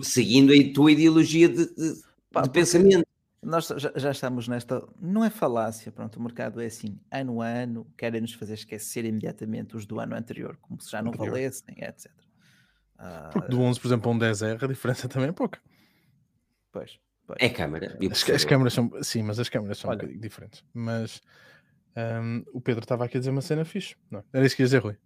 seguindo 0.02 0.54
a 0.54 0.73
tua 0.73 0.93
ideologia 0.93 1.49
de, 1.49 1.65
de, 1.65 1.93
de 2.43 2.49
pensamento. 2.49 3.06
Nós 3.41 3.67
já, 3.67 3.91
já, 3.93 4.12
estamos 4.12 4.47
nesta, 4.47 4.88
não 5.02 5.26
é 5.26 5.30
falácia, 5.30 5.91
pronto, 5.91 6.17
o 6.17 6.23
mercado 6.23 6.62
é 6.62 6.67
assim, 6.67 6.97
ano 7.12 7.41
a 7.41 7.47
ano, 7.47 7.86
querem 7.97 8.21
nos 8.21 8.34
fazer 8.36 8.54
esquecer 8.54 9.04
imediatamente 9.04 9.76
os 9.76 9.86
do 9.86 9.99
ano 9.99 10.15
anterior, 10.15 10.58
como 10.62 10.80
se 10.80 10.89
já 10.89 11.02
não 11.02 11.12
valessem, 11.12 11.76
etc. 11.80 12.23
Porque 13.32 13.49
do 13.49 13.62
11, 13.62 13.79
por 13.79 13.88
exemplo, 13.88 14.12
a 14.12 14.15
um 14.15 14.19
10R, 14.19 14.63
a 14.63 14.67
diferença 14.67 15.10
também 15.10 15.29
é 15.29 15.32
pouca. 15.32 15.60
Pois. 16.71 16.99
pois. 17.27 17.38
É 17.39 17.49
câmera. 17.49 17.97
As, 18.12 18.29
as, 18.29 18.45
câmaras 18.45 18.73
são, 18.73 18.91
sim, 19.01 19.23
mas 19.23 19.39
as 19.39 19.49
câmaras 19.49 19.77
são 19.77 19.89
Olha. 19.89 19.97
um 19.97 19.99
bocadinho 19.99 20.21
diferentes. 20.21 20.63
Mas 20.73 21.21
um, 21.95 22.43
o 22.53 22.62
Pedro 22.62 22.84
estava 22.84 23.06
aqui 23.06 23.17
a 23.17 23.19
dizer 23.19 23.32
uma 23.32 23.41
cena 23.41 23.65
fixe. 23.65 23.95
Não, 24.10 24.23
era 24.32 24.45
isso 24.45 24.56
que 24.56 24.62
ia 24.62 24.65
dizer, 24.65 24.79
Rui. 24.79 24.97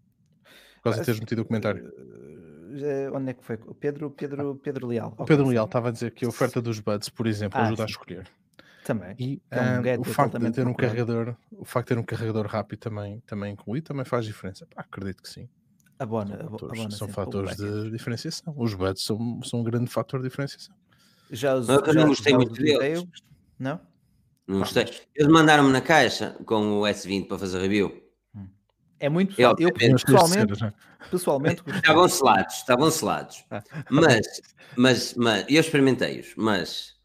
Por 0.76 0.84
causa 0.84 1.00
de 1.00 1.06
teres 1.06 1.20
metido 1.20 1.42
o 1.42 1.46
comentário. 1.46 1.88
Uh, 1.88 3.16
onde 3.16 3.32
é 3.32 3.34
que 3.34 3.44
foi? 3.44 3.58
O 3.66 3.74
Pedro, 3.74 4.12
Pedro, 4.12 4.56
Pedro 4.56 4.88
Leal. 4.88 5.14
O 5.18 5.26
Pedro 5.26 5.48
Leal 5.48 5.66
estava 5.66 5.90
a 5.90 5.92
dizer 5.92 6.12
que 6.12 6.26
a 6.26 6.28
oferta 6.28 6.62
dos 6.62 6.80
buds, 6.80 7.10
por 7.10 7.26
exemplo, 7.26 7.60
ah, 7.60 7.64
ajuda 7.64 7.78
sim. 7.78 7.84
a 7.84 7.86
escolher. 7.86 8.28
Também. 8.86 9.16
E 9.20 9.42
um, 9.52 9.98
um, 9.98 10.02
o 10.02 10.04
facto 10.06 10.40
de 10.40 10.52
ter 10.52 10.66
um 10.66 10.74
carregador, 10.74 11.36
o 11.52 11.66
facto 11.66 11.90
de 11.90 11.96
ter 11.96 12.00
um 12.00 12.06
carregador 12.06 12.46
rápido 12.46 12.80
também, 12.80 13.20
também 13.22 13.52
inclui, 13.52 13.82
também 13.82 14.06
faz 14.06 14.24
diferença. 14.24 14.66
Pá, 14.68 14.82
acredito 14.82 15.22
que 15.24 15.30
sim 15.30 15.50
abona, 16.00 16.38
são 16.38 16.50
fatores, 16.50 16.80
abona 16.80 16.92
são 16.92 17.08
fatores 17.10 17.56
de 17.58 17.92
diferenciação. 17.92 18.54
Os 18.58 18.74
buds 18.74 19.04
são, 19.04 19.42
são 19.44 19.62
um 19.62 19.64
grande 19.64 19.90
fator 19.90 20.22
de 20.22 20.30
diferenciação. 20.30 20.76
Já 21.32 21.56
os, 21.56 21.68
eu 21.68 21.84
já, 21.86 21.94
não 21.94 22.08
gostei 22.08 22.34
muito 22.34 22.54
deles. 22.54 23.04
Não? 23.60 23.80
Não 24.48 24.60
gostei. 24.60 24.86
Eles 25.16 25.32
mandaram-me 25.32 25.72
na 25.72 25.82
caixa 25.82 26.38
com 26.46 26.80
o 26.80 26.82
S20 26.84 27.28
para 27.28 27.38
fazer 27.38 27.60
review. 27.60 28.02
Hum. 28.36 28.48
É 29.00 29.10
muito 29.10 29.40
eu, 29.40 29.56
eu 29.60 29.74
pessoalmente, 29.74 30.74
pessoalmente 31.12 31.64
estavam 31.68 32.08
selados, 32.08 32.56
estavam 32.56 32.92
selados. 32.92 33.46
Ah. 33.52 33.64
Mas, 33.90 34.42
mas, 34.76 35.14
mas 35.16 35.46
eu 35.50 35.60
experimentei-os, 35.60 36.34
mas 36.38 36.96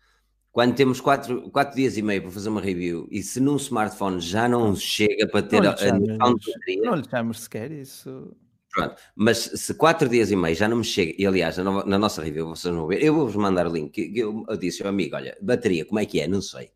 quando 0.53 0.75
temos 0.75 1.01
quatro, 1.01 1.51
quatro 1.51 1.75
dias 1.75 1.97
e 1.97 2.03
meio 2.03 2.23
para 2.23 2.31
fazer 2.31 2.51
uma 2.51 2.61
review 2.61 3.09
e 3.11 3.23
se 3.23 3.41
num 3.41 3.57
smartphone 3.57 4.21
já 4.21 4.49
não 4.49 4.77
chega 4.77 5.27
para 5.27 5.43
ter 5.43 5.63
não 5.63 5.71
a, 5.71 5.73
a 5.73 6.35
de 6.35 6.77
Não 6.77 6.95
lhe 6.95 7.09
chamamos 7.09 7.41
sequer 7.41 7.73
isso. 7.73 8.37
Pronto, 8.73 8.97
mas 9.15 9.39
se 9.39 9.75
quatro 9.75 10.09
dias 10.09 10.31
e 10.31 10.37
meio 10.37 10.57
já 10.57 10.67
não 10.67 10.79
me 10.79 10.85
chega, 10.85 11.15
e 11.19 11.27
aliás, 11.27 11.59
na, 11.59 11.85
na 11.85 11.99
nossa 11.99 12.23
review 12.23 12.49
vocês 12.49 12.75
vão 12.75 12.87
ver, 12.87 13.03
eu 13.03 13.15
vou-vos 13.15 13.37
mandar 13.37 13.67
o 13.67 13.73
link. 13.73 13.99
Eu, 14.17 14.45
eu 14.49 14.57
disse 14.57 14.83
ao 14.83 14.89
amigo: 14.89 15.15
olha, 15.15 15.37
bateria, 15.43 15.85
como 15.85 16.01
é 16.01 16.07
que 16.07 16.21
é? 16.21 16.27
Não 16.27 16.41
sei. 16.41 16.71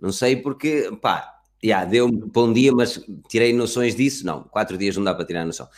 Não 0.00 0.12
sei 0.12 0.36
porque, 0.36 0.90
pá, 1.00 1.40
já 1.62 1.84
deu-me 1.84 2.30
para 2.30 2.42
um 2.42 2.52
dia, 2.52 2.72
mas 2.72 2.98
tirei 3.28 3.52
noções 3.52 3.94
disso. 3.94 4.24
Não, 4.24 4.44
quatro 4.44 4.78
dias 4.78 4.96
não 4.96 5.04
dá 5.04 5.14
para 5.14 5.26
tirar 5.26 5.44
noção. 5.44 5.68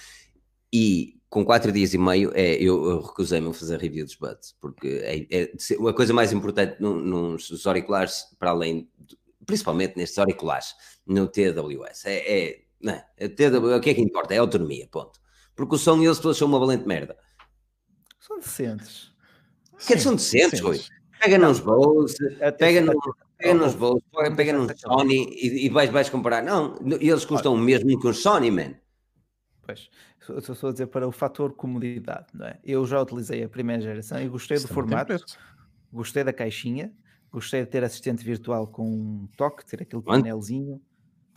E 0.73 1.19
com 1.29 1.45
quatro 1.45 1.73
dias 1.73 1.93
e 1.93 1.99
meio, 1.99 2.33
é, 2.35 2.55
eu, 2.55 2.85
eu 2.91 3.01
recusei-me 3.03 3.49
a 3.49 3.53
fazer 3.53 3.79
review 3.79 4.05
dos 4.05 4.15
buds, 4.15 4.55
porque 4.61 5.01
é, 5.03 5.27
é, 5.31 5.53
a 5.89 5.93
coisa 5.93 6.15
mais 6.15 6.33
importante 6.33 6.81
nos 6.81 7.67
auriculares, 7.67 8.25
para 8.39 8.51
além, 8.51 8.89
de, 8.99 9.19
principalmente 9.45 9.97
nestes 9.97 10.19
auriculares, 10.19 10.75
no 11.07 11.27
TWS, 11.27 12.07
é, 12.07 12.47
é, 12.49 12.61
não 12.81 12.95
é, 13.17 13.29
TW, 13.29 13.77
o 13.77 13.81
que 13.81 13.91
é 13.91 13.95
que 13.95 14.01
importa? 14.01 14.35
É 14.35 14.39
autonomia, 14.39 14.89
ponto. 14.91 15.21
Porque 15.59 15.75
o 15.75 15.79
som 15.79 16.01
e 16.01 16.07
eles 16.07 16.21
todos 16.21 16.39
são 16.39 16.47
uma 16.47 16.61
valente 16.61 16.87
merda. 16.87 17.17
São 18.21 18.39
decentes. 18.39 19.13
Que 19.85 19.99
são 19.99 20.15
decentes, 20.15 20.61
Rui. 20.61 20.81
Pega 21.21 21.37
nos 21.37 21.59
bolsos, 21.59 22.17
pega, 22.57 22.81
no, 22.81 22.93
pega 23.37 23.55
nos 23.55 23.75
bolsos, 23.75 24.05
pega 24.37 24.53
num 24.53 24.69
Sony 24.77 25.27
e, 25.33 25.67
e 25.67 25.69
vais, 25.69 25.91
vais 25.91 26.09
comparar. 26.09 26.45
Não, 26.45 26.79
eles 27.01 27.25
custam 27.25 27.55
o 27.55 27.59
mesmo 27.59 27.99
que 27.99 28.07
um 28.07 28.13
Sony, 28.13 28.53
man. 28.53 28.75
Pois, 29.63 29.91
estou 30.21 30.55
só 30.55 30.69
a 30.69 30.73
dizer 30.73 30.87
para 30.87 31.09
o 31.09 31.11
fator 31.11 31.53
comodidade, 31.53 32.29
não 32.33 32.47
é? 32.47 32.61
Eu 32.63 32.87
já 32.87 33.03
utilizei 33.03 33.43
a 33.43 33.49
primeira 33.49 33.83
geração 33.83 34.23
e 34.23 34.29
gostei 34.29 34.61
do 34.61 34.69
formato, 34.69 35.17
gostei 35.93 36.23
da 36.23 36.33
caixinha, 36.33 36.93
gostei 37.33 37.65
de 37.65 37.67
ter 37.67 37.83
assistente 37.83 38.25
virtual 38.25 38.69
com 38.69 38.89
um 38.89 39.29
toque, 39.37 39.67
ter 39.67 39.83
aquele 39.83 40.03
panelzinho. 40.03 40.81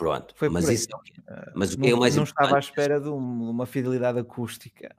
Pronto, 0.02 0.34
Foi 0.36 0.50
mas 0.50 0.68
isso 0.68 0.88
é 1.28 1.52
mas 1.54 1.76
o 1.76 1.78
que 1.78 1.92
não, 1.92 1.98
é 1.98 2.00
mais 2.00 2.16
não 2.16 2.24
estava 2.24 2.56
à 2.56 2.60
espera 2.60 3.00
de 3.00 3.08
uma 3.08 3.68
fidelidade 3.68 4.18
acústica. 4.18 4.96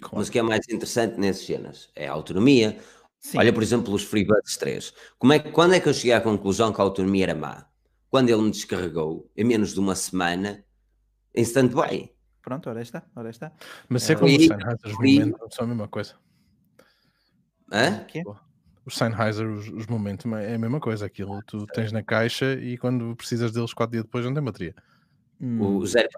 Claro. 0.00 0.16
Mas 0.16 0.28
o 0.28 0.30
que 0.30 0.38
é 0.38 0.42
mais 0.42 0.60
interessante 0.68 1.18
nessas 1.18 1.44
cenas 1.44 1.90
é 1.96 2.06
a 2.06 2.12
autonomia. 2.12 2.78
Sim. 3.18 3.38
Olha, 3.38 3.52
por 3.52 3.64
exemplo, 3.64 3.92
os 3.92 4.04
FreeBuds 4.04 4.56
3. 4.58 4.94
Como 5.18 5.32
é, 5.32 5.40
quando 5.40 5.74
é 5.74 5.80
que 5.80 5.88
eu 5.88 5.92
cheguei 5.92 6.12
à 6.12 6.20
conclusão 6.20 6.72
que 6.72 6.80
a 6.80 6.84
autonomia 6.84 7.24
era 7.24 7.34
má? 7.34 7.66
Quando 8.08 8.30
ele 8.30 8.42
me 8.42 8.52
descarregou, 8.52 9.28
em 9.36 9.42
menos 9.42 9.74
de 9.74 9.80
uma 9.80 9.96
semana, 9.96 10.64
em 11.34 11.42
stand-by. 11.42 12.14
Pronto, 12.42 12.70
ora 12.70 12.80
está, 12.80 13.02
ora 13.16 13.28
está. 13.28 13.50
Mas 13.88 14.08
é, 14.08 14.12
é 14.12 14.16
como 14.16 14.26
os 14.26 14.36
Sennheiser, 14.36 15.36
são 15.50 15.64
a 15.64 15.66
mesma 15.66 15.88
coisa. 15.88 16.14
Hã? 17.72 18.06
Os 18.84 18.96
Sennheiser, 18.96 19.48
os, 19.48 19.68
os 19.68 19.86
momentos, 19.86 20.30
é 20.32 20.54
a 20.54 20.58
mesma 20.58 20.80
coisa. 20.80 21.06
Aquilo 21.06 21.40
tu 21.46 21.66
tens 21.66 21.92
na 21.92 22.02
caixa 22.02 22.54
e 22.54 22.76
quando 22.76 23.14
precisas 23.16 23.52
deles, 23.52 23.72
quatro 23.72 23.92
dias 23.92 24.04
depois, 24.04 24.24
não 24.24 24.34
tem 24.34 24.42
bateria. 24.42 24.74
Hum. 25.40 25.60
O 25.60 25.86
zero, 25.86 26.08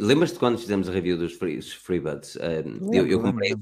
lembras-te 0.00 0.38
quando 0.38 0.58
fizemos 0.58 0.88
a 0.88 0.92
review 0.92 1.16
dos 1.16 1.34
free, 1.34 1.62
FreeBuds? 1.62 2.36
Um, 2.36 2.92
eu, 2.92 3.06
eu, 3.06 3.20
comprei 3.20 3.52
os, 3.52 3.60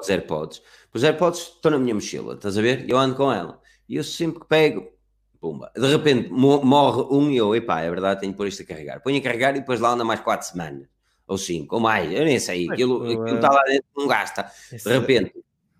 os 0.00 0.08
AirPods. 0.08 0.62
Os 0.94 1.02
AirPods 1.02 1.40
estão 1.54 1.72
na 1.72 1.78
minha 1.78 1.94
mochila, 1.94 2.34
estás 2.34 2.56
a 2.56 2.62
ver? 2.62 2.88
Eu 2.88 2.96
ando 2.96 3.16
com 3.16 3.32
ela. 3.32 3.60
E 3.88 3.96
eu 3.96 4.04
sempre 4.04 4.40
que 4.40 4.46
pego, 4.46 4.88
pumba, 5.40 5.72
de 5.74 5.84
repente 5.84 6.28
morre 6.30 7.02
um 7.10 7.28
e 7.28 7.36
eu, 7.36 7.56
epá, 7.56 7.80
é 7.80 7.90
verdade, 7.90 8.20
tenho 8.20 8.32
que 8.32 8.36
pôr 8.36 8.46
isto 8.46 8.62
a 8.62 8.66
carregar. 8.66 9.00
Ponho 9.02 9.18
a 9.18 9.20
carregar 9.20 9.56
e 9.56 9.60
depois 9.60 9.80
lá 9.80 9.90
anda 9.90 10.04
mais 10.04 10.20
quatro 10.20 10.46
semanas, 10.46 10.86
ou 11.26 11.36
cinco, 11.36 11.74
ou 11.74 11.80
mais, 11.80 12.12
eu 12.12 12.24
nem 12.24 12.38
sei. 12.38 12.70
Aquilo, 12.70 13.02
aquilo 13.02 13.34
está 13.34 13.50
lá 13.50 13.64
dentro, 13.64 13.88
não 13.96 14.06
gasta. 14.06 14.48
De 14.70 14.92
repente, 14.96 15.34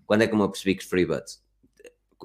quando 0.05 0.23
é 0.23 0.27
que 0.27 0.33
eu 0.33 0.37
me 0.37 0.43
apercebi 0.43 0.75
que 0.75 0.83
os 0.83 0.89
FreeBuds 0.89 1.40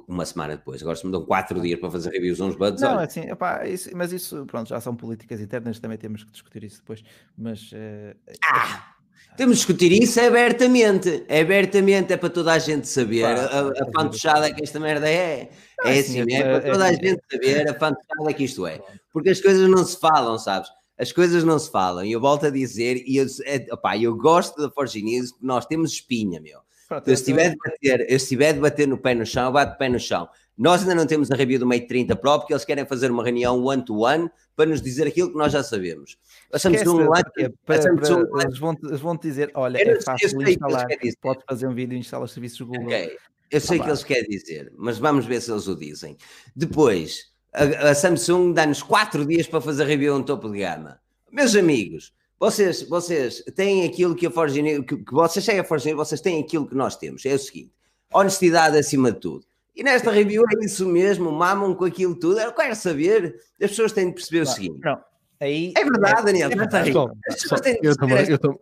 uma 0.09 0.25
semana 0.25 0.57
depois. 0.57 0.83
Agora 0.83 0.97
se 0.97 1.07
me 1.07 1.13
dão 1.13 1.25
quatro 1.25 1.61
dias 1.61 1.79
para 1.79 1.91
fazer 1.91 2.11
reviews 2.11 2.41
uns 2.41 2.57
buds. 2.57 2.81
Não, 2.81 2.97
olha. 2.97 3.07
assim, 3.07 3.25
isso, 3.67 3.91
mas 3.95 4.13
isso, 4.13 4.45
pronto, 4.47 4.69
já 4.69 4.81
são 4.81 4.95
políticas 4.95 5.41
internas, 5.41 5.79
também 5.79 5.99
temos 5.99 6.25
que 6.25 6.31
discutir 6.31 6.65
isso 6.65 6.79
depois. 6.79 7.03
Mas. 7.37 7.73
Uh, 7.73 8.17
ah! 8.45 8.97
Temos 9.37 9.57
de 9.57 9.67
discutir 9.67 9.93
isso 9.93 10.19
abertamente, 10.19 11.25
é 11.29 11.43
abertamente, 11.43 12.13
é 12.13 12.17
para 12.17 12.31
toda 12.31 12.53
a 12.53 12.59
gente 12.59 12.89
saber 12.89 13.25
a, 13.25 13.69
a 13.69 13.93
fantochada 13.95 14.53
que 14.53 14.63
esta 14.63 14.81
merda 14.81 15.11
é. 15.11 15.51
Não, 15.79 15.91
é 15.91 15.99
assim, 15.99 16.21
assim 16.21 16.33
é, 16.33 16.39
é, 16.39 16.43
para 16.59 16.73
toda 16.73 16.85
a 16.87 16.93
gente 16.93 17.23
saber 17.31 17.69
a 17.69 17.75
fantochada 17.75 18.35
que 18.35 18.45
isto 18.45 18.67
é. 18.67 18.81
Porque 19.13 19.29
as 19.29 19.41
coisas 19.41 19.69
não 19.69 19.85
se 19.85 20.01
falam, 20.01 20.39
sabes? 20.39 20.71
As 20.99 21.13
coisas 21.13 21.45
não 21.45 21.59
se 21.59 21.71
falam. 21.71 22.03
E 22.03 22.13
eu 22.13 22.21
volto 22.21 22.47
a 22.47 22.51
dizer, 22.51 23.03
e 23.07 23.19
eu, 23.19 23.27
é, 23.45 23.67
opá, 23.71 23.99
eu 23.99 24.17
gosto 24.17 24.57
da 24.61 24.71
Forge 24.71 25.03
News, 25.03 25.35
nós 25.43 25.67
temos 25.67 25.93
espinha, 25.93 26.41
meu. 26.41 26.61
Pronto, 26.89 27.09
eu, 27.09 27.15
estiver 27.15 27.51
de 27.51 27.57
bater, 27.57 28.11
eu 28.11 28.17
estiver 28.17 28.53
de 28.53 28.61
bater 28.61 28.87
no 28.87 28.97
pé 28.97 29.15
no 29.15 29.27
chão, 29.27 29.47
eu 29.47 29.53
bato 29.53 29.77
pé 29.77 29.89
no 29.89 29.99
chão. 29.99 30.29
Nós 30.57 30.83
ainda 30.83 30.95
não 30.95 31.07
temos 31.07 31.31
a 31.31 31.37
review 31.37 31.59
do 31.59 31.67
Mate 31.67 31.87
30 31.87 32.17
Pro 32.17 32.39
porque 32.39 32.53
eles 32.53 32.65
querem 32.65 32.87
fazer 32.87 33.11
uma 33.11 33.23
reunião 33.23 33.63
one-to-one 33.63 34.25
-one 34.25 34.31
para 34.55 34.67
nos 34.67 34.81
dizer 34.81 35.07
aquilo 35.07 35.31
que 35.31 35.37
nós 35.37 35.53
já 35.53 35.63
sabemos. 35.63 36.17
A 36.51 36.59
Samsung, 36.59 37.05
lá, 37.05 37.23
para, 37.65 37.79
a 37.79 37.83
Samsung 37.83 38.27
para, 38.27 38.43
eles, 38.45 38.59
vão, 38.59 38.75
eles 38.85 39.01
vão 39.01 39.17
te 39.19 39.23
dizer: 39.23 39.51
olha, 39.55 39.79
é 39.79 40.01
fácil 40.01 40.41
instalar, 40.49 40.87
pode 41.21 41.45
fazer 41.47 41.67
um 41.67 41.75
vídeo 41.75 41.95
e 41.95 41.99
instalar 41.99 42.25
os 42.25 42.33
serviços 42.33 42.59
do 42.59 42.67
Google. 42.67 42.87
Okay. 42.87 43.17
Eu 43.51 43.61
sei 43.61 43.79
o 43.79 43.83
que 43.83 43.89
eles 43.89 44.03
querem 44.03 44.29
dizer, 44.29 44.73
mas 44.77 44.99
vamos 44.99 45.25
ver 45.27 45.41
se 45.41 45.53
eles 45.53 45.69
o 45.69 45.77
dizem. 45.77 46.17
Depois, 46.55 47.31
a, 47.53 47.91
a 47.91 47.95
Samsung 47.95 48.53
dá-nos 48.53 48.83
4 48.83 49.25
dias 49.27 49.47
para 49.47 49.61
fazer 49.61 49.85
review 49.85 50.17
no 50.19 50.25
topo 50.25 50.51
de 50.51 50.59
gama. 50.59 50.99
Meus 51.31 51.55
amigos, 51.55 52.13
vocês, 52.39 52.83
vocês 52.83 53.43
têm 53.55 53.87
aquilo 53.87 54.15
que 54.15 54.27
a 54.27 54.31
Forge 54.31 54.63
que, 54.83 54.97
que 54.97 55.13
vocês 55.13 55.45
têm 55.45 55.59
a 55.59 55.65
Forge 55.65 55.95
vocês 55.95 56.21
têm 56.21 56.43
aquilo 56.43 56.69
que 56.69 56.75
nós 56.75 56.97
temos. 56.97 57.25
É 57.25 57.35
o 57.35 57.39
seguinte: 57.39 57.73
honestidade 58.13 58.77
acima 58.77 59.13
de 59.13 59.21
tudo. 59.21 59.45
E 59.75 59.83
nesta 59.83 60.11
review 60.11 60.43
é 60.43 60.65
isso 60.65 60.87
mesmo, 60.87 61.31
mamam 61.31 61.75
com 61.75 61.85
aquilo 61.85 62.15
tudo. 62.15 62.41
Eu 62.41 62.53
quero 62.53 62.75
saber, 62.75 63.37
as 63.61 63.71
pessoas 63.71 63.93
têm 63.93 64.09
de 64.09 64.15
perceber 64.15 64.45
não, 64.45 64.51
o 64.51 64.55
seguinte. 64.55 64.81
Não. 64.83 64.99
Aí, 65.39 65.75
é 65.77 65.85
verdade, 65.85 66.21
é, 66.21 66.25
Daniel. 66.25 66.51
É 66.51 66.57
verdade. 66.57 66.93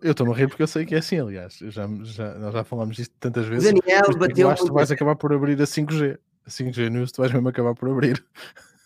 eu 0.03 0.11
estou 0.11 0.33
a 0.33 0.37
rir 0.37 0.49
porque 0.49 0.65
eu 0.65 0.67
sei 0.67 0.85
que 0.85 0.95
é 0.95 0.99
assim, 0.99 1.21
aliás. 1.21 1.59
Já, 1.61 1.89
já, 2.03 2.35
nós 2.35 2.53
já 2.53 2.65
falamos 2.65 2.97
disto 2.97 3.15
tantas 3.21 3.47
vezes. 3.47 3.73
Daniel 3.73 4.19
bateu. 4.19 4.51
Eu 4.51 4.57
tu 4.57 4.73
vais 4.73 4.91
acabar 4.91 5.15
por 5.15 5.33
abrir 5.33 5.61
a 5.61 5.65
5G. 5.65 6.19
A 6.45 6.51
5G 6.51 6.89
News 6.91 7.13
tu 7.13 7.23
vais 7.23 7.33
mesmo 7.33 7.49
acabar 7.49 7.75
por 7.75 7.89
abrir. 7.89 8.25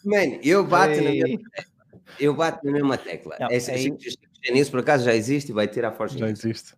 Mano, 0.05 0.39
eu 0.43 0.65
bato 0.67 0.97
na 0.97 1.11
mesma 1.11 1.39
tecla. 1.51 1.79
Eu 2.21 2.35
bato 2.35 2.67
na 2.67 2.73
mesma 2.73 2.99
tecla. 2.99 3.37
Não, 3.41 3.49
Essa 3.51 3.73
aí... 3.73 3.97
5G 4.45 4.53
News 4.53 4.71
por 4.71 4.81
acaso 4.81 5.05
já 5.05 5.15
existe 5.15 5.51
e 5.51 5.53
vai 5.53 5.69
ter 5.69 5.85
a 5.85 5.93
força. 5.93 6.19
Já 6.19 6.29
existe. 6.29 6.75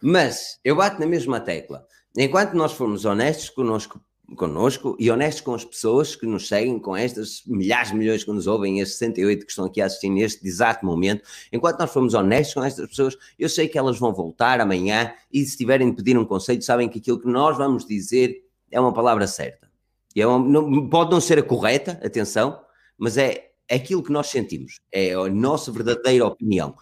Mas 0.00 0.58
eu 0.64 0.76
bato 0.76 1.00
na 1.00 1.06
mesma 1.06 1.40
tecla. 1.40 1.86
Enquanto 2.16 2.54
nós 2.54 2.72
formos 2.72 3.04
honestos 3.04 3.50
connosco 3.50 4.00
connosco 4.36 4.96
e 4.98 5.10
honestos 5.10 5.42
com 5.42 5.54
as 5.54 5.64
pessoas 5.64 6.16
que 6.16 6.26
nos 6.26 6.48
seguem, 6.48 6.78
com 6.78 6.96
estas 6.96 7.42
milhares 7.46 7.90
de 7.90 7.96
milhões 7.96 8.24
que 8.24 8.32
nos 8.32 8.46
ouvem, 8.46 8.80
estes 8.80 8.98
68 8.98 9.44
que 9.44 9.50
estão 9.50 9.64
aqui 9.66 9.80
a 9.80 9.86
assistir 9.86 10.08
neste 10.08 10.46
exato 10.46 10.84
momento. 10.84 11.22
Enquanto 11.52 11.78
nós 11.78 11.92
formos 11.92 12.14
honestos 12.14 12.54
com 12.54 12.64
estas 12.64 12.88
pessoas, 12.88 13.16
eu 13.38 13.48
sei 13.48 13.68
que 13.68 13.78
elas 13.78 13.98
vão 13.98 14.14
voltar 14.14 14.60
amanhã 14.60 15.12
e 15.32 15.44
se 15.44 15.56
tiverem 15.56 15.90
de 15.90 15.96
pedir 15.96 16.18
um 16.18 16.24
conselho, 16.24 16.62
sabem 16.62 16.88
que 16.88 16.98
aquilo 16.98 17.20
que 17.20 17.28
nós 17.28 17.56
vamos 17.56 17.86
dizer 17.86 18.42
é 18.70 18.80
uma 18.80 18.92
palavra 18.92 19.26
certa. 19.26 19.70
E 20.16 20.22
é 20.22 20.26
uma, 20.26 20.38
não, 20.38 20.88
pode 20.88 21.10
não 21.10 21.20
ser 21.20 21.38
a 21.38 21.42
correta, 21.42 22.00
atenção, 22.02 22.60
mas 22.96 23.16
é 23.18 23.50
aquilo 23.70 24.02
que 24.02 24.12
nós 24.12 24.28
sentimos, 24.28 24.80
é 24.92 25.12
a 25.14 25.28
nossa 25.28 25.70
verdadeira 25.72 26.26
opinião. 26.26 26.74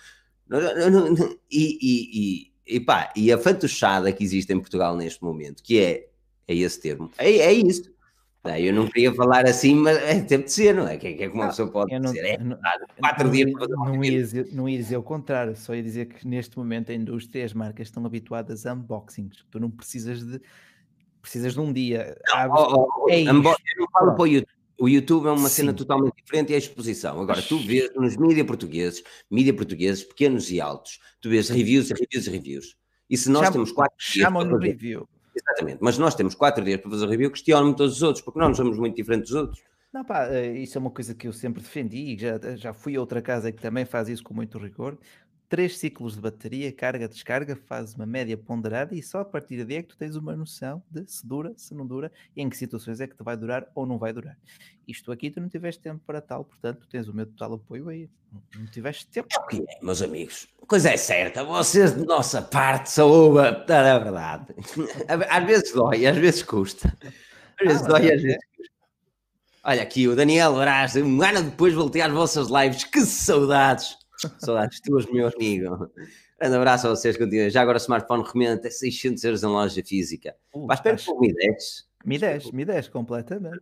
E, 1.51 1.79
e, 1.81 2.53
e, 2.69 2.77
e, 2.77 2.81
pá, 2.81 3.13
e 3.17 3.33
a 3.33 3.39
fantochada 3.39 4.13
que 4.13 4.23
existe 4.23 4.53
em 4.53 4.61
Portugal 4.61 4.97
neste 4.97 5.23
momento, 5.23 5.63
que 5.63 5.81
é 5.81 6.09
é 6.47 6.55
esse 6.55 6.81
termo. 6.81 7.11
É, 7.19 7.31
é 7.31 7.53
isso. 7.53 7.91
Eu 8.59 8.73
não 8.73 8.89
queria 8.89 9.15
falar 9.15 9.47
assim, 9.47 9.73
mas 9.77 9.97
é, 9.99 10.21
tempo 10.21 10.47
de 10.47 10.53
ser, 10.53 10.75
não 10.75 10.89
é? 10.89 10.97
Que, 10.97 11.07
é 11.07 11.13
que 11.15 11.29
uma 11.29 11.47
pessoa 11.47 11.71
pode 11.71 11.97
não, 11.97 12.13
dizer? 12.13 12.25
É, 12.25 12.39
não, 12.39 12.59
quatro 12.99 13.25
não, 13.27 13.31
dias 13.31 13.53
para 13.53 13.69
não, 13.69 14.05
ia 14.05 14.11
dizer, 14.11 14.49
não 14.53 14.69
ia 14.69 14.79
dizer 14.79 14.97
o 14.97 15.03
contrário, 15.03 15.55
só 15.55 15.73
ia 15.77 15.83
dizer 15.83 16.07
que 16.07 16.27
neste 16.27 16.59
momento 16.59 16.91
a 16.91 16.95
indústria 16.95 17.43
e 17.43 17.45
as 17.45 17.55
marcas 17.55 17.87
estão 17.87 18.05
habituadas 18.05 18.67
a 18.67 18.75
unboxings. 18.75 19.45
Tu 19.49 19.61
não 19.61 19.71
precisas 19.71 20.27
de 20.27 20.41
precisas 21.21 21.53
de 21.53 21.61
um 21.61 21.73
dia. 21.73 22.17
Não, 22.27 22.51
oh, 22.51 23.05
oh, 23.05 23.11
é 23.11 23.23
eu 23.23 23.33
não 23.33 23.45
falo 23.45 24.13
para 24.15 24.23
o 24.23 24.27
YouTube. 24.27 24.62
O 24.83 24.89
YouTube 24.89 25.29
é 25.29 25.31
uma 25.31 25.49
Sim. 25.49 25.63
cena 25.63 25.73
totalmente 25.73 26.15
diferente 26.17 26.51
e 26.51 26.55
é 26.55 26.57
a 26.57 26.59
exposição. 26.59 27.21
Agora, 27.21 27.41
tu 27.41 27.57
vês 27.57 27.95
nos 27.95 28.17
mídias 28.17 28.45
portugueses, 28.45 29.01
mídia 29.31 29.55
portugueses, 29.55 30.03
pequenos 30.03 30.51
e 30.51 30.61
altos, 30.61 30.99
tu 31.21 31.31
vês 31.31 31.49
reviews 31.49 31.89
e 31.89 31.95
reviews 31.95 32.27
e 32.27 32.31
reviews. 32.31 32.77
E 33.09 33.17
se 33.17 33.31
nós 33.31 33.45
Chama, 33.45 33.53
temos 33.53 33.71
quatro. 33.71 33.95
Chamam 33.97 34.45
no 34.45 34.59
review. 34.59 35.09
Exatamente, 35.37 35.79
mas 35.81 35.99
nós 35.99 36.17
temos 36.17 36.35
quatro 36.35 36.65
dias 36.65 36.81
para 36.81 36.91
fazer 36.91 37.09
review, 37.09 37.31
questionam-me 37.31 37.77
todos 37.77 37.95
os 37.95 38.03
outros, 38.03 38.25
porque 38.25 38.41
nós 38.41 38.49
não 38.49 38.57
somos 38.57 38.77
muito 38.77 38.97
diferentes 38.97 39.31
dos 39.31 39.41
outros. 39.41 39.63
Não, 39.93 40.05
pá, 40.05 40.27
eh, 40.27 40.59
isso 40.59 40.77
é 40.77 40.81
uma 40.81 40.91
coisa 40.91 41.15
que 41.15 41.29
eu 41.29 41.33
sempre 41.33 41.63
defendi, 41.63 42.19
já, 42.19 42.41
já 42.57 42.73
fui 42.73 42.97
a 42.97 43.01
outra 43.01 43.23
casa 43.23 43.53
que 43.53 43.63
também 43.63 43.85
faz 43.85 44.09
isso 44.09 44.25
com 44.25 44.35
muito 44.35 44.59
rigor 44.59 44.99
três 45.53 45.77
ciclos 45.77 46.15
de 46.15 46.21
bateria, 46.23 46.73
carga, 46.73 47.07
descarga, 47.07 47.55
faz 47.55 47.93
uma 47.95 48.07
média 48.07 48.39
ponderada 48.39 48.95
e 48.95 49.03
só 49.03 49.21
a 49.21 49.25
partir 49.25 49.63
daí 49.63 49.77
é 49.77 49.83
que 49.83 49.91
tu 49.91 49.99
tens 49.99 50.17
uma 50.17 50.35
noção 50.35 50.83
de 50.91 51.05
se 51.07 51.27
dura, 51.27 51.53
se 51.59 51.75
não 51.75 51.87
dura 51.87 52.11
e 52.35 52.41
em 52.41 52.49
que 52.49 52.57
situações 52.57 53.03
é 53.03 53.07
que 53.07 53.15
te 53.15 53.23
vai 53.23 53.37
durar 53.37 53.67
ou 53.75 53.85
não 53.85 53.99
vai 53.99 54.15
durar. 54.15 54.35
Isto 54.89 55.13
aqui 55.13 55.31
tu 55.31 55.43
não 55.43 55.51
tiveste 55.51 55.83
tempo 55.83 56.01
para 56.07 56.23
tal, 56.23 56.43
portanto 56.43 56.79
tu 56.79 56.89
tens 56.89 57.07
o 57.07 57.13
meu 57.13 57.27
total 57.27 57.53
apoio 57.53 57.91
aí. 57.91 58.09
Não 58.59 58.65
tiveste 58.65 59.07
tempo. 59.09 59.29
É 59.31 59.39
o 59.39 59.47
que 59.47 59.59
é, 59.59 59.85
meus 59.85 60.01
amigos. 60.01 60.49
Coisa 60.67 60.89
é 60.89 60.97
certa, 60.97 61.45
vocês 61.45 61.95
de 61.95 62.07
nossa 62.07 62.41
parte 62.41 62.89
são 62.89 63.29
uma. 63.33 63.49
É 63.49 63.99
verdade. 63.99 64.55
Às 65.29 65.45
vezes 65.45 65.75
dói, 65.75 66.07
às 66.07 66.17
vezes 66.17 66.43
custa. 66.43 66.97
Às 67.61 67.67
vezes 67.67 67.83
ah, 67.83 67.89
dói, 67.89 68.11
às 68.11 68.23
vezes 68.23 68.39
custa. 68.57 68.73
Olha 69.65 69.83
aqui, 69.83 70.09
o 70.09 70.17
Daniel 70.17 70.53
Horaz, 70.53 70.97
um 70.97 71.23
ano 71.23 71.43
depois 71.43 71.75
voltei 71.75 72.01
às 72.01 72.11
vossas 72.11 72.49
lives, 72.49 72.85
que 72.85 73.03
saudades! 73.03 74.02
Saudades 74.39 74.81
tuas, 74.81 75.07
meu 75.07 75.29
amigo. 75.29 75.91
Grande 76.39 76.57
abraço 76.57 76.87
a 76.87 76.91
vocês. 76.91 77.17
Continuem. 77.17 77.51
Já 77.51 77.63
agora 77.63 77.79
o 77.79 77.81
smartphone 77.81 78.23
recomenda 78.23 78.55
até 78.55 78.71
600 78.71 79.23
euros 79.25 79.43
em 79.43 79.47
loja 79.47 79.83
física. 79.85 80.37
Uh, 80.55 80.67
Mas 80.67 80.79
espera 80.79 80.97
por 81.05 81.21
Mi 81.21 81.33
10. 81.33 81.89
Mi 82.05 82.19
10, 82.19 82.51
Mi 82.51 82.65
10, 82.65 82.89
completamente. 82.89 83.61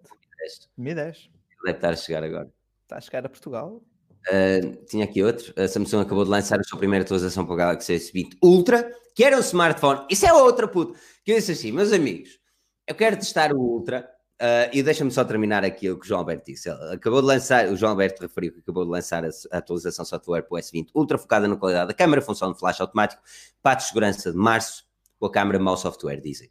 Mi 0.77 0.95
10. 0.95 1.31
Deve 1.65 1.77
estar 1.77 1.91
a 1.91 1.97
chegar 1.97 2.25
agora. 2.25 2.51
Está 2.83 2.97
a 2.97 3.01
chegar 3.01 3.27
a 3.27 3.29
Portugal. 3.29 3.83
Uh, 4.29 4.85
tinha 4.87 5.05
aqui 5.05 5.23
outro. 5.23 5.53
A 5.57 5.69
Samsung 5.69 6.01
acabou 6.01 6.25
de 6.25 6.31
lançar 6.31 6.59
a 6.59 6.63
sua 6.63 6.79
primeira 6.79 7.05
atualização 7.05 7.45
para 7.45 7.55
o 7.55 7.57
Galaxy 7.57 7.95
S20 7.95 8.39
Ultra, 8.43 8.91
que 9.15 9.25
era 9.25 9.37
um 9.37 9.41
smartphone. 9.41 10.07
Isso 10.11 10.27
é 10.27 10.33
outra, 10.33 10.67
puto. 10.69 10.99
Que 11.25 11.33
eu 11.33 11.37
disse 11.37 11.53
assim, 11.53 11.73
meus 11.73 11.93
amigos, 11.93 12.39
eu 12.87 12.95
quero 12.95 13.17
testar 13.17 13.53
o 13.53 13.59
Ultra 13.59 14.09
Uh, 14.41 14.73
e 14.73 14.83
deixa-me 14.83 15.11
só 15.11 15.23
terminar 15.23 15.63
aqui 15.63 15.91
o 15.91 15.99
que 15.99 16.07
o 16.07 16.09
João 16.09 16.21
Alberto 16.21 16.47
disse. 16.47 16.71
Ele 16.71 16.95
acabou 16.95 17.21
de 17.21 17.27
lançar, 17.27 17.69
o 17.69 17.77
João 17.77 17.91
Alberto 17.91 18.23
referiu 18.23 18.53
que 18.55 18.61
acabou 18.61 18.87
de 18.87 18.91
lançar 18.91 19.23
a, 19.23 19.29
a 19.53 19.59
atualização 19.59 20.03
software 20.03 20.43
para 20.43 20.57
o 20.57 20.59
S20 20.59 20.89
ultra 20.95 21.19
focada 21.19 21.47
na 21.47 21.57
qualidade 21.57 21.89
da 21.89 21.95
câmera, 21.95 22.23
função 22.23 22.51
de 22.51 22.59
flash 22.59 22.81
automático, 22.81 23.21
patch 23.63 23.81
de 23.81 23.89
segurança 23.89 24.33
de 24.33 24.39
março, 24.39 24.87
com 25.19 25.27
a 25.27 25.31
câmera 25.31 25.59
mau 25.59 25.77
software, 25.77 26.23
dizem. 26.23 26.51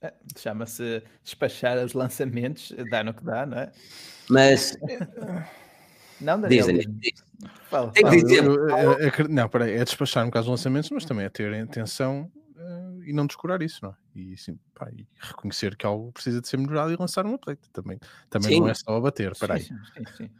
É, 0.00 0.14
Chama-se 0.34 1.02
despachar 1.22 1.76
os 1.84 1.92
lançamentos, 1.92 2.72
dá 2.90 3.04
no 3.04 3.12
que 3.12 3.22
dá, 3.22 3.44
não 3.44 3.58
é? 3.58 3.72
Mas. 4.30 4.78
não, 6.18 6.40
Daniel. 6.40 6.68
Dizem, 6.68 7.00
Fala, 7.68 7.92
fala. 7.92 8.16
Dizer, 8.16 8.44
eu, 8.44 8.68
eu, 8.68 8.92
eu, 8.98 9.28
não, 9.28 9.48
peraí, 9.48 9.72
é 9.72 9.84
despachar 9.84 10.24
no 10.24 10.30
caso 10.30 10.46
dos 10.46 10.58
lançamentos, 10.58 10.90
mas 10.90 11.04
também 11.04 11.24
é 11.24 11.28
ter 11.28 11.52
intenção 11.54 12.30
uh, 12.56 13.02
e 13.04 13.12
não 13.12 13.26
descurar 13.26 13.62
isso, 13.62 13.80
não 13.82 13.90
é? 13.90 13.94
E, 14.14 14.36
sim, 14.36 14.58
pá, 14.74 14.90
e 14.90 15.06
reconhecer 15.20 15.76
que 15.76 15.86
algo 15.86 16.12
precisa 16.12 16.40
de 16.40 16.48
ser 16.48 16.56
melhorado 16.56 16.92
e 16.92 16.96
lançar 16.96 17.24
um 17.26 17.34
update 17.34 17.68
também. 17.72 17.98
Também 18.28 18.60
não 18.60 18.68
é 18.68 18.74
só 18.74 18.96
abater, 18.96 19.32
peraí. 19.38 19.62
Sim, 19.62 19.76
sim, 19.94 20.04
sim. 20.16 20.30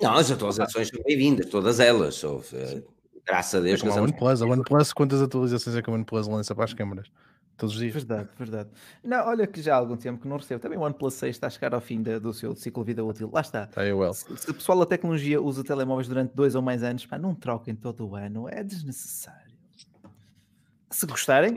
Não, 0.00 0.14
as 0.14 0.30
atualizações 0.30 0.88
são 0.88 1.02
bem-vindas, 1.02 1.46
todas 1.46 1.80
elas. 1.80 2.16
Só, 2.16 2.36
uh, 2.36 2.94
graças 3.24 3.54
a 3.54 3.60
Deus. 3.60 3.80
É 3.80 3.86
como 3.86 3.98
a 3.98 4.02
OnePlus, 4.02 4.42
a 4.42 4.46
OnePlus, 4.46 4.92
quantas 4.92 5.22
atualizações 5.22 5.76
é 5.76 5.82
que 5.82 5.88
a 5.88 5.92
OnePlus 5.92 6.28
lança 6.28 6.54
para 6.54 6.64
as 6.64 6.74
câmaras? 6.74 7.10
Todos 7.56 7.74
os 7.76 7.80
dias. 7.80 7.94
Verdade, 7.94 8.28
verdade. 8.36 8.68
Não, 9.02 9.28
olha 9.28 9.46
que 9.46 9.62
já 9.62 9.74
há 9.74 9.78
algum 9.78 9.96
tempo 9.96 10.20
que 10.20 10.28
não 10.28 10.36
recebo. 10.36 10.60
Também 10.60 10.76
o 10.76 10.82
OnePlus 10.82 11.14
6 11.14 11.36
está 11.36 11.46
a 11.46 11.50
chegar 11.50 11.72
ao 11.72 11.80
fim 11.80 12.02
de, 12.02 12.18
do 12.18 12.32
seu 12.32 12.54
ciclo 12.56 12.82
de 12.82 12.88
vida 12.88 13.04
útil. 13.04 13.30
Lá 13.32 13.40
está. 13.40 13.64
Está 13.64 13.82
aí, 13.82 13.92
well. 13.92 14.12
se, 14.12 14.36
se 14.36 14.50
o 14.50 14.54
pessoal 14.54 14.80
da 14.80 14.86
tecnologia 14.86 15.40
usa 15.40 15.62
telemóveis 15.62 16.08
durante 16.08 16.34
dois 16.34 16.56
ou 16.56 16.62
mais 16.62 16.82
anos, 16.82 17.06
pá, 17.06 17.16
não 17.16 17.34
troquem 17.34 17.74
todo 17.76 18.08
o 18.08 18.16
ano. 18.16 18.48
É 18.48 18.62
desnecessário. 18.64 19.53
Se 20.94 21.06
gostarem. 21.06 21.54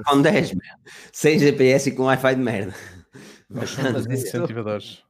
iPhone 0.00 0.22
10, 0.22 0.54
sem 1.12 1.38
GPS 1.38 1.90
e 1.90 1.92
com 1.92 2.04
Wi-Fi 2.04 2.34
de 2.34 2.40
merda. 2.40 2.74
Mas, 3.48 3.76
mas, 3.76 4.06
incentivadores. 4.06 5.02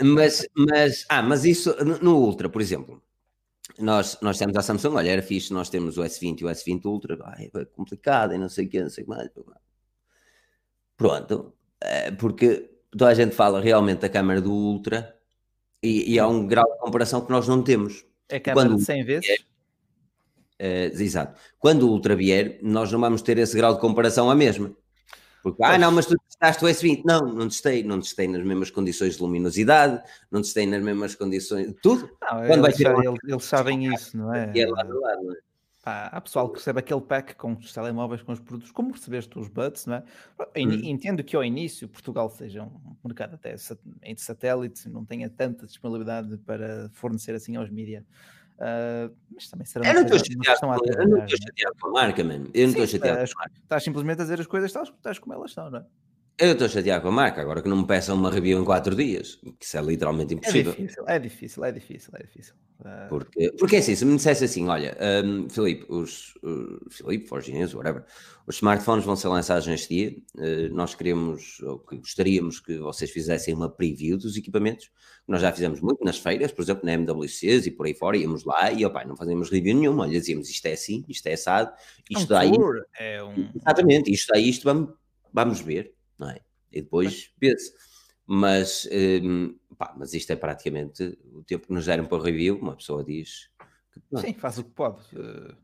Mas, 0.00 0.46
mas, 0.56 1.04
ah, 1.08 1.22
mas 1.22 1.44
isso 1.44 1.74
no 2.02 2.16
Ultra, 2.16 2.48
por 2.48 2.62
exemplo, 2.62 3.02
nós, 3.78 4.18
nós 4.22 4.38
temos 4.38 4.56
a 4.56 4.62
Samsung, 4.62 4.94
olha, 4.94 5.10
era 5.10 5.22
fixe, 5.22 5.52
nós 5.52 5.68
temos 5.68 5.98
o 5.98 6.02
S20 6.02 6.40
e 6.40 6.44
o 6.44 6.48
S20 6.48 6.84
Ultra, 6.86 7.18
ai, 7.24 7.50
é 7.54 7.64
complicado 7.66 8.34
e 8.34 8.38
não 8.38 8.48
sei 8.48 8.66
o 8.66 8.68
que, 8.68 8.80
não 8.80 8.90
sei 8.90 9.04
o 9.04 9.06
que 9.06 9.12
mais. 9.12 9.30
Pronto, 10.96 11.54
eh, 11.82 12.10
porque 12.12 12.70
toda 12.90 13.08
a 13.08 13.14
gente 13.14 13.34
fala 13.34 13.60
realmente 13.60 14.00
da 14.00 14.08
câmera 14.08 14.40
do 14.40 14.52
Ultra 14.52 15.14
e, 15.82 16.14
e 16.14 16.18
há 16.18 16.26
um 16.26 16.46
grau 16.46 16.70
de 16.72 16.78
comparação 16.78 17.20
que 17.20 17.30
nós 17.30 17.46
não 17.46 17.62
temos. 17.62 18.04
É 18.28 18.40
câmera 18.40 18.68
Quando, 18.68 18.78
de 18.78 18.84
100 18.84 19.04
vezes? 19.04 19.44
Uh, 20.60 21.00
exato. 21.00 21.40
Quando 21.58 21.88
o 21.88 21.90
Ultra 21.90 22.14
vier, 22.14 22.58
nós 22.62 22.92
não 22.92 23.00
vamos 23.00 23.22
ter 23.22 23.38
esse 23.38 23.56
grau 23.56 23.74
de 23.74 23.80
comparação 23.80 24.30
à 24.30 24.34
mesma. 24.34 24.70
Porque, 25.42 25.64
ah, 25.64 25.78
não, 25.78 25.90
mas 25.90 26.04
tu 26.04 26.14
testaste 26.28 26.62
o 26.62 26.68
S20. 26.68 27.02
Não, 27.06 27.20
não 27.20 27.48
testei. 27.48 27.82
Não 27.82 27.98
testei 27.98 28.28
nas 28.28 28.44
mesmas 28.44 28.70
condições 28.70 29.16
de 29.16 29.22
luminosidade, 29.22 30.02
não 30.30 30.42
testei 30.42 30.66
nas 30.66 30.82
mesmas 30.82 31.14
condições. 31.14 31.74
Tudo. 31.82 32.10
Não, 32.20 32.46
Quando 32.46 32.66
eles, 32.66 32.78
vai 32.78 33.06
eles, 33.06 33.18
eles 33.26 33.44
sabem 33.44 33.86
isso, 33.94 34.18
não 34.18 34.34
é? 34.34 34.52
é 34.54 34.66
do 34.66 35.00
lado, 35.00 35.22
não 35.24 35.32
é? 35.32 35.36
Pá, 35.82 36.08
há 36.12 36.20
pessoal 36.20 36.46
que 36.50 36.58
recebe 36.58 36.80
aquele 36.80 37.00
pack 37.00 37.34
com 37.36 37.54
os 37.54 37.72
telemóveis, 37.72 38.20
com 38.20 38.32
os 38.32 38.38
produtos, 38.38 38.70
como 38.70 38.92
recebeste 38.92 39.38
os 39.38 39.48
buds, 39.48 39.86
não 39.86 39.94
é? 39.94 40.04
Hum. 40.58 40.72
Entendo 40.84 41.24
que 41.24 41.34
ao 41.34 41.42
início 41.42 41.88
Portugal 41.88 42.28
seja 42.28 42.64
um 42.64 42.96
mercado 43.02 43.36
até 43.36 43.54
entre 44.02 44.22
satélites, 44.22 44.84
não 44.84 45.06
tenha 45.06 45.30
tanta 45.30 45.66
disponibilidade 45.66 46.36
para 46.44 46.90
fornecer 46.92 47.34
assim 47.34 47.56
aos 47.56 47.70
mídias 47.70 48.04
Uh, 48.60 49.16
mas 49.34 49.48
também 49.48 49.66
será 49.66 49.88
eu 49.88 49.94
não 49.94 50.02
estou 50.02 50.18
chateado, 50.18 50.60
eu 50.86 51.08
não 51.08 51.24
estou 51.24 51.38
chateado 51.38 51.76
com 51.80 51.88
a 51.88 51.92
marca, 51.92 52.22
mano. 52.22 52.50
Eu 52.52 52.64
não 52.64 52.70
estou 52.72 52.86
chateado. 52.86 53.24
Estás, 53.24 53.52
estás 53.62 53.84
simplesmente 53.84 54.20
a 54.20 54.24
dizer 54.24 54.38
as 54.38 54.46
coisas 54.46 54.68
estás, 54.68 54.88
estás 54.88 55.18
como 55.18 55.32
elas 55.32 55.50
estão, 55.50 55.70
não 55.70 55.78
é? 55.78 55.84
Eu 56.40 56.52
estou 56.52 56.70
chateado 56.70 57.02
com 57.02 57.08
a 57.08 57.12
marca, 57.12 57.42
agora 57.42 57.60
que 57.60 57.68
não 57.68 57.76
me 57.76 57.86
peçam 57.86 58.16
uma 58.16 58.30
review 58.30 58.58
em 58.58 58.64
4 58.64 58.96
dias, 58.96 59.34
que 59.58 59.66
isso 59.66 59.76
é 59.76 59.82
literalmente 59.82 60.32
é 60.32 60.36
impossível. 60.38 60.72
É 60.72 60.74
difícil, 60.74 61.04
é 61.06 61.18
difícil, 61.18 61.64
é 61.66 61.72
difícil, 61.72 62.12
é 62.14 62.22
difícil. 62.22 62.54
Uh... 62.80 63.08
Porque, 63.10 63.52
porque 63.58 63.76
é 63.76 63.78
assim, 63.80 63.94
se 63.94 64.06
me 64.06 64.16
dissesse 64.16 64.44
assim, 64.44 64.66
olha, 64.66 64.96
um, 65.22 65.50
Filipe, 65.50 65.84
os, 65.90 66.32
os 66.42 66.96
Filipe, 66.96 67.26
Forginense, 67.26 67.76
whatever, 67.76 68.06
os 68.46 68.56
smartphones 68.56 69.04
vão 69.04 69.16
ser 69.16 69.28
lançados 69.28 69.66
neste 69.66 69.94
dia, 69.94 70.16
uh, 70.36 70.74
nós 70.74 70.94
queremos, 70.94 71.60
ou 71.60 71.78
que 71.78 71.98
gostaríamos 71.98 72.58
que 72.58 72.78
vocês 72.78 73.10
fizessem 73.10 73.52
uma 73.52 73.68
preview 73.68 74.16
dos 74.16 74.34
equipamentos, 74.34 74.90
nós 75.28 75.42
já 75.42 75.52
fizemos 75.52 75.82
muito 75.82 76.02
nas 76.02 76.16
feiras, 76.16 76.50
por 76.52 76.62
exemplo, 76.62 76.86
na 76.86 76.94
MWCs 76.94 77.66
e 77.66 77.70
por 77.70 77.84
aí 77.84 77.92
fora, 77.92 78.16
íamos 78.16 78.44
lá 78.44 78.72
e, 78.72 78.82
opa, 78.86 79.04
não 79.04 79.14
fazíamos 79.14 79.50
review 79.50 79.76
nenhuma, 79.76 80.04
olha, 80.04 80.18
dizíamos 80.18 80.48
isto 80.48 80.64
é 80.64 80.72
assim, 80.72 81.04
isto 81.06 81.26
é 81.26 81.34
assado, 81.34 81.70
isto 82.08 82.32
é 82.32 82.36
um 82.36 82.38
daí... 82.38 82.52
É 82.98 83.22
um... 83.22 83.50
Exatamente, 83.54 84.10
isto 84.10 84.32
daí, 84.32 84.48
isto 84.48 84.64
vamos, 84.64 84.94
vamos 85.34 85.60
ver 85.60 85.99
não 86.20 86.30
é? 86.30 86.40
E 86.70 86.82
depois 86.82 87.30
vê-se. 87.40 87.72
Mas, 88.26 88.88
um, 89.24 89.56
pá, 89.76 89.92
mas 89.98 90.14
isto 90.14 90.30
é 90.30 90.36
praticamente 90.36 91.18
o 91.32 91.42
tempo 91.42 91.66
que 91.66 91.72
nos 91.72 91.86
deram 91.86 92.04
para 92.04 92.18
o 92.18 92.22
review. 92.22 92.58
Uma 92.58 92.76
pessoa 92.76 93.02
diz 93.02 93.48
que, 93.92 94.20
Sim, 94.20 94.34
faz 94.34 94.58
o 94.58 94.64
que 94.64 94.70
pode. 94.70 95.02
Uh... 95.16 95.56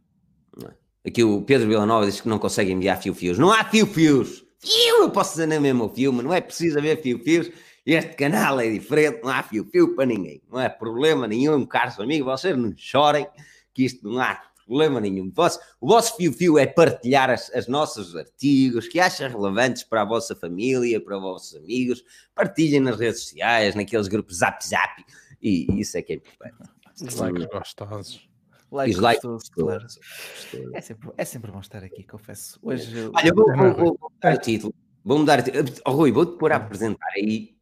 Aqui 1.06 1.22
o 1.22 1.42
Pedro 1.42 1.68
Villanova 1.68 2.06
diz 2.06 2.20
que 2.20 2.28
não 2.28 2.40
consegue 2.40 2.72
enviar 2.72 3.00
fio-fios. 3.00 3.38
Não 3.38 3.52
há 3.52 3.62
fio-fios! 3.62 4.44
Fio, 4.58 5.02
eu 5.02 5.10
posso 5.10 5.32
dizer 5.32 5.46
na 5.46 5.60
mesma 5.60 5.88
filme, 5.90 6.22
não 6.22 6.32
é 6.32 6.40
preciso 6.40 6.78
haver 6.78 7.00
fio-fios. 7.00 7.48
Este 7.84 8.16
canal 8.16 8.58
é 8.58 8.68
diferente, 8.68 9.20
não 9.22 9.30
há 9.30 9.42
fio-fio 9.44 9.94
para 9.94 10.06
ninguém. 10.06 10.42
Não 10.50 10.58
é 10.58 10.68
problema 10.68 11.28
nenhum, 11.28 11.64
caros 11.64 12.00
amigos, 12.00 12.26
vocês 12.26 12.56
não 12.56 12.74
chorem, 12.76 13.28
que 13.72 13.84
isto 13.84 14.08
não 14.08 14.18
há 14.18 14.42
problema 14.66 15.00
nenhum. 15.00 15.28
O 15.28 15.32
vosso, 15.32 15.60
o 15.80 15.86
vosso 15.86 16.16
fio-fio 16.16 16.58
é 16.58 16.66
partilhar 16.66 17.30
as, 17.30 17.50
as 17.54 17.68
nossos 17.68 18.16
artigos 18.16 18.88
que 18.88 18.98
acham 19.00 19.28
relevantes 19.28 19.84
para 19.84 20.02
a 20.02 20.04
vossa 20.04 20.34
família, 20.34 21.00
para 21.00 21.16
os 21.16 21.22
vossos 21.22 21.56
amigos. 21.56 22.04
Partilhem 22.34 22.80
nas 22.80 22.98
redes 22.98 23.22
sociais, 23.22 23.74
naqueles 23.74 24.08
grupos 24.08 24.38
zap 24.38 24.66
zap. 24.66 25.04
E 25.40 25.80
isso 25.80 25.96
é 25.96 26.02
que 26.02 26.14
é 26.14 26.16
importante. 26.16 26.70
Likes 27.18 27.46
gostosos. 27.46 28.28
Likes 28.72 28.98
like 28.98 29.22
gostosos, 29.22 29.48
claro. 29.50 29.86
É 30.74 30.80
sempre, 30.80 31.10
é 31.16 31.24
sempre 31.24 31.52
bom 31.52 31.60
estar 31.60 31.84
aqui, 31.84 32.02
confesso. 32.02 32.58
Hoje, 32.62 33.10
Olha, 33.14 33.32
vou, 33.32 33.46
vou, 33.46 33.74
vou, 33.74 33.98
vou 33.98 34.10
mudar 34.12 34.34
o 34.34 34.38
título. 34.38 34.74
Vou 35.04 35.18
mudar 35.18 35.38
o 35.38 35.42
título. 35.42 35.64
Oh, 35.86 35.92
Rui, 35.92 36.10
vou-te 36.10 36.36
pôr 36.36 36.52
a 36.52 36.56
apresentar 36.56 37.08
aí 37.16 37.55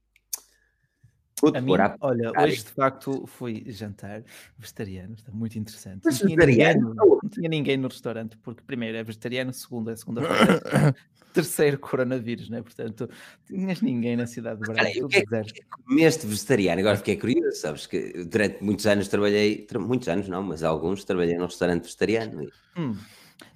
a 1.43 1.61
mim, 1.61 1.73
olha, 2.01 2.33
hoje 2.41 2.63
de 2.63 2.71
facto 2.71 3.27
fui 3.27 3.65
jantar 3.67 4.23
vegetariano, 4.57 5.15
está 5.15 5.33
muito 5.33 5.59
interessante. 5.59 6.03
Mas 6.05 6.21
não, 6.21 6.29
tinha 6.29 6.47
ninguém, 6.47 6.81
não 6.81 7.29
tinha 7.31 7.49
ninguém 7.49 7.77
no 7.77 7.89
restaurante, 7.89 8.37
porque 8.39 8.63
primeiro 8.65 8.97
é 8.97 9.03
vegetariano, 9.03 9.53
segundo 9.53 9.91
é 9.91 9.97
segunda-feira, 9.97 10.95
terceiro 11.35 11.79
coronavírus, 11.79 12.49
não 12.49 12.59
é? 12.59 12.63
Portanto, 12.63 13.11
tinhas 13.47 13.81
ninguém 13.81 14.17
na 14.17 14.27
cidade 14.27 14.61
de 14.61 14.73
Braga. 14.73 15.05
O 15.05 15.09
que, 15.09 15.19
é, 15.19 15.43
que 15.43 15.63
comeste 15.87 16.27
vegetariano? 16.27 16.81
Agora 16.81 16.97
fiquei 16.97 17.17
curioso, 17.17 17.57
sabes 17.57 17.87
que 17.87 18.25
durante 18.25 18.63
muitos 18.63 18.87
anos 18.87 19.09
trabalhei, 19.09 19.67
muitos 19.81 20.09
anos 20.09 20.29
não, 20.29 20.43
mas 20.43 20.63
alguns 20.63 21.05
trabalhei 21.05 21.37
num 21.37 21.47
restaurante 21.47 21.83
vegetariano. 21.83 22.45
E... 22.45 22.53
Hum. 22.77 22.97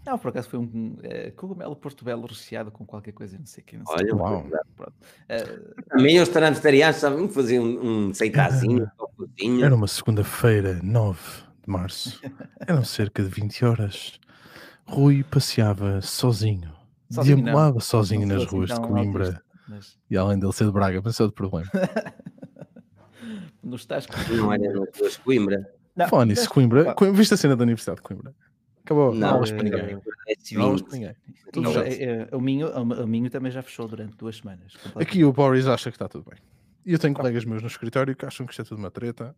Não, 0.04 0.18
por 0.18 0.28
acaso 0.28 0.48
foi 0.48 0.58
um 0.58 0.64
uh, 0.64 1.32
cogumelo 1.36 1.76
portobello 1.76 2.26
recheado 2.26 2.70
com 2.70 2.86
qualquer 2.86 3.12
coisa, 3.12 3.38
não 3.38 3.46
sei 3.46 3.62
o 3.62 3.66
que. 3.66 3.76
Não 3.76 3.86
sei 3.86 3.96
Olha, 3.96 4.16
uau. 4.16 4.46
Pronto. 4.76 4.92
Uh, 4.92 5.82
Também 5.88 6.20
os 6.20 6.28
vegetarianos 6.28 6.96
sabiam 6.96 7.28
fazer 7.28 7.60
um, 7.60 8.06
um 8.08 8.14
seitazinho, 8.14 8.90
um 9.42 9.62
Era 9.62 9.74
uma 9.74 9.86
segunda-feira, 9.86 10.80
9 10.82 11.18
de 11.62 11.70
março. 11.70 12.20
Eram 12.66 12.84
cerca 12.84 13.22
de 13.22 13.28
20 13.28 13.64
horas. 13.64 14.18
Rui 14.86 15.22
passeava 15.22 16.00
sozinho. 16.00 16.72
sozinho 17.10 17.36
deambulava 17.36 17.80
sozinho 17.80 18.26
não 18.26 18.36
nas 18.36 18.46
ruas 18.46 18.70
de 18.70 18.80
Coimbra. 18.80 19.42
Mas... 19.68 19.98
E 20.10 20.16
além 20.16 20.38
dele 20.38 20.52
ser 20.52 20.64
de 20.64 20.72
Braga, 20.72 21.02
mas 21.04 21.20
é 21.20 21.22
outro 21.22 21.36
problema. 21.36 21.70
não 23.62 23.76
estás 23.76 24.06
com... 24.06 24.16
Não 24.34 24.50
era 24.50 24.72
nas 24.72 24.98
ruas 24.98 25.12
de 25.12 25.18
Coimbra. 25.18 25.70
Fone, 26.08 26.34
Coimbra. 26.46 26.94
Viste 27.12 27.34
a 27.34 27.36
cena 27.36 27.56
da 27.56 27.64
Universidade 27.64 27.96
de 27.96 28.02
Coimbra? 28.02 28.34
Acabou. 28.88 29.14
Não, 29.14 29.32
não 29.32 29.40
ninguém. 29.42 30.00
Não 30.52 30.76
ninguém. 30.90 31.14
Já, 31.74 31.84
é, 31.84 32.04
é, 32.04 32.28
o, 32.32 32.40
Minho, 32.40 32.70
o 32.70 33.06
Minho 33.06 33.28
também 33.28 33.52
já 33.52 33.60
fechou 33.60 33.86
durante 33.86 34.16
duas 34.16 34.38
semanas. 34.38 34.72
Aqui 34.94 35.24
o 35.24 35.32
Boris 35.32 35.66
acha 35.66 35.90
que 35.90 35.96
está 35.96 36.08
tudo 36.08 36.24
bem. 36.30 36.38
E 36.86 36.94
eu 36.94 36.98
tenho 36.98 37.12
colegas 37.12 37.44
meus 37.44 37.60
no 37.60 37.68
escritório 37.68 38.16
que 38.16 38.24
acham 38.24 38.46
que 38.46 38.52
isto 38.52 38.62
é 38.62 38.64
tudo 38.64 38.78
uma 38.78 38.90
treta, 38.90 39.36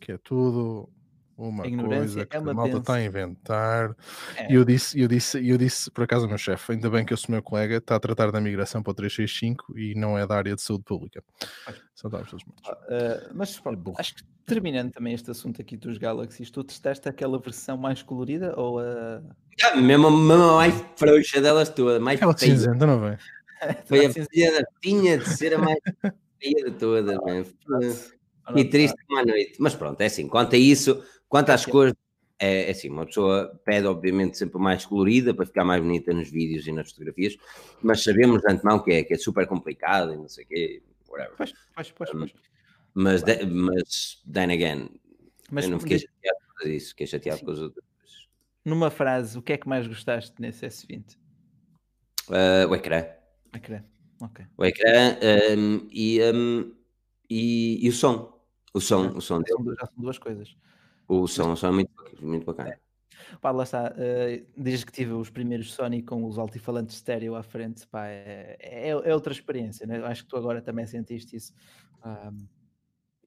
que 0.00 0.12
é 0.12 0.18
tudo 0.18 0.88
uma 1.36 1.62
coisa 1.64 2.24
que 2.24 2.36
é 2.36 2.40
uma 2.40 2.52
a 2.52 2.54
malta 2.54 2.78
está 2.78 2.94
a 2.94 3.04
inventar. 3.04 3.96
É. 4.36 4.50
E 4.50 4.54
eu 4.54 4.64
disse, 4.64 5.00
eu 5.00 5.08
disse, 5.08 5.46
eu 5.46 5.58
disse 5.58 5.90
por 5.90 6.04
acaso 6.04 6.24
ao 6.24 6.28
meu 6.28 6.38
chefe, 6.38 6.72
ainda 6.72 6.88
bem 6.88 7.04
que 7.04 7.12
esse 7.12 7.30
meu 7.30 7.42
colega 7.42 7.76
está 7.76 7.96
a 7.96 8.00
tratar 8.00 8.30
da 8.30 8.40
migração 8.40 8.82
para 8.82 8.90
o 8.90 8.94
365 8.94 9.78
e 9.78 9.94
não 9.94 10.18
é 10.18 10.26
da 10.26 10.36
área 10.36 10.54
de 10.54 10.62
saúde 10.62 10.84
pública. 10.84 11.22
São 11.94 12.10
todos 12.10 12.30
mortos. 12.32 12.68
Uh, 12.68 13.30
mas 13.34 13.58
pronto, 13.58 13.94
acho 13.98 14.14
que 14.14 14.22
terminando 14.46 14.92
também 14.92 15.12
este 15.12 15.30
assunto 15.30 15.60
aqui 15.60 15.76
dos 15.76 15.98
Galaxies, 15.98 16.50
tu 16.50 16.62
testaste 16.62 17.08
aquela 17.08 17.38
versão 17.38 17.76
mais 17.76 18.02
colorida 18.02 18.54
ou 18.58 18.78
a. 18.78 19.20
Ah, 19.62 19.76
mesmo, 19.76 20.10
mesmo 20.10 20.56
mais 20.56 20.74
frouxa 20.96 21.40
delas 21.40 21.68
todas, 21.68 22.00
mais 22.00 22.18
Aquela 22.18 22.36
cinzenta, 22.36 22.86
não 22.86 23.00
vem? 23.00 23.18
Foi 23.86 24.06
a 24.06 24.12
cinzenta, 24.12 24.66
tinha 24.80 25.18
de 25.18 25.28
ser 25.28 25.54
a 25.54 25.58
mais 25.58 25.78
feia 26.40 26.64
de 26.64 26.70
todas, 26.72 27.18
E 28.54 28.64
triste 28.64 28.96
uma 29.10 29.24
noite. 29.24 29.56
Mas 29.58 29.74
pronto, 29.74 30.00
é 30.00 30.06
assim, 30.06 30.28
quanto 30.28 30.54
a 30.54 30.58
isso, 30.58 31.02
quanto 31.28 31.50
às 31.50 31.64
cores, 31.64 31.94
é, 32.38 32.68
é 32.68 32.70
assim, 32.70 32.90
uma 32.90 33.06
pessoa 33.06 33.60
pede 33.64 33.86
obviamente 33.86 34.36
sempre 34.36 34.58
mais 34.58 34.84
colorida 34.84 35.32
para 35.32 35.46
ficar 35.46 35.64
mais 35.64 35.82
bonita 35.82 36.12
nos 36.12 36.30
vídeos 36.30 36.66
e 36.66 36.72
nas 36.72 36.90
fotografias, 36.90 37.36
mas 37.82 38.02
sabemos 38.02 38.42
de 38.42 38.52
antemão 38.52 38.82
que 38.82 38.92
é, 38.92 39.04
que 39.04 39.14
é 39.14 39.18
super 39.18 39.46
complicado 39.46 40.12
e 40.12 40.16
não 40.16 40.28
sei 40.28 40.44
o 40.44 40.48
quê, 40.48 40.82
whatever. 41.08 41.34
Pois, 41.36 41.52
pois, 41.74 41.90
pois, 41.92 42.10
pois. 42.10 42.34
Mas, 42.94 43.22
de, 43.22 43.44
mas 43.44 44.22
then 44.32 44.52
again, 44.52 44.90
mas, 45.50 45.64
eu 45.64 45.70
não 45.70 45.80
fiquei 45.80 45.98
chateado 45.98 46.38
por 46.58 46.68
isso, 46.68 46.88
fiquei 46.90 47.06
chateado 47.06 47.44
com 47.44 47.50
as 47.50 47.58
outras 47.58 47.84
coisas. 47.84 48.28
Numa 48.64 48.90
frase, 48.90 49.38
o 49.38 49.42
que 49.42 49.52
é 49.52 49.58
que 49.58 49.68
mais 49.68 49.86
gostaste 49.86 50.34
nesse 50.40 50.66
S20? 50.66 51.16
Uh, 52.28 52.68
o 52.68 52.74
ecrã. 52.74 53.06
O 53.52 53.56
ecrã, 53.56 53.84
ok. 54.20 54.46
O 54.56 54.64
ecrã 54.64 55.16
um, 55.56 55.88
e, 55.92 56.20
um, 56.22 56.74
e, 57.30 57.86
e, 57.86 57.88
o 57.88 57.92
som. 57.92 58.42
O 58.74 58.80
som, 58.80 59.08
o 59.16 59.20
som 59.20 59.40
dele. 59.40 59.76
Já 59.78 59.86
são 59.86 60.02
duas 60.02 60.18
coisas. 60.18 60.56
O 61.08 61.26
som, 61.26 61.52
o 61.52 61.56
som 61.56 61.68
é 61.68 61.72
muito, 61.72 61.92
muito 62.20 62.44
bacana. 62.44 62.70
É. 62.70 62.78
Pá, 63.40 63.50
lá 63.50 63.64
está, 63.64 63.92
uh, 63.92 64.46
desde 64.56 64.86
que 64.86 64.92
tive 64.92 65.12
os 65.12 65.30
primeiros 65.30 65.72
Sony 65.72 66.02
com 66.02 66.24
os 66.24 66.38
altifalantes 66.38 66.96
estéreo 66.96 67.34
à 67.34 67.42
frente, 67.42 67.86
pá, 67.86 68.06
é, 68.06 68.56
é, 68.60 68.88
é 68.90 69.14
outra 69.14 69.32
experiência, 69.32 69.86
né? 69.86 70.04
acho 70.04 70.24
que 70.24 70.28
tu 70.28 70.36
agora 70.36 70.62
também 70.62 70.86
sentiste 70.86 71.36
isso. 71.36 71.52
Um, 72.04 72.46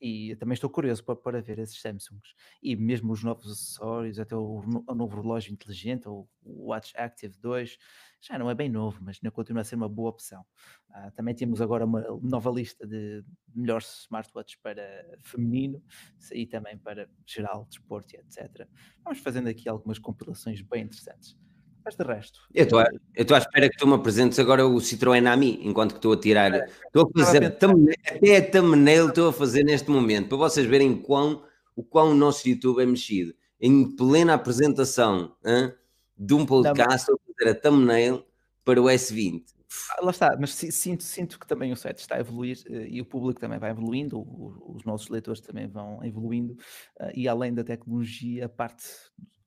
e 0.01 0.35
também 0.37 0.53
estou 0.53 0.69
curioso 0.69 1.03
para, 1.03 1.15
para 1.15 1.41
ver 1.41 1.59
esses 1.59 1.81
Samsungs 1.81 2.33
e 2.63 2.75
mesmo 2.75 3.11
os 3.11 3.23
novos 3.23 3.51
acessórios, 3.51 4.19
até 4.19 4.35
o, 4.35 4.63
o 4.87 4.95
novo 4.95 5.21
relógio 5.21 5.51
inteligente, 5.51 6.07
o 6.07 6.27
Watch 6.43 6.93
Active 6.95 7.37
2, 7.39 7.77
já 8.21 8.37
não 8.37 8.49
é 8.49 8.55
bem 8.55 8.69
novo, 8.69 8.99
mas 9.01 9.19
continua 9.33 9.61
a 9.61 9.65
ser 9.65 9.75
uma 9.75 9.89
boa 9.89 10.09
opção. 10.09 10.45
Uh, 10.89 11.11
também 11.11 11.35
temos 11.35 11.61
agora 11.61 11.85
uma 11.85 12.01
nova 12.21 12.49
lista 12.49 12.85
de 12.87 13.23
melhores 13.53 14.01
smartwatches 14.03 14.59
para 14.61 14.83
feminino 15.23 15.83
e 16.31 16.45
também 16.45 16.77
para 16.77 17.09
geral, 17.25 17.65
desporto 17.65 18.15
e 18.15 18.19
etc. 18.19 18.67
Vamos 19.03 19.19
fazendo 19.19 19.47
aqui 19.47 19.67
algumas 19.69 19.99
compilações 19.99 20.61
bem 20.61 20.83
interessantes. 20.83 21.37
Mas 21.83 21.95
de 21.95 22.03
resto. 22.03 22.39
Eu 22.53 22.63
estou, 22.63 22.79
à, 22.79 22.87
estou 23.15 23.35
à 23.35 23.39
espera 23.39 23.69
que 23.69 23.77
tu 23.77 23.87
me 23.87 23.95
apresentes 23.95 24.37
agora 24.39 24.65
o 24.65 24.75
Citroën 24.77 25.25
AMI, 25.27 25.61
enquanto 25.63 25.91
que 25.91 25.97
estou 25.97 26.13
a 26.13 26.17
tirar. 26.17 26.53
É, 26.53 26.69
estou 26.85 27.09
a 27.15 27.25
fazer 27.25 27.45
até 27.45 28.37
a 28.37 28.51
thumbnail 28.51 29.09
estou 29.09 29.29
a 29.29 29.33
fazer 29.33 29.63
neste 29.63 29.89
momento, 29.89 30.29
para 30.29 30.37
vocês 30.37 30.65
verem 30.65 30.95
quão, 30.95 31.43
o 31.75 31.83
quão 31.83 32.11
o 32.11 32.15
nosso 32.15 32.47
YouTube 32.47 32.81
é 32.81 32.85
mexido. 32.85 33.33
Em 33.59 33.95
plena 33.95 34.33
apresentação 34.33 35.35
hein, 35.45 35.73
de 36.17 36.33
um 36.33 36.45
podcast, 36.45 36.95
estou 36.95 37.15
a 37.15 37.33
fazer 37.33 37.51
a 37.51 37.55
thumbnail 37.55 38.25
para 38.63 38.81
o 38.81 38.85
S20. 38.85 39.58
Ah, 39.91 40.05
lá 40.05 40.11
está, 40.11 40.35
mas 40.39 40.53
sinto, 40.53 41.03
sinto 41.03 41.39
que 41.39 41.47
também 41.47 41.71
o 41.71 41.75
site 41.75 41.99
está 41.99 42.15
a 42.15 42.19
evoluir 42.19 42.57
eh, 42.67 42.87
e 42.89 43.01
o 43.01 43.05
público 43.05 43.39
também 43.39 43.59
vai 43.59 43.69
evoluindo, 43.69 44.19
os 44.67 44.83
nossos 44.83 45.09
leitores 45.09 45.41
também 45.41 45.67
vão 45.67 46.03
evoluindo, 46.03 46.57
eh, 46.99 47.11
e 47.15 47.27
além 47.27 47.53
da 47.53 47.63
tecnologia, 47.63 48.45
a 48.45 48.49
parte 48.49 48.85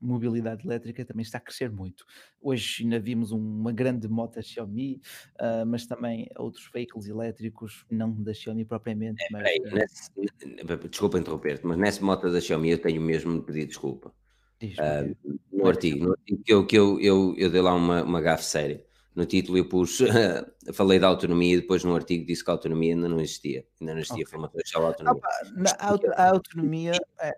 mobilidade 0.03 0.67
elétrica 0.67 1.05
também 1.05 1.23
está 1.23 1.39
a 1.39 1.41
crescer 1.41 1.71
muito. 1.71 2.05
Hoje 2.41 2.83
ainda 2.83 2.99
vimos 2.99 3.31
uma 3.31 3.73
grande 3.73 4.09
moto 4.09 4.43
Xiaomi, 4.43 5.01
uh, 5.41 5.65
mas 5.65 5.87
também 5.87 6.29
outros 6.37 6.69
veículos 6.75 7.07
elétricos, 7.07 7.87
não 7.89 8.13
da 8.13 8.35
Xiaomi 8.35 8.65
propriamente. 8.65 9.23
É, 9.23 9.29
mas... 9.31 9.43
Nesse, 9.73 10.11
desculpa 10.91 11.19
interromper-te, 11.19 11.65
mas 11.65 11.79
nessa 11.79 12.05
moto 12.05 12.31
da 12.31 12.41
Xiaomi 12.41 12.71
eu 12.71 12.79
tenho 12.79 13.01
mesmo 13.01 13.39
de 13.39 13.47
pedir 13.47 13.67
desculpa. 13.67 14.13
Uh, 14.63 15.39
no 15.53 15.67
artigo, 15.67 16.05
no 16.05 16.13
artigo 16.13 16.43
que, 16.45 16.53
eu, 16.53 16.67
que 16.67 16.79
eu, 16.79 17.01
eu, 17.01 17.35
eu 17.37 17.51
dei 17.51 17.61
lá 17.61 17.75
uma, 17.75 18.03
uma 18.03 18.21
gafe 18.21 18.45
séria. 18.45 18.85
No 19.15 19.27
título 19.27 19.59
eu 19.59 19.69
pus, 19.69 19.99
falei 20.73 20.99
da 20.99 21.09
autonomia 21.09 21.55
e 21.55 21.61
depois 21.61 21.85
no 21.85 21.95
artigo 21.95 22.27
disse 22.27 22.43
que 22.43 22.51
a 22.51 22.55
autonomia 22.55 22.95
ainda 22.95 23.09
não 23.09 23.21
existia. 23.21 23.67
Ainda 23.81 23.95
não 23.95 24.01
existia 24.01 24.25
okay. 24.25 24.31
formação 24.31 24.61
de 24.65 24.87
autonomia. 24.87 25.23
Ah, 25.79 25.89
a, 25.89 26.23
a 26.23 26.31
autonomia... 26.31 26.93
É, 27.21 27.29
é 27.29 27.33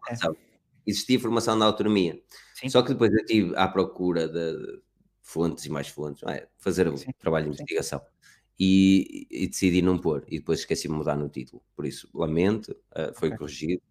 existia 0.87 1.19
formação 1.19 1.59
da 1.59 1.65
autonomia. 1.67 2.21
Sim. 2.55 2.69
Só 2.69 2.83
que 2.83 2.93
depois 2.93 3.11
eu 3.13 3.19
estive 3.19 3.57
à 3.57 3.67
procura 3.67 4.29
de 4.29 4.83
fontes 5.23 5.65
e 5.65 5.71
mais 5.71 5.89
fontes, 5.89 6.23
é, 6.25 6.47
fazer 6.59 6.89
um 6.89 6.97
Sim. 6.97 7.11
trabalho 7.19 7.47
de 7.47 7.51
investigação. 7.53 8.01
e, 8.59 9.27
e, 9.31 9.49
decidi 9.49 9.83
não 9.83 9.99
pôr. 9.99 10.25
E 10.29 10.39
depois 10.39 10.61
esqueci 10.61 10.87
de 10.87 10.95
mudar 10.95 11.17
no 11.17 11.29
título. 11.29 11.63
Por 11.75 11.87
isso, 11.87 12.09
lamento, 12.15 12.71
uh, 12.93 13.13
foi 13.15 13.29
okay. 13.29 13.39
corrigido. 13.39 13.83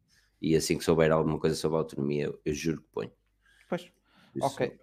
E 0.42 0.56
assim 0.56 0.78
que 0.78 0.84
souber 0.84 1.12
alguma 1.12 1.40
coisa 1.40 1.56
sobre 1.56 1.78
a 1.78 1.80
autonomia, 1.80 2.26
eu, 2.26 2.40
eu 2.46 2.54
juro 2.54 2.82
que 2.82 2.88
ponho. 2.94 3.12
Pois, 3.68 3.90
isso... 4.36 4.46
ok. 4.46 4.80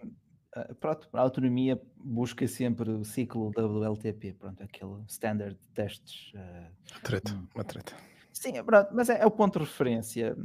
Uh, 0.57 0.75
pronto, 0.77 1.09
a 1.13 1.21
autonomia 1.21 1.81
busca 1.97 2.47
sempre 2.49 2.91
o 2.91 3.05
ciclo 3.05 3.53
WLTP, 3.57 4.33
pronto, 4.33 4.63
aquele 4.63 5.05
standard 5.07 5.55
de 5.55 5.69
testes. 5.69 6.33
Uh, 6.35 6.93
uma 6.93 7.01
treta, 7.03 7.33
hum. 7.33 7.47
uma 7.55 7.65
treta. 7.65 7.95
Sim, 8.33 8.57
é 8.57 8.63
pronto, 8.63 8.91
mas 8.93 9.09
é, 9.11 9.21
é, 9.21 9.27
o 9.27 9.31
ponto 9.31 9.59
de 9.59 9.65
referência 9.65 10.37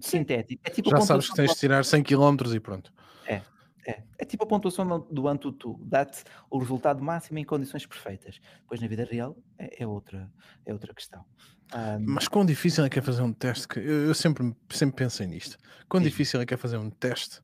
sintético. 0.00 0.60
É 0.64 0.70
tipo 0.70 0.90
Já 0.90 1.00
sabes 1.00 1.28
que 1.30 1.36
tens 1.36 1.52
de 1.52 1.58
tirar 1.58 1.84
100 1.84 2.02
km 2.02 2.36
e 2.54 2.60
pronto. 2.60 2.92
É, 3.26 3.42
é, 3.86 4.02
é 4.18 4.24
tipo 4.24 4.44
a 4.44 4.46
pontuação 4.46 5.06
do 5.10 5.28
Antutu, 5.28 5.78
dá-te 5.82 6.24
o 6.50 6.58
resultado 6.58 7.02
máximo 7.02 7.38
em 7.38 7.44
condições 7.44 7.86
perfeitas. 7.86 8.40
Pois 8.66 8.80
na 8.80 8.88
vida 8.88 9.04
real 9.04 9.36
é, 9.58 9.84
é 9.84 9.86
outra, 9.86 10.30
é 10.64 10.72
outra 10.72 10.92
questão. 10.92 11.24
Um... 11.72 12.04
Mas 12.14 12.26
quão 12.26 12.44
difícil 12.44 12.84
é 12.84 12.90
que 12.90 12.98
é 12.98 13.02
fazer 13.02 13.22
um 13.22 13.32
teste? 13.32 13.68
Que, 13.68 13.78
eu, 13.78 14.06
eu 14.06 14.14
sempre, 14.14 14.54
sempre 14.70 14.96
pensei 14.96 15.26
nisto. 15.26 15.56
Quão 15.88 16.02
Sim. 16.02 16.08
difícil 16.08 16.40
é 16.40 16.46
que 16.46 16.52
é 16.52 16.56
fazer 16.56 16.78
um 16.78 16.90
teste 16.90 17.40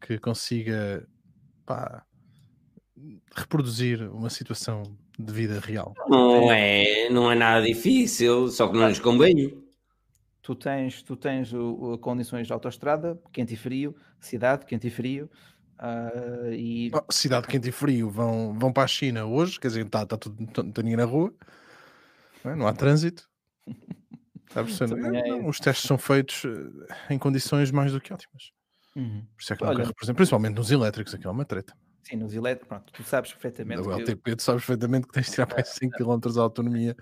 que 0.00 0.18
consiga 0.18 1.06
pá, 1.70 2.04
reproduzir 3.36 4.02
uma 4.12 4.28
situação 4.28 4.82
de 5.16 5.32
vida 5.32 5.60
real? 5.60 5.94
Não 6.08 6.50
é, 6.50 7.08
não 7.10 7.30
é 7.30 7.36
nada 7.36 7.64
difícil, 7.64 8.48
só 8.48 8.66
que 8.66 8.76
não 8.76 8.88
nos 8.88 8.98
convém. 8.98 9.56
Tu 10.42 10.54
tens, 10.56 11.02
tu 11.02 11.14
tens 11.14 11.52
o, 11.52 11.92
o, 11.92 11.98
condições 11.98 12.48
de 12.48 12.52
autoestrada, 12.52 13.16
quente 13.32 13.54
e 13.54 13.56
frio, 13.56 13.94
cidade, 14.18 14.66
quente 14.66 14.88
e 14.88 14.90
frio, 14.90 15.30
Uh, 15.82 16.52
e... 16.52 16.90
Oh, 16.92 17.10
cidade 17.10 17.46
quente 17.46 17.70
e 17.70 17.72
frio 17.72 18.10
vão, 18.10 18.52
vão 18.52 18.70
para 18.70 18.82
a 18.82 18.86
China 18.86 19.24
hoje, 19.24 19.58
quer 19.58 19.68
dizer, 19.68 19.86
está 19.86 20.04
tá 20.04 20.14
tudo 20.14 20.46
tá 20.46 20.82
ninguém 20.82 20.98
na 20.98 21.06
rua, 21.06 21.32
não, 22.44 22.52
é? 22.52 22.54
não 22.54 22.66
há 22.66 22.74
trânsito. 22.74 23.26
Está 24.46 24.60
é, 24.60 25.32
os 25.46 25.58
testes 25.58 25.86
são 25.86 25.96
feitos 25.96 26.42
eh, 26.44 27.14
em 27.14 27.18
condições 27.18 27.70
mais 27.70 27.92
do 27.92 28.00
que 28.00 28.12
ótimas. 28.12 28.50
Uhum. 28.96 29.24
Por 29.34 29.42
isso 29.42 29.52
é 29.52 29.56
que 29.56 29.64
Olha, 29.64 29.84
representa, 29.84 30.16
principalmente 30.16 30.54
nos 30.56 30.70
elétricos, 30.70 31.14
aqui 31.14 31.26
é 31.26 31.30
uma 31.30 31.44
treta. 31.44 31.76
Sim, 32.02 32.16
nos 32.16 32.34
elétricos, 32.34 32.68
pronto, 32.68 32.92
tu 32.92 33.02
sabes 33.04 33.32
perfeitamente. 33.32 33.82
No 33.82 33.92
LTP, 33.92 34.30
eu... 34.30 34.36
tu 34.36 34.42
sabes 34.42 34.64
perfeitamente 34.64 35.06
que 35.06 35.12
tens 35.12 35.26
de 35.26 35.32
tirar 35.32 35.48
mais 35.48 35.68
5 35.68 35.96
km 35.96 36.32
de 36.32 36.38
autonomia 36.38 36.96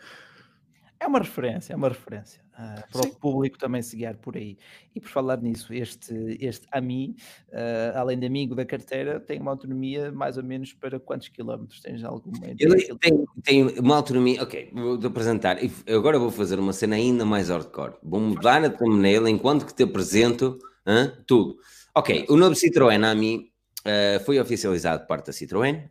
é 1.01 1.07
uma 1.07 1.21
referência, 1.21 1.73
é 1.73 1.77
uma 1.77 1.89
referência 1.89 2.43
uh, 2.55 2.91
para 2.91 3.03
Sim. 3.03 3.09
o 3.11 3.15
público 3.15 3.57
também 3.57 3.81
se 3.81 3.97
guiar 3.97 4.17
por 4.17 4.37
aí. 4.37 4.59
E 4.95 5.01
por 5.01 5.09
falar 5.09 5.41
nisso, 5.41 5.73
este, 5.73 6.37
este 6.41 6.67
AMI, 6.73 7.15
uh, 7.51 7.97
além 7.97 8.19
de 8.19 8.27
amigo 8.27 8.55
da 8.57 8.65
carteira, 8.65 9.21
tem 9.21 9.41
uma 9.41 9.53
autonomia 9.53 10.11
mais 10.11 10.37
ou 10.37 10.43
menos 10.43 10.73
para 10.73 10.99
quantos 10.99 11.29
quilómetros? 11.29 11.81
Tens 11.81 12.03
alguma 12.03 12.37
Ele 12.59 12.99
tem, 12.99 13.25
tem 13.45 13.79
uma 13.79 13.97
autonomia, 13.97 14.43
ok, 14.43 14.71
vou 14.73 14.95
apresentar. 15.07 15.59
Agora 15.89 16.19
vou 16.19 16.33
fazer 16.33 16.59
uma 16.59 16.73
cena 16.73 16.97
ainda 16.97 17.25
mais 17.25 17.49
hardcore. 17.49 17.95
Vou 18.03 18.21
mudar 18.21 18.65
a 18.65 18.71
thumbnail 18.71 19.29
enquanto 19.29 19.65
que 19.65 19.75
te 19.75 19.85
apresento 19.85 20.59
hein, 20.85 21.13
tudo. 21.29 21.59
Ok, 21.99 22.27
o 22.29 22.37
novo 22.37 22.55
Citroën 22.55 23.05
AMI 23.05 23.53
Uh, 23.79 24.23
foi 24.25 24.39
oficializado 24.41 25.03
por 25.03 25.09
parte 25.09 25.27
da 25.27 25.33
Citroën, 25.33 25.89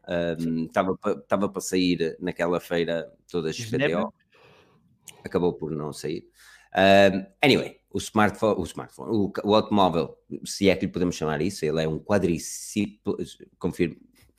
estava 0.68 0.91
uh, 0.91 1.49
para 1.49 1.62
sair 1.62 2.18
naquela 2.20 2.60
feira 2.60 3.10
toda 3.32 3.51
XPTO 3.51 4.14
acabou 5.28 5.53
por 5.53 5.72
não 5.72 5.93
sair. 5.93 6.26
Uh, 6.74 7.26
anyway, 7.41 7.78
o 7.91 7.97
smartphone, 7.97 8.60
o, 8.60 8.64
smartphone 8.64 9.10
o, 9.12 9.32
o, 9.43 9.55
automóvel, 9.55 10.18
se 10.43 10.70
é 10.70 10.76
que 10.76 10.86
lhe 10.86 10.91
podemos 10.91 11.16
chamar 11.16 11.41
isso, 11.41 11.66
ele 11.66 11.84
é 11.84 11.88
um 11.88 11.99
quadriciclo, 11.99 13.18
confirmo, 13.58 13.95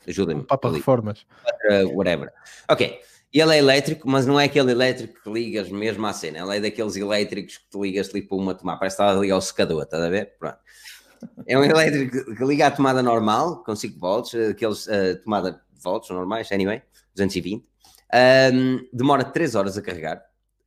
ajudem-me. 0.06 0.44
Papa 0.44 0.70
Reformas. 0.70 1.26
Uh, 1.70 1.96
whatever. 1.96 2.32
Ok, 2.70 3.00
ele 3.32 3.54
é 3.54 3.58
elétrico, 3.58 4.08
mas 4.08 4.26
não 4.26 4.38
é 4.38 4.44
aquele 4.44 4.72
elétrico 4.72 5.22
que 5.22 5.30
ligas 5.30 5.70
mesmo 5.70 6.06
à 6.06 6.12
cena, 6.12 6.38
ele 6.38 6.56
é 6.56 6.60
daqueles 6.60 6.96
elétricos 6.96 7.58
que 7.58 7.70
tu 7.70 7.82
ligas 7.82 8.10
ali 8.10 8.22
para 8.22 8.36
uma 8.36 8.54
tomada, 8.54 8.78
parece 8.78 8.96
que 8.96 9.02
está 9.02 9.16
a 9.16 9.20
ligar 9.20 9.34
ao 9.34 9.40
secador, 9.40 9.82
estás 9.82 10.02
a 10.02 10.08
ver? 10.08 10.36
Pronto. 10.38 10.58
É 11.46 11.58
um 11.58 11.64
elétrico 11.64 12.34
que 12.34 12.44
liga 12.44 12.66
à 12.66 12.70
tomada 12.70 13.02
normal, 13.02 13.62
com 13.64 13.74
5 13.74 13.98
volts, 13.98 14.34
aqueles 14.34 14.86
uh, 14.86 15.16
tomada 15.24 15.52
de 15.52 15.82
volts 15.82 16.10
normais, 16.10 16.50
anyway, 16.52 16.82
220. 17.14 17.68
Um, 18.52 18.88
demora 18.92 19.24
3 19.24 19.54
horas 19.54 19.76
a 19.76 19.82
carregar, 19.82 20.22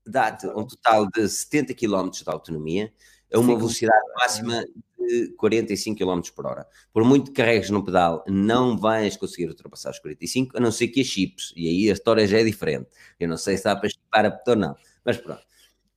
dá-te 0.05 0.47
um 0.47 0.65
total 0.65 1.07
de 1.09 1.27
70 1.27 1.73
km 1.73 2.09
de 2.09 2.23
autonomia 2.27 2.91
a 3.33 3.39
uma 3.39 3.55
velocidade 3.55 4.05
máxima 4.19 4.65
de 4.99 5.29
45 5.37 5.97
km 5.97 6.21
por 6.35 6.45
hora. 6.45 6.67
Por 6.93 7.03
muito 7.03 7.31
que 7.31 7.37
carregues 7.37 7.69
no 7.69 7.83
pedal, 7.83 8.23
não 8.27 8.77
vais 8.77 9.17
conseguir 9.17 9.47
ultrapassar 9.47 9.91
os 9.91 9.99
45, 9.99 10.57
a 10.57 10.59
não 10.59 10.71
ser 10.71 10.87
que 10.89 11.01
a 11.01 11.03
chips, 11.03 11.53
e 11.55 11.67
aí 11.67 11.89
a 11.89 11.93
história 11.93 12.27
já 12.27 12.39
é 12.39 12.43
diferente. 12.43 12.89
Eu 13.19 13.27
não 13.27 13.37
sei 13.37 13.57
se 13.57 13.63
dá 13.63 13.75
para 13.75 13.89
chipar 13.89 14.25
a 14.25 14.41
ou 14.47 14.55
não, 14.55 14.75
mas 15.03 15.17
pronto. 15.17 15.41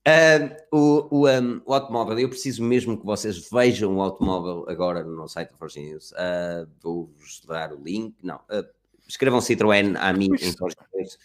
Uh, 0.07 0.55
o, 0.71 1.07
o, 1.09 1.27
um, 1.27 1.61
o, 1.65 1.73
automóvel, 1.73 2.19
eu 2.19 2.29
preciso 2.29 2.63
mesmo 2.63 2.95
que 2.95 3.03
vocês 3.03 3.49
vejam 3.49 3.95
o 3.95 4.01
automóvel 4.01 4.63
agora 4.67 5.03
no 5.03 5.27
site 5.27 5.49
da 5.49 5.57
Forge 5.57 5.79
News. 5.79 6.11
Uh, 6.11 6.69
Vou-vos 6.79 7.41
dar 7.47 7.73
o 7.73 7.81
link. 7.81 8.15
Não, 8.21 8.35
uh, 8.35 8.65
escrevam 9.07 9.39
Citroën 9.39 9.95
a 9.97 10.13
mim 10.13 10.29
em 10.39 10.55
Forge 10.55 10.75
News. 10.93 11.17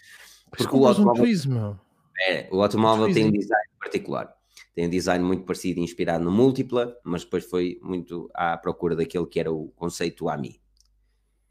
Porque 0.51 0.74
o 0.74 0.87
automóvel. 0.87 1.78
É, 2.26 2.49
o 2.51 2.62
automóvel 2.62 3.12
tem 3.12 3.26
um 3.26 3.31
design 3.31 3.68
particular. 3.78 4.35
Tem 4.74 4.87
um 4.87 4.91
design 4.91 5.22
muito 5.24 5.45
parecido, 5.45 5.81
inspirado 5.81 6.24
no 6.24 6.31
Múltipla, 6.31 6.97
mas 7.05 7.24
depois 7.24 7.45
foi 7.45 7.78
muito 7.83 8.31
à 8.33 8.57
procura 8.57 8.97
daquele 8.97 9.26
que 9.26 9.41
era 9.41 9.53
o 9.53 9.68
conceito 9.76 10.28
AMI. 10.28 10.61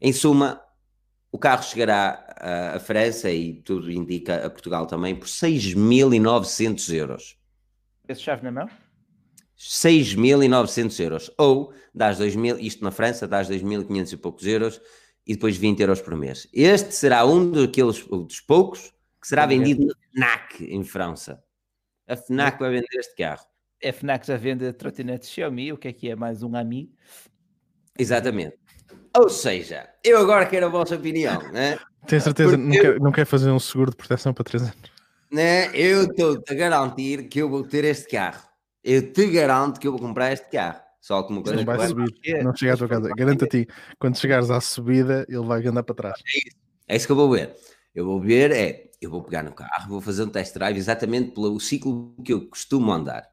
Em 0.00 0.12
suma, 0.12 0.60
o 1.32 1.38
carro 1.38 1.62
chegará 1.62 2.26
à, 2.36 2.80
França 2.80 3.30
e 3.30 3.54
tudo 3.54 3.90
indica 3.90 4.46
a 4.46 4.50
Portugal 4.50 4.86
também 4.86 5.14
por 5.14 5.28
6.900 5.28 6.94
euros. 6.94 7.38
Esse 8.08 8.22
chave 8.22 8.42
na 8.42 8.50
mão? 8.50 8.68
6.900 9.58 11.00
euros. 11.00 11.30
Ou, 11.38 11.72
dás 11.94 12.18
2.000, 12.18 12.58
isto 12.60 12.82
na 12.82 12.90
França, 12.90 13.28
dás 13.28 13.48
2.500 13.48 14.12
e 14.12 14.16
poucos 14.16 14.46
euros 14.46 14.80
e 15.26 15.34
depois 15.34 15.56
20 15.56 15.80
euros 15.80 16.00
por 16.00 16.16
mês. 16.16 16.48
Este 16.52 16.92
será 16.94 17.24
um 17.24 17.50
daqueles, 17.50 18.02
dos 18.04 18.40
poucos 18.40 18.92
que 19.20 19.28
será 19.28 19.46
vendido 19.46 19.86
na 20.14 20.38
FNAC 20.38 20.64
em 20.64 20.82
França. 20.82 21.44
A 22.08 22.16
FNAC 22.16 22.58
vai 22.58 22.70
vender 22.70 22.88
este 22.98 23.14
carro. 23.14 23.44
A 23.84 23.92
FNAC 23.92 24.26
já 24.26 24.36
vende 24.36 24.72
trotinetes 24.72 25.30
Xiaomi, 25.30 25.72
o 25.72 25.78
que 25.78 25.88
é 25.88 25.92
que 25.92 26.10
é 26.10 26.16
mais 26.16 26.42
um 26.42 26.56
AMI? 26.56 26.90
Exatamente. 27.98 28.59
Ou 29.16 29.28
seja, 29.28 29.88
eu 30.04 30.18
agora 30.18 30.46
quero 30.46 30.66
a 30.66 30.68
vossa 30.68 30.94
opinião, 30.94 31.40
né? 31.52 31.78
Tenho 32.06 32.22
certeza, 32.22 32.56
não, 32.56 32.74
eu... 32.74 32.82
quer, 32.82 33.00
não 33.00 33.12
quer 33.12 33.24
fazer 33.24 33.50
um 33.50 33.58
seguro 33.58 33.90
de 33.90 33.96
proteção 33.96 34.32
para 34.32 34.44
3 34.44 34.62
anos? 34.64 34.76
Né? 35.30 35.70
Eu 35.74 36.04
estou-te 36.04 36.52
a 36.52 36.56
garantir 36.56 37.28
que 37.28 37.40
eu 37.40 37.48
vou 37.48 37.62
ter 37.62 37.84
este 37.84 38.08
carro. 38.10 38.42
Eu 38.82 39.12
te 39.12 39.26
garanto 39.26 39.78
que 39.78 39.86
eu 39.86 39.92
vou 39.92 40.00
comprar 40.00 40.32
este 40.32 40.48
carro. 40.50 40.80
Só 41.00 41.22
como 41.22 41.42
coisa. 41.42 41.56
Não 41.56 41.64
vai 41.64 41.88
subir, 41.88 42.44
não 42.44 42.54
chega 42.54 42.74
à 42.74 42.76
tua 42.76 42.88
casa. 42.88 43.08
Garanto 43.16 43.44
a 43.44 43.48
ti, 43.48 43.66
quando 43.98 44.18
chegares 44.18 44.50
à 44.50 44.60
subida, 44.60 45.24
ele 45.28 45.46
vai 45.46 45.66
andar 45.66 45.82
para 45.82 45.94
trás. 45.94 46.20
É 46.20 46.38
isso, 46.38 46.56
é 46.88 46.96
isso 46.96 47.06
que 47.06 47.12
eu 47.12 47.16
vou 47.16 47.30
ver. 47.30 47.54
Eu 47.94 48.04
vou 48.04 48.20
ver, 48.20 48.50
é 48.50 48.90
eu 49.00 49.10
vou 49.10 49.22
pegar 49.22 49.42
no 49.42 49.52
carro, 49.52 49.88
vou 49.88 50.00
fazer 50.00 50.24
um 50.24 50.28
test 50.28 50.52
drive 50.52 50.76
exatamente 50.76 51.30
pelo 51.30 51.58
ciclo 51.58 52.14
que 52.22 52.32
eu 52.34 52.46
costumo 52.48 52.92
andar. 52.92 53.26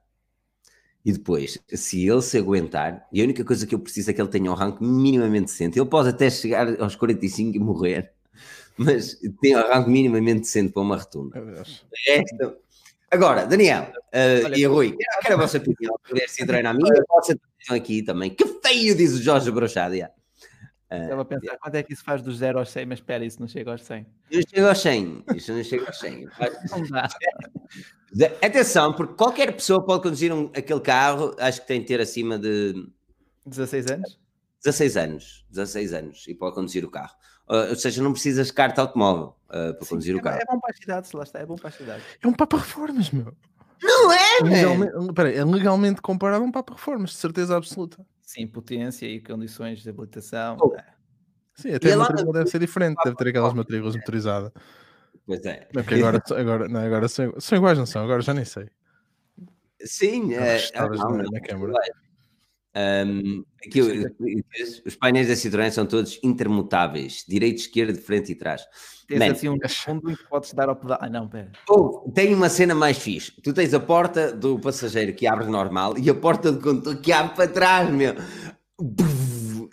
E 1.05 1.11
depois, 1.13 1.57
se 1.73 2.07
ele 2.07 2.21
se 2.21 2.37
aguentar, 2.37 3.07
e 3.13 3.21
a 3.21 3.23
única 3.23 3.43
coisa 3.43 3.65
que 3.65 3.73
eu 3.73 3.79
preciso 3.79 4.09
é 4.11 4.13
que 4.13 4.21
ele 4.21 4.29
tenha 4.29 4.51
um 4.51 4.53
arranque 4.53 4.83
minimamente 4.83 5.45
decente. 5.45 5.79
Ele 5.79 5.87
pode 5.89 6.09
até 6.09 6.29
chegar 6.29 6.81
aos 6.81 6.95
45 6.95 7.55
e 7.55 7.59
morrer, 7.59 8.11
mas 8.77 9.17
tem 9.41 9.55
um 9.55 9.59
arranque 9.59 9.89
minimamente 9.89 10.41
decente 10.41 10.73
para 10.73 10.81
uma 10.81 10.97
rotunda. 10.97 11.41
Esta... 12.05 12.57
Agora, 13.09 13.45
Daniel 13.45 13.83
uh, 13.83 14.45
Olha, 14.45 14.57
e 14.57 14.65
Rui, 14.65 14.97
quero 15.21 15.35
a 15.35 15.37
vossa 15.37 15.57
opinião 15.59 15.95
sobre 16.05 16.25
este 16.25 16.43
Citroën 16.43 16.65
a 16.65 16.73
minha, 16.73 16.93
a 16.93 17.03
vossa 17.07 17.37
aqui 17.69 18.03
também. 18.03 18.29
Que 18.29 18.45
feio, 18.45 18.95
diz 18.95 19.13
o 19.13 19.21
Jorge 19.21 19.49
Brochadia. 19.49 20.11
Estava 20.89 21.21
a 21.21 21.25
pensar 21.25 21.57
quanto 21.57 21.75
é 21.75 21.83
que 21.83 21.93
isso 21.93 22.03
faz 22.03 22.21
dos 22.21 22.38
0 22.38 22.59
aos 22.59 22.69
100, 22.69 22.85
mas 22.85 22.99
espera, 22.99 23.25
isso 23.25 23.41
não 23.41 23.47
chega 23.47 23.71
aos 23.71 23.81
100. 23.81 24.05
Isso 24.31 24.47
chega 24.49 24.69
aos 24.69 24.79
100, 24.79 25.23
isso 25.35 25.53
não 25.53 25.63
chega 25.63 25.85
aos 25.85 25.99
100. 25.99 26.27
não 26.71 26.88
dá. 26.89 27.09
Atenção, 28.41 28.93
porque 28.93 29.13
qualquer 29.15 29.51
pessoa 29.53 29.85
pode 29.85 30.03
conduzir 30.03 30.31
um, 30.31 30.45
aquele 30.55 30.79
carro, 30.79 31.35
acho 31.39 31.61
que 31.61 31.67
tem 31.67 31.81
que 31.81 31.88
ter 31.88 31.99
acima 31.99 32.39
de 32.39 32.89
16 33.45 33.88
anos? 33.88 34.19
16 34.63 34.97
anos, 34.97 35.45
16 35.49 35.93
anos, 35.93 36.25
e 36.27 36.33
pode 36.33 36.55
conduzir 36.55 36.83
o 36.83 36.89
carro. 36.89 37.15
Uh, 37.49 37.69
ou 37.69 37.75
seja, 37.75 38.01
não 38.01 38.11
precisas 38.11 38.47
de 38.47 38.53
carta 38.53 38.81
automóvel 38.81 39.35
uh, 39.45 39.73
para 39.73 39.83
Sim, 39.83 39.89
conduzir 39.89 40.15
é, 40.15 40.17
o 40.17 40.21
carro. 40.21 40.39
É 40.41 40.45
bom 40.45 40.59
para 40.59 40.71
a 40.71 40.77
cidade, 40.77 41.07
se 41.07 41.15
lá 41.15 41.23
está, 41.23 41.39
é 41.39 41.45
bom 41.45 41.55
para 41.55 41.69
a 41.69 41.71
cidade. 41.71 42.03
É 42.21 42.27
um 42.27 42.33
Papa 42.33 42.57
Reformas, 42.57 43.11
meu. 43.11 43.33
Não 43.81 44.11
é, 44.11 44.39
legalmente, 44.43 45.13
peraí, 45.13 45.35
é 45.38 45.45
legalmente 45.45 46.01
comparado 46.01 46.43
a 46.43 46.47
um 46.47 46.51
Papa 46.51 46.73
Reformas, 46.73 47.11
de 47.11 47.17
certeza 47.17 47.55
absoluta. 47.55 48.05
Sim, 48.28 48.45
potência 48.45 49.05
e 49.05 49.21
condições 49.21 49.80
de 49.80 49.89
habilitação. 49.89 50.57
Oh. 50.59 50.75
É. 50.75 50.84
Sim, 51.55 51.73
até 51.73 51.93
a 51.93 51.97
matrícula 51.97 52.34
deve 52.34 52.49
ser 52.49 52.59
diferente, 52.59 52.97
deve 53.01 53.15
ter 53.15 53.30
aquelas 53.30 53.53
matrículas 53.53 53.95
motorizadas. 53.95 54.51
Pois 55.25 55.45
é. 55.45 55.65
Porque 55.71 55.95
agora, 55.95 56.21
agora, 56.36 56.67
não, 56.67 56.82
agora 56.82 57.07
são, 57.07 57.34
são 57.39 57.57
iguais, 57.57 57.78
não 57.78 57.86
são? 57.86 58.03
Agora 58.03 58.21
já 58.21 58.34
nem 58.34 58.43
sei. 58.43 58.69
Sim, 59.82 60.34
é, 60.34 60.57
estavas 60.57 60.99
na, 60.99 61.23
na 61.23 61.39
câmara. 61.39 61.73
Um, 62.78 63.43
aqui, 63.65 63.82
os 64.86 64.95
painéis 64.95 65.28
da 65.28 65.34
Citroën 65.34 65.71
são 65.71 65.88
todos 65.88 66.19
intermutáveis, 66.21 67.25
direito, 67.28 67.57
esquerdo, 67.57 67.97
frente 67.97 68.34
e 68.34 68.36
trás. 68.36 68.63
Tens 69.07 69.19
Man, 69.19 69.32
assim 69.32 69.49
um 69.49 69.57
fundo 69.67 70.15
que 70.15 70.30
podes 70.30 70.53
dar 70.53 70.69
ao 70.69 70.75
pedal. 70.75 70.99
Ah, 71.01 71.09
não, 71.09 71.28
pera. 71.28 71.51
Tem 72.13 72.36
uma 72.36 72.49
cena 72.49 72.75
mais 72.75 72.97
fixe. 72.97 73.32
Tu 73.41 73.51
tens 73.53 73.73
a 73.73 73.80
porta 73.80 74.32
do 74.32 74.59
passageiro 74.59 75.13
que 75.13 75.25
abre 75.25 75.47
normal 75.47 75.97
e 75.97 76.07
a 76.09 76.13
porta 76.13 76.51
do 76.51 76.61
condutor 76.61 76.97
que 76.97 77.11
abre 77.11 77.36
para 77.36 77.47
trás, 77.47 77.89
meu. 77.89 78.13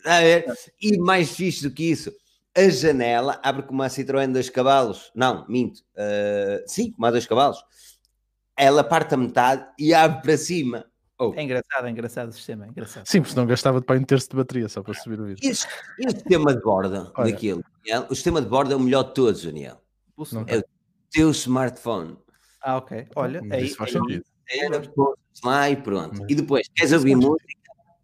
A 0.06 0.20
ver? 0.20 0.46
E 0.80 0.96
mais 0.96 1.30
fixe 1.30 1.62
do 1.62 1.74
que 1.74 1.90
isso, 1.90 2.10
a 2.56 2.68
janela 2.68 3.38
abre 3.42 3.64
com 3.64 3.74
uma 3.74 3.88
Citroën 3.88 4.32
dois 4.32 4.48
cavalos. 4.48 5.10
Não, 5.14 5.44
minto. 5.46 5.80
Uh, 5.94 6.62
sim, 6.66 6.92
com 6.92 7.10
dois 7.10 7.26
cavalos. 7.26 7.58
Ela 8.56 8.84
parte 8.84 9.14
a 9.14 9.18
metade 9.18 9.66
e 9.78 9.92
abre 9.92 10.22
para 10.22 10.38
cima. 10.38 10.86
Oh. 11.18 11.32
É 11.36 11.42
engraçado, 11.42 11.86
é 11.86 11.90
engraçado 11.90 12.28
o 12.28 12.32
sistema, 12.32 12.66
é 12.66 12.68
engraçado. 12.68 13.06
Sim, 13.06 13.22
porque 13.22 13.36
não 13.36 13.46
gastava 13.46 13.80
de 13.80 13.86
para 13.86 13.98
um 13.98 14.04
terço 14.04 14.28
de 14.30 14.36
bateria 14.36 14.68
só 14.68 14.82
para 14.82 14.94
subir 14.94 15.20
o 15.20 15.26
vídeo. 15.26 15.40
E, 15.42 15.50
o 15.50 16.10
sistema 16.10 16.54
de 16.54 16.60
borda 16.60 17.12
daquilo, 17.16 17.64
Daniel, 17.84 18.06
o 18.10 18.14
sistema 18.14 18.42
de 18.42 18.48
borda 18.48 18.74
é 18.74 18.76
o 18.76 18.80
melhor 18.80 19.04
de 19.04 19.14
todos, 19.14 19.44
Daniel. 19.44 19.80
É 20.46 20.58
o 20.58 20.64
teu 21.10 21.30
smartphone. 21.30 22.18
Ah, 22.60 22.78
ok. 22.78 23.06
Olha, 23.14 23.40
Mas 23.42 23.62
aí, 23.62 23.68
faz 23.70 23.92
sentido. 23.92 24.24
É, 24.48 24.68
lá 25.44 25.70
e 25.70 25.76
pronto. 25.76 26.20
Mas... 26.20 26.30
E 26.30 26.34
depois, 26.34 26.68
queres 26.74 26.92
ouvir 26.92 27.14
música? 27.14 27.54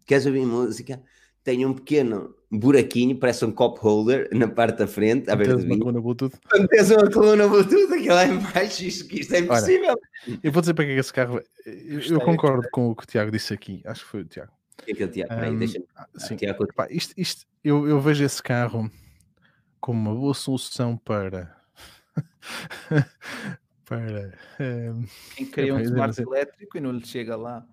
Queres 0.05 0.25
ouvir 0.25 0.45
música? 0.45 1.03
tem 1.43 1.65
um 1.65 1.73
pequeno 1.73 2.35
buraquinho, 2.51 3.17
parece 3.17 3.45
um 3.45 3.51
cup 3.51 3.77
holder 3.77 4.27
na 4.33 4.47
parte 4.47 4.79
da 4.79 4.87
frente. 4.87 5.29
A 5.29 5.35
ver 5.35 5.55
uma 5.55 5.77
coluna 5.77 6.01
Bluetooth. 6.01 6.33
Quando 6.49 6.67
tens 6.67 6.91
uma 6.91 7.09
coluna 7.09 7.47
Bluetooth, 7.47 7.93
aquilo 7.93 8.13
lá 8.13 8.25
embaixo, 8.25 8.83
isto, 8.83 9.15
isto 9.15 9.33
é 9.33 9.39
impossível. 9.39 9.95
Olha, 10.27 10.39
eu 10.43 10.51
vou 10.51 10.61
dizer 10.61 10.73
para 10.73 10.85
que 10.85 10.91
é 10.91 10.93
que 10.95 10.99
esse 10.99 11.13
carro. 11.13 11.41
Eu, 11.65 11.99
eu 11.99 12.19
concordo 12.19 12.67
com 12.71 12.89
o 12.89 12.95
que 12.95 13.03
o 13.03 13.07
Tiago 13.07 13.31
disse 13.31 13.53
aqui. 13.53 13.81
Acho 13.85 14.03
que 14.03 14.09
foi 14.09 14.21
o 14.21 14.25
Tiago. 14.25 14.51
Que 14.77 14.91
é 14.91 14.95
que 14.95 15.03
é 15.03 15.05
o 15.05 15.09
Tiago? 15.09 15.33
Peraí, 15.33 15.51
um, 15.51 15.59
deixa-me. 15.59 15.85
Ah, 15.95 16.07
sim. 16.17 16.35
Tiago... 16.35 16.67
Pá, 16.73 16.87
isto, 16.89 17.13
isto, 17.15 17.45
eu, 17.63 17.87
eu 17.87 18.01
vejo 18.01 18.23
esse 18.23 18.43
carro 18.43 18.91
como 19.79 20.09
uma 20.09 20.19
boa 20.19 20.33
solução 20.33 20.97
para. 20.97 21.55
para. 23.85 24.33
Um, 24.59 25.05
Quem 25.35 25.45
queria 25.45 25.73
um 25.73 25.79
smart 25.79 26.21
elétrico 26.21 26.77
e 26.77 26.81
não 26.81 26.91
lhe 26.91 27.05
chega 27.05 27.35
lá. 27.37 27.65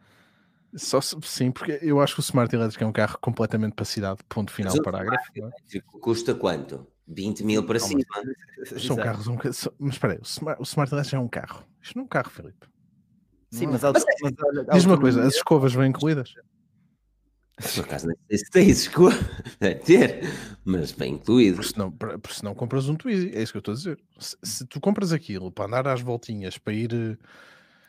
Só, 0.74 1.00
sim, 1.00 1.50
porque 1.50 1.78
eu 1.82 2.00
acho 2.00 2.14
que 2.14 2.20
o 2.20 2.22
Smart 2.22 2.54
Elétrico 2.54 2.84
é 2.84 2.86
um 2.86 2.92
carro 2.92 3.18
completamente 3.20 3.74
para 3.74 3.84
a 3.84 3.86
cidade, 3.86 4.20
ponto 4.28 4.52
final, 4.52 4.74
Mas 4.76 4.84
parágrafo. 4.84 5.30
É? 5.36 5.80
Custa 6.00 6.34
quanto? 6.34 6.86
20 7.06 7.42
mil 7.42 7.64
para 7.64 7.78
cima. 7.78 8.00
São 8.78 8.96
carros, 8.96 9.26
um, 9.28 9.36
mas 9.78 9.94
espera 9.94 10.14
aí, 10.14 10.18
o 10.18 10.24
Smart, 10.26 10.60
o 10.60 10.64
Smart 10.64 10.92
Elétrico 10.92 11.16
é 11.16 11.20
um 11.20 11.28
carro. 11.28 11.64
Isto 11.82 11.96
não 11.96 12.02
é 12.02 12.04
um 12.04 12.08
carro, 12.08 12.30
Felipe. 12.30 12.66
Sim, 13.50 13.66
mas, 13.68 13.82
mas, 13.82 14.04
mas 14.22 14.32
olha, 14.44 14.66
diz 14.72 14.84
uma 14.84 15.00
coisa: 15.00 15.22
as 15.22 15.34
escovas 15.34 15.72
vêm 15.72 15.88
incluídas? 15.88 16.34
Por 17.74 17.84
acaso 17.84 18.06
não 18.06 18.14
sei 18.28 18.38
se 18.38 18.50
tem 18.50 18.68
escova, 18.68 19.16
deve 19.58 19.80
ter, 19.80 20.20
mas 20.64 20.92
bem 20.92 21.14
incluído. 21.14 21.56
Porque 21.56 21.72
senão, 21.72 21.90
porque 21.90 22.34
senão 22.34 22.54
compras 22.54 22.88
um 22.88 22.94
Twizy, 22.94 23.32
é 23.34 23.42
isso 23.42 23.52
que 23.52 23.56
eu 23.56 23.60
estou 23.60 23.72
a 23.72 23.76
dizer. 23.76 23.98
Se, 24.18 24.36
se 24.42 24.66
tu 24.66 24.80
compras 24.80 25.12
aquilo 25.12 25.50
para 25.50 25.64
andar 25.64 25.88
às 25.88 26.00
voltinhas, 26.00 26.56
para 26.56 26.72
ir 26.72 26.92
eh, 26.92 27.16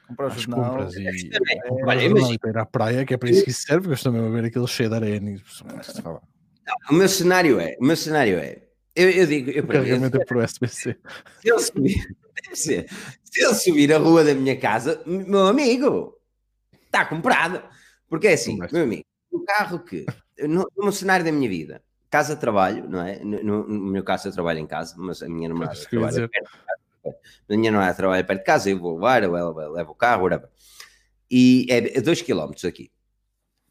comprar 0.10 0.28
o 0.28 0.30
jornal. 0.32 0.72
Compras 0.72 0.96
e, 0.96 1.08
é, 1.08 1.72
Olha, 1.86 2.04
imagina... 2.04 2.40
para 2.40 2.50
ir 2.50 2.58
à 2.58 2.66
praia, 2.66 3.06
que 3.06 3.14
é 3.14 3.18
para 3.18 3.30
isso 3.30 3.44
que 3.44 3.52
isso 3.52 3.62
serve, 3.62 3.82
porque 3.82 3.92
eu 3.92 3.96
estou 3.96 4.12
mesmo 4.12 4.28
a 4.28 4.32
ver 4.32 4.46
aquele 4.46 4.68
cheio 4.68 4.90
de 4.90 4.96
areia. 4.96 5.22
O 6.90 6.94
meu 6.94 7.08
cenário 7.08 7.60
é, 7.60 7.78
o 7.80 7.86
meu 7.86 7.96
cenário 7.96 8.38
é, 8.38 8.62
eu, 8.96 9.10
eu 9.10 9.26
digo, 9.26 9.50
eu, 9.52 9.64
o 9.64 9.68
carregamento 9.68 10.18
eu, 10.18 10.22
é 10.22 10.26
para 10.26 10.38
o 10.38 10.42
SBC. 10.42 10.98
Se 11.42 11.50
ele 11.50 11.60
subir, 11.60 12.18
se 12.54 12.86
ele 13.36 13.54
subir 13.54 13.94
a 13.94 13.98
rua 13.98 14.24
da 14.24 14.34
minha 14.34 14.58
casa, 14.58 15.02
meu 15.06 15.48
amigo, 15.48 16.18
está 16.86 17.06
comprado. 17.06 17.62
Porque 18.10 18.28
é 18.28 18.34
assim, 18.34 18.60
meu 18.72 18.84
amigo, 18.84 19.06
o 19.32 19.44
carro 19.46 19.80
que, 19.80 20.06
no, 20.48 20.70
no 20.76 20.92
cenário 20.92 21.24
da 21.24 21.32
minha 21.32 21.48
vida, 21.48 21.82
casa-trabalho, 22.10 22.90
não 22.90 23.06
é? 23.06 23.20
No, 23.20 23.44
no, 23.44 23.68
no, 23.68 23.92
meu 23.92 24.04
caso, 24.04 24.28
eu 24.28 24.34
trabalho 24.34 24.60
em 24.60 24.68
casa, 24.68 24.96
mas 24.98 25.22
a 25.22 25.30
minha 25.30 25.48
namorada 25.48 25.80
trabalha 25.90 26.28
perto 26.28 26.50
a 27.50 27.58
minha 27.58 27.72
não 27.72 27.82
é 27.82 27.94
trabalho 27.94 28.26
perto 28.26 28.40
de 28.40 28.46
casa, 28.46 28.70
eu 28.70 28.80
vou 28.80 28.96
levar, 28.96 29.24
eu 29.24 29.32
levo 29.32 29.92
o 29.92 29.96
carro, 29.96 30.24
whatever. 30.24 30.50
E 31.30 31.66
é 31.70 32.02
2 32.02 32.22
km 32.22 32.52
aqui, 32.68 32.92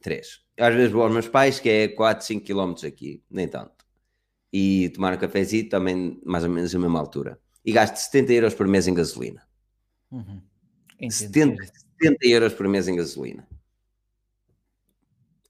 3. 0.00 0.40
Às 0.58 0.74
vezes 0.74 0.92
vou 0.92 1.02
aos 1.02 1.12
meus 1.12 1.28
pais, 1.28 1.60
que 1.60 1.68
é 1.68 1.88
4, 1.88 2.24
5 2.24 2.46
km 2.46 2.86
aqui, 2.86 3.22
nem 3.30 3.48
tanto. 3.48 3.84
E 4.52 4.88
tomar 4.90 5.14
um 5.14 5.18
cafezinho 5.18 5.68
também, 5.68 6.20
mais 6.24 6.44
ou 6.44 6.50
menos, 6.50 6.74
a 6.74 6.78
mesma 6.78 6.98
altura. 6.98 7.38
E 7.64 7.72
gasto 7.72 7.96
70 7.96 8.32
euros 8.32 8.54
por 8.54 8.66
mês 8.66 8.86
em 8.86 8.94
gasolina. 8.94 9.42
Uhum. 10.10 10.40
70, 11.10 11.62
70 12.00 12.26
euros 12.26 12.52
por 12.54 12.66
mês 12.66 12.88
em 12.88 12.96
gasolina 12.96 13.46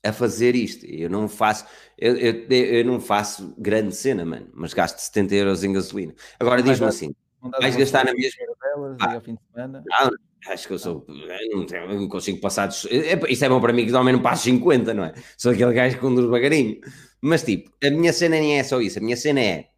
a 0.03 0.13
fazer 0.13 0.55
isto. 0.55 0.87
Eu 0.87 1.11
não 1.11 1.29
faço, 1.29 1.67
eu, 1.97 2.17
eu, 2.17 2.47
eu, 2.49 2.85
não 2.85 3.01
faço 3.01 3.55
grande 3.59 3.95
cena, 3.95 4.25
mano, 4.25 4.49
mas 4.55 4.73
gasto 4.73 4.99
70 4.99 5.35
euros 5.35 5.65
em 5.65 5.73
gasolina. 5.73 6.15
Agora 6.39 6.63
diz-me 6.63 6.87
assim: 6.87 7.15
Vais 7.61 7.77
gastar 7.77 8.05
na 8.05 8.13
mesma. 8.13 8.45
Delas, 8.63 8.97
ah, 9.01 9.15
ao 9.15 9.21
fim 9.21 9.35
de 9.35 9.41
semana. 9.53 9.85
Não, 9.87 10.11
acho 10.53 10.67
que 10.67 10.75
eu 10.75 10.79
sou. 10.79 11.07
Eu 11.09 11.89
não, 11.89 12.09
consigo 12.09 12.41
passar. 12.41 12.67
Dos, 12.67 12.87
é, 12.87 13.19
isso 13.29 13.45
é 13.45 13.49
bom 13.49 13.61
para 13.61 13.73
mim 13.73 13.87
que 13.87 13.93
também 13.93 14.13
não 14.13 14.23
passo 14.23 14.45
50, 14.45 14.95
não 14.95 15.05
é? 15.05 15.15
Sou 15.37 15.53
aquele 15.53 15.73
gajo 15.73 15.97
que 15.97 16.01
conduz 16.01 16.27
devagarinho. 16.27 16.81
Mas 17.21 17.43
tipo, 17.43 17.71
a 17.85 17.91
minha 17.91 18.13
cena 18.13 18.37
nem 18.37 18.59
é 18.59 18.65
só 18.65 18.81
isso. 18.81 18.99
A 18.99 19.03
minha 19.03 19.17
cena 19.17 19.41
é. 19.41 19.69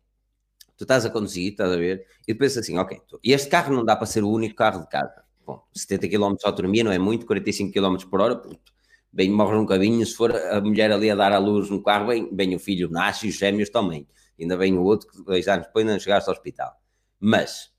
Tu 0.77 0.85
estás 0.85 1.05
a 1.05 1.11
conduzir, 1.11 1.53
estás 1.53 1.71
a 1.73 1.77
ver? 1.77 2.07
E 2.27 2.33
depois 2.33 2.57
assim, 2.57 2.79
ok, 2.79 2.99
este 3.23 3.51
carro 3.51 3.75
não 3.75 3.85
dá 3.85 3.95
para 3.95 4.07
ser 4.07 4.25
o 4.25 4.31
único 4.31 4.55
carro 4.55 4.81
de 4.81 4.89
casa. 4.89 5.23
Bom, 5.47 5.63
70 5.75 6.09
km 6.09 6.35
de 6.37 6.47
autonomia 6.47 6.85
não 6.85 6.93
é 6.93 6.99
muito, 6.99 7.27
45 7.27 7.73
km 7.73 7.97
por 8.09 8.21
hora, 8.21 8.37
puto. 8.37 8.73
Bem, 9.13 9.31
morre 9.31 9.57
um 9.57 9.63
bocadinho. 9.63 10.05
Se 10.07 10.15
for 10.15 10.35
a 10.35 10.61
mulher 10.61 10.91
ali 10.93 11.11
a 11.11 11.15
dar 11.15 11.33
à 11.33 11.39
luz 11.39 11.69
no 11.69 11.83
carro, 11.83 12.07
bem, 12.07 12.29
bem 12.33 12.55
o 12.55 12.59
filho 12.59 12.89
nasce 12.89 13.27
e 13.27 13.31
os 13.31 13.37
gêmeos 13.37 13.69
também. 13.69 14.07
Ainda 14.41 14.57
vem 14.57 14.79
o 14.79 14.83
outro 14.83 15.09
que 15.09 15.23
dois 15.23 15.49
anos 15.49 15.67
depois 15.67 15.85
não 15.85 15.99
chegaste 15.99 16.31
ao 16.31 16.35
hospital. 16.35 16.73
Mas, 17.21 17.71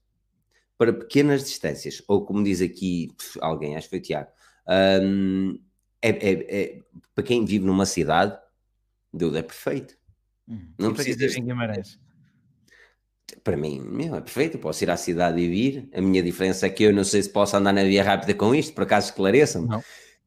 para 0.77 0.93
pequenas 0.93 1.43
distâncias, 1.43 2.01
ou 2.07 2.23
como 2.23 2.43
diz 2.43 2.61
aqui 2.61 3.11
alguém, 3.41 3.75
acho 3.75 3.87
que 3.87 3.89
foi 3.89 3.99
o 3.99 4.01
Tiago, 4.01 4.29
um, 5.03 5.59
é, 6.01 6.09
é, 6.09 6.61
é, 6.61 6.79
para 7.13 7.23
quem 7.23 7.43
vive 7.43 7.65
numa 7.65 7.85
cidade, 7.85 8.37
Deus 9.13 9.35
é 9.35 9.41
perfeito. 9.41 9.95
Hum, 10.47 10.67
não 10.77 10.93
precisa 10.93 11.25
em 11.37 11.45
Guimarães. 11.45 11.99
Para 13.43 13.55
mim, 13.55 13.79
meu, 13.79 14.15
é 14.15 14.21
perfeito. 14.21 14.57
Eu 14.57 14.61
posso 14.61 14.83
ir 14.83 14.89
à 14.89 14.97
cidade 14.97 15.39
e 15.39 15.47
vir. 15.47 15.89
A 15.93 16.01
minha 16.01 16.21
diferença 16.21 16.65
é 16.65 16.69
que 16.69 16.83
eu 16.83 16.93
não 16.93 17.03
sei 17.03 17.23
se 17.23 17.29
posso 17.29 17.55
andar 17.55 17.71
na 17.73 17.83
via 17.83 18.03
rápida 18.03 18.33
com 18.33 18.53
isto, 18.53 18.73
por 18.73 18.83
acaso 18.83 19.09
esclareçam-me. 19.09 19.67
Não, 19.67 19.83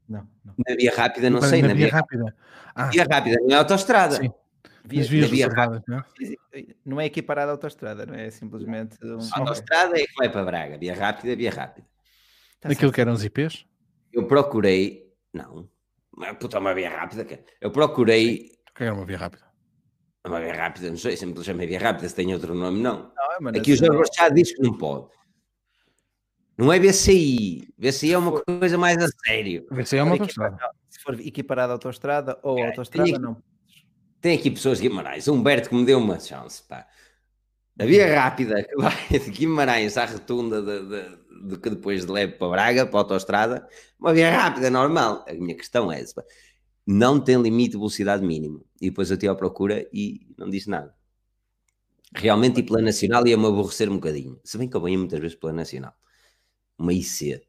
não, 0.08 0.28
não. 0.44 0.54
Na 0.66 0.74
via 0.74 0.94
rápida, 0.94 1.30
não, 1.30 1.42
sei. 1.42 1.60
Na, 1.62 1.68
na 1.68 1.74
via, 1.74 1.86
via 1.86 1.94
rápida. 1.94 2.36
Ah. 2.74 2.86
Via 2.86 3.04
rápida, 3.04 3.36
não 3.42 3.50
é 3.50 3.58
autostrada. 3.58 4.16
Sim. 4.16 4.32
Via, 4.86 5.02
vias 5.04 5.30
via 5.30 5.48
não 5.48 5.98
é? 5.98 6.04
Não 6.84 7.00
é 7.00 7.06
equiparada 7.06 7.50
à 7.50 7.54
autostrada, 7.54 8.04
não 8.04 8.14
é? 8.14 8.26
é 8.26 8.30
simplesmente. 8.30 8.98
Um... 9.02 9.18
A 9.32 9.38
autostrada 9.38 9.98
é 9.98 10.06
que 10.06 10.14
vai 10.14 10.30
para 10.30 10.44
Braga, 10.44 10.76
via 10.76 10.94
rápida, 10.94 11.34
via 11.34 11.50
rápida. 11.50 11.86
Tá 12.60 12.68
Aquilo 12.68 12.80
certo. 12.80 12.94
que 12.94 13.00
eram 13.00 13.12
os 13.14 13.24
IPs? 13.24 13.64
Eu 14.12 14.26
procurei. 14.26 15.10
Não. 15.32 15.68
Puta, 16.38 16.58
uma 16.58 16.74
via 16.74 16.90
rápida. 16.90 17.26
Eu 17.62 17.70
procurei. 17.70 18.52
O 18.70 18.74
que 18.74 18.84
era 18.84 18.92
uma 18.92 19.06
via 19.06 19.16
rápida? 19.16 19.44
Uma 20.26 20.40
via 20.40 20.54
rápida, 20.54 20.90
não 20.90 20.98
sei, 20.98 21.16
sempre 21.16 21.42
chamei 21.42 21.66
via 21.66 21.78
rápida, 21.78 22.08
se 22.08 22.14
tem 22.14 22.32
outro 22.32 22.54
nome, 22.54 22.80
não. 22.80 23.10
não 23.40 23.50
é, 23.50 23.58
Aqui 23.58 23.72
o 23.72 23.76
Jorge 23.76 24.10
já 24.14 24.28
diz 24.28 24.54
que 24.54 24.62
não 24.62 24.76
pode. 24.76 25.08
Não 26.56 26.72
é 26.72 26.78
BCI. 26.78 27.68
BCI 27.76 28.12
é 28.12 28.18
uma 28.18 28.40
coisa 28.40 28.76
mais 28.78 28.98
a 29.02 29.08
sério. 29.26 29.66
BCI 29.70 29.98
é 29.98 30.02
uma 30.02 30.12
autostrada. 30.12 30.58
Se 30.88 31.00
for 31.00 31.18
equiparada 31.20 31.72
à 31.72 31.74
autostrada 31.74 32.38
ou 32.42 32.58
é, 32.58 32.66
autostrada, 32.66 33.18
não 33.18 33.42
tem 34.24 34.38
aqui 34.38 34.50
pessoas 34.50 34.78
de 34.78 34.88
Guimarães. 34.88 35.28
O 35.28 35.34
Humberto 35.34 35.68
que 35.68 35.74
me 35.74 35.84
deu 35.84 35.98
uma 35.98 36.18
chance, 36.18 36.62
pá. 36.62 36.88
A 37.78 37.84
via 37.84 38.18
rápida 38.18 38.64
que 38.64 38.74
vai 38.74 38.96
de 39.10 39.30
Guimarães 39.30 39.98
à 39.98 40.06
retunda 40.06 40.62
de, 40.62 40.88
de, 40.88 41.48
de 41.50 41.58
que 41.58 41.68
depois 41.68 42.06
de 42.06 42.10
leve 42.10 42.32
para 42.32 42.48
Braga, 42.48 42.86
para 42.86 43.00
a 43.00 43.02
autostrada, 43.02 43.68
uma 44.00 44.14
via 44.14 44.34
rápida 44.34 44.70
normal. 44.70 45.26
A 45.28 45.34
minha 45.34 45.54
questão 45.54 45.92
é 45.92 46.00
essa. 46.00 46.24
Não 46.86 47.20
tem 47.20 47.36
limite 47.36 47.72
de 47.72 47.76
velocidade 47.76 48.24
mínimo. 48.24 48.64
E 48.80 48.88
depois 48.88 49.10
eu 49.10 49.18
tive 49.18 49.30
à 49.30 49.34
procura 49.34 49.86
e 49.92 50.26
não 50.38 50.48
disse 50.48 50.70
nada. 50.70 50.94
Realmente, 52.14 52.60
e 52.60 52.62
pela 52.62 52.80
Nacional 52.80 53.26
ia-me 53.26 53.46
aborrecer 53.46 53.90
um 53.90 53.96
bocadinho. 53.96 54.40
Se 54.42 54.56
bem 54.56 54.70
que 54.70 54.76
eu 54.76 54.80
venho 54.80 55.00
muitas 55.00 55.20
vezes 55.20 55.36
pela 55.36 55.52
Nacional. 55.52 55.94
Uma 56.78 56.94
IC. 56.94 57.42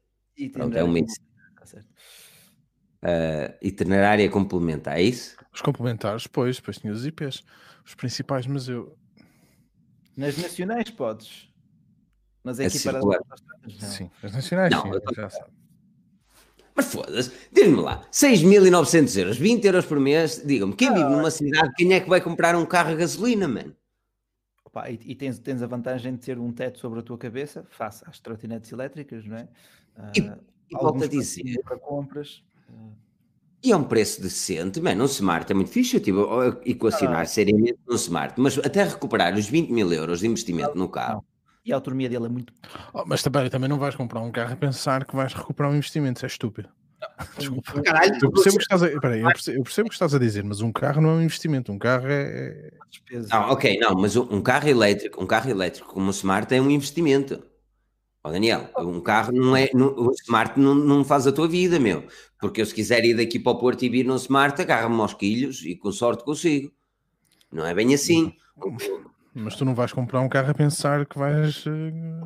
Pronto, 0.52 0.76
é 0.76 0.84
uma 0.84 0.98
IC. 0.98 1.06
Tá 1.56 1.80
uh, 3.02 3.54
itinerária 3.62 4.28
complementar, 4.28 4.98
é 4.98 5.02
isso? 5.02 5.36
Os 5.56 5.62
complementares, 5.62 6.26
pois, 6.26 6.56
depois 6.56 6.76
tinha 6.76 6.92
os 6.92 7.06
IPs, 7.06 7.42
os 7.82 7.94
principais, 7.94 8.46
mas 8.46 8.68
eu. 8.68 8.94
Nas 10.14 10.36
nacionais 10.36 10.90
podes. 10.90 11.48
Mas 12.44 12.60
é 12.60 12.66
aqui 12.66 12.78
para 12.78 13.00
Sim, 13.78 14.10
as 14.22 14.34
nacionais, 14.34 14.70
não, 14.70 14.82
sim, 14.82 14.90
eu... 14.90 15.14
já 15.14 15.30
sabe. 15.30 15.50
Mas 16.74 16.92
foda-se, 16.92 17.32
diz-me 17.50 17.80
lá, 17.80 18.06
6.900 18.12 19.18
euros, 19.18 19.38
20 19.38 19.64
euros 19.64 19.86
por 19.86 19.98
mês, 19.98 20.42
digam-me, 20.44 20.76
quem 20.76 20.88
ah, 20.88 20.92
vive 20.92 21.08
numa 21.08 21.30
cidade, 21.30 21.72
quem 21.74 21.90
é 21.94 22.00
que 22.00 22.08
vai 22.08 22.20
comprar 22.20 22.54
um 22.54 22.66
carro 22.66 22.90
a 22.90 22.94
gasolina, 22.94 23.48
mano? 23.48 23.74
Opa, 24.62 24.90
e, 24.90 25.00
e 25.06 25.14
tens, 25.14 25.38
tens 25.38 25.62
a 25.62 25.66
vantagem 25.66 26.12
de 26.16 26.20
ter 26.20 26.38
um 26.38 26.52
teto 26.52 26.78
sobre 26.80 27.00
a 27.00 27.02
tua 27.02 27.16
cabeça, 27.16 27.64
face 27.70 28.04
às 28.06 28.20
trotinetes 28.20 28.70
elétricas, 28.70 29.24
não 29.24 29.38
é? 29.38 29.48
Uh, 29.96 30.12
e, 30.14 30.74
e 30.74 30.78
volta 30.78 31.06
a 31.06 31.08
dizer, 31.08 31.62
para 31.64 31.78
compras. 31.78 32.44
Uh, 32.68 33.05
E 33.66 33.72
é 33.72 33.76
um 33.76 33.82
preço 33.82 34.22
decente, 34.22 34.80
man, 34.80 34.94
um 34.94 35.06
Smart 35.06 35.50
é 35.50 35.52
muito 35.52 35.72
fixe, 35.72 35.96
eu 35.96 36.00
tive 36.00 36.20
a 36.20 36.56
equacionar 36.64 37.22
ah, 37.22 37.26
seriamente 37.26 37.80
um 37.90 37.96
Smart, 37.96 38.40
mas 38.40 38.56
até 38.58 38.84
recuperar 38.84 39.34
os 39.34 39.48
20 39.48 39.70
mil 39.70 39.92
euros 39.92 40.20
de 40.20 40.28
investimento 40.28 40.76
não, 40.76 40.84
no 40.84 40.88
carro. 40.88 41.26
E 41.64 41.72
a 41.72 41.74
autonomia 41.74 42.08
dele 42.08 42.26
é 42.26 42.28
muito. 42.28 42.52
Oh, 42.94 43.02
mas 43.04 43.24
também, 43.24 43.50
também 43.50 43.68
não 43.68 43.76
vais 43.76 43.96
comprar 43.96 44.20
um 44.20 44.30
carro 44.30 44.52
a 44.52 44.56
pensar 44.56 45.04
que 45.04 45.16
vais 45.16 45.34
recuperar 45.34 45.72
um 45.72 45.74
investimento, 45.74 46.18
isso 46.18 46.26
é 46.26 46.28
estúpido. 46.28 46.68
Desculpa. 47.36 47.82
Caralho, 47.82 48.14
eu 48.22 48.30
percebo, 48.30 48.56
que 48.56 48.62
estás 48.62 48.84
a, 48.84 49.00
peraí, 49.00 49.20
eu, 49.22 49.26
percebo, 49.26 49.58
eu 49.58 49.62
percebo 49.64 49.86
o 49.86 49.88
que 49.88 49.96
estás 49.96 50.14
a 50.14 50.18
dizer, 50.20 50.44
mas 50.44 50.60
um 50.60 50.70
carro 50.70 51.00
não 51.00 51.10
é 51.10 51.12
um 51.14 51.22
investimento, 51.22 51.72
um 51.72 51.78
carro 51.78 52.06
é. 52.06 52.70
é 53.10 53.18
não, 53.32 53.50
ok, 53.50 53.80
não, 53.80 53.96
mas 53.96 54.14
um 54.14 54.40
carro 54.40 54.68
elétrico, 54.68 55.20
um 55.20 55.26
carro 55.26 55.50
elétrico 55.50 55.92
como 55.92 56.06
o 56.06 56.10
Smart 56.10 56.54
é 56.54 56.62
um 56.62 56.70
investimento. 56.70 57.42
Oh, 58.26 58.30
Daniel, 58.32 58.68
um 58.78 59.00
carro 59.00 59.30
não 59.30 59.56
é. 59.56 59.70
Não, 59.72 59.86
o 59.86 60.10
Smart 60.10 60.58
não, 60.58 60.74
não 60.74 61.04
faz 61.04 61.28
a 61.28 61.32
tua 61.32 61.46
vida, 61.46 61.78
meu. 61.78 62.08
Porque 62.40 62.60
eu, 62.60 62.66
se 62.66 62.74
quiser 62.74 63.04
ir 63.04 63.14
daqui 63.14 63.38
para 63.38 63.52
o 63.52 63.58
Porto 63.58 63.84
e 63.84 63.88
vir 63.88 64.04
no 64.04 64.16
Smart, 64.16 64.60
agarra-me 64.60 65.00
aos 65.00 65.14
quilhos 65.14 65.62
e 65.64 65.76
com 65.76 65.92
sorte 65.92 66.24
consigo. 66.24 66.72
Não 67.52 67.64
é 67.64 67.72
bem 67.72 67.94
assim. 67.94 68.34
Mas 69.32 69.54
tu 69.54 69.64
não 69.64 69.76
vais 69.76 69.92
comprar 69.92 70.20
um 70.22 70.28
carro 70.28 70.50
a 70.50 70.54
pensar 70.54 71.06
que 71.06 71.16
vais 71.16 71.64
uh, 71.66 71.70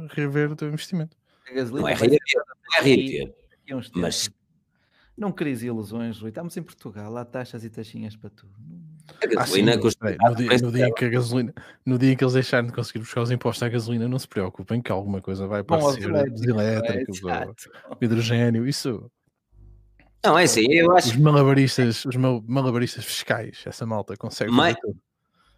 rever 0.09 0.51
o 0.51 0.57
teu 0.57 0.69
investimento. 0.69 1.15
Não 1.53 1.87
é 1.87 1.93
rever, 1.93 2.19
não 2.35 2.79
é 2.79 2.83
rever. 2.83 3.35
Mas 3.95 4.31
não 5.15 5.31
queres 5.31 5.63
ilusões, 5.63 6.19
Rui. 6.19 6.31
Estamos 6.31 6.57
em 6.57 6.63
Portugal, 6.63 7.15
há 7.19 7.27
taxas 7.27 7.63
e 7.63 7.69
taxinhas 7.69 8.17
para 8.17 8.31
tudo. 8.31 8.55
A 9.23 9.27
gasolina 9.27 9.73
ah, 9.73 9.75
sim, 9.75 9.81
custa. 9.81 10.17
No 10.21 10.35
dia, 10.35 10.59
no 10.59 10.73
dia 10.73 10.93
que 10.93 11.05
a 11.05 11.09
gasolina, 11.09 11.55
no 11.85 11.99
dia 11.99 12.17
que 12.17 12.25
eles 12.25 12.35
deixarem 12.35 12.69
de 12.69 12.73
conseguir 12.73 13.01
buscar 13.01 13.23
os 13.23 13.31
impostos 13.31 13.63
à 13.63 13.69
gasolina, 13.69 14.09
não 14.09 14.19
se 14.19 14.29
preocupem 14.29 14.81
que 14.81 14.93
alguma 14.93 15.21
coisa 15.21 15.47
vai 15.47 15.61
aparecer. 15.61 16.11
Os 16.33 16.43
elétricos, 16.43 17.21
o 17.23 18.05
hidrogênio, 18.05 18.67
isso. 18.67 19.11
Não, 20.25 20.39
é 20.39 20.45
assim, 20.45 20.71
eu 20.73 20.95
acho. 20.97 21.09
Os 21.09 21.17
malabaristas, 21.17 22.05
os 22.05 22.17
malabaristas 22.17 23.05
fiscais, 23.05 23.63
essa 23.65 23.87
malta 23.87 24.17
consegue 24.17 24.51
mais, 24.51 24.77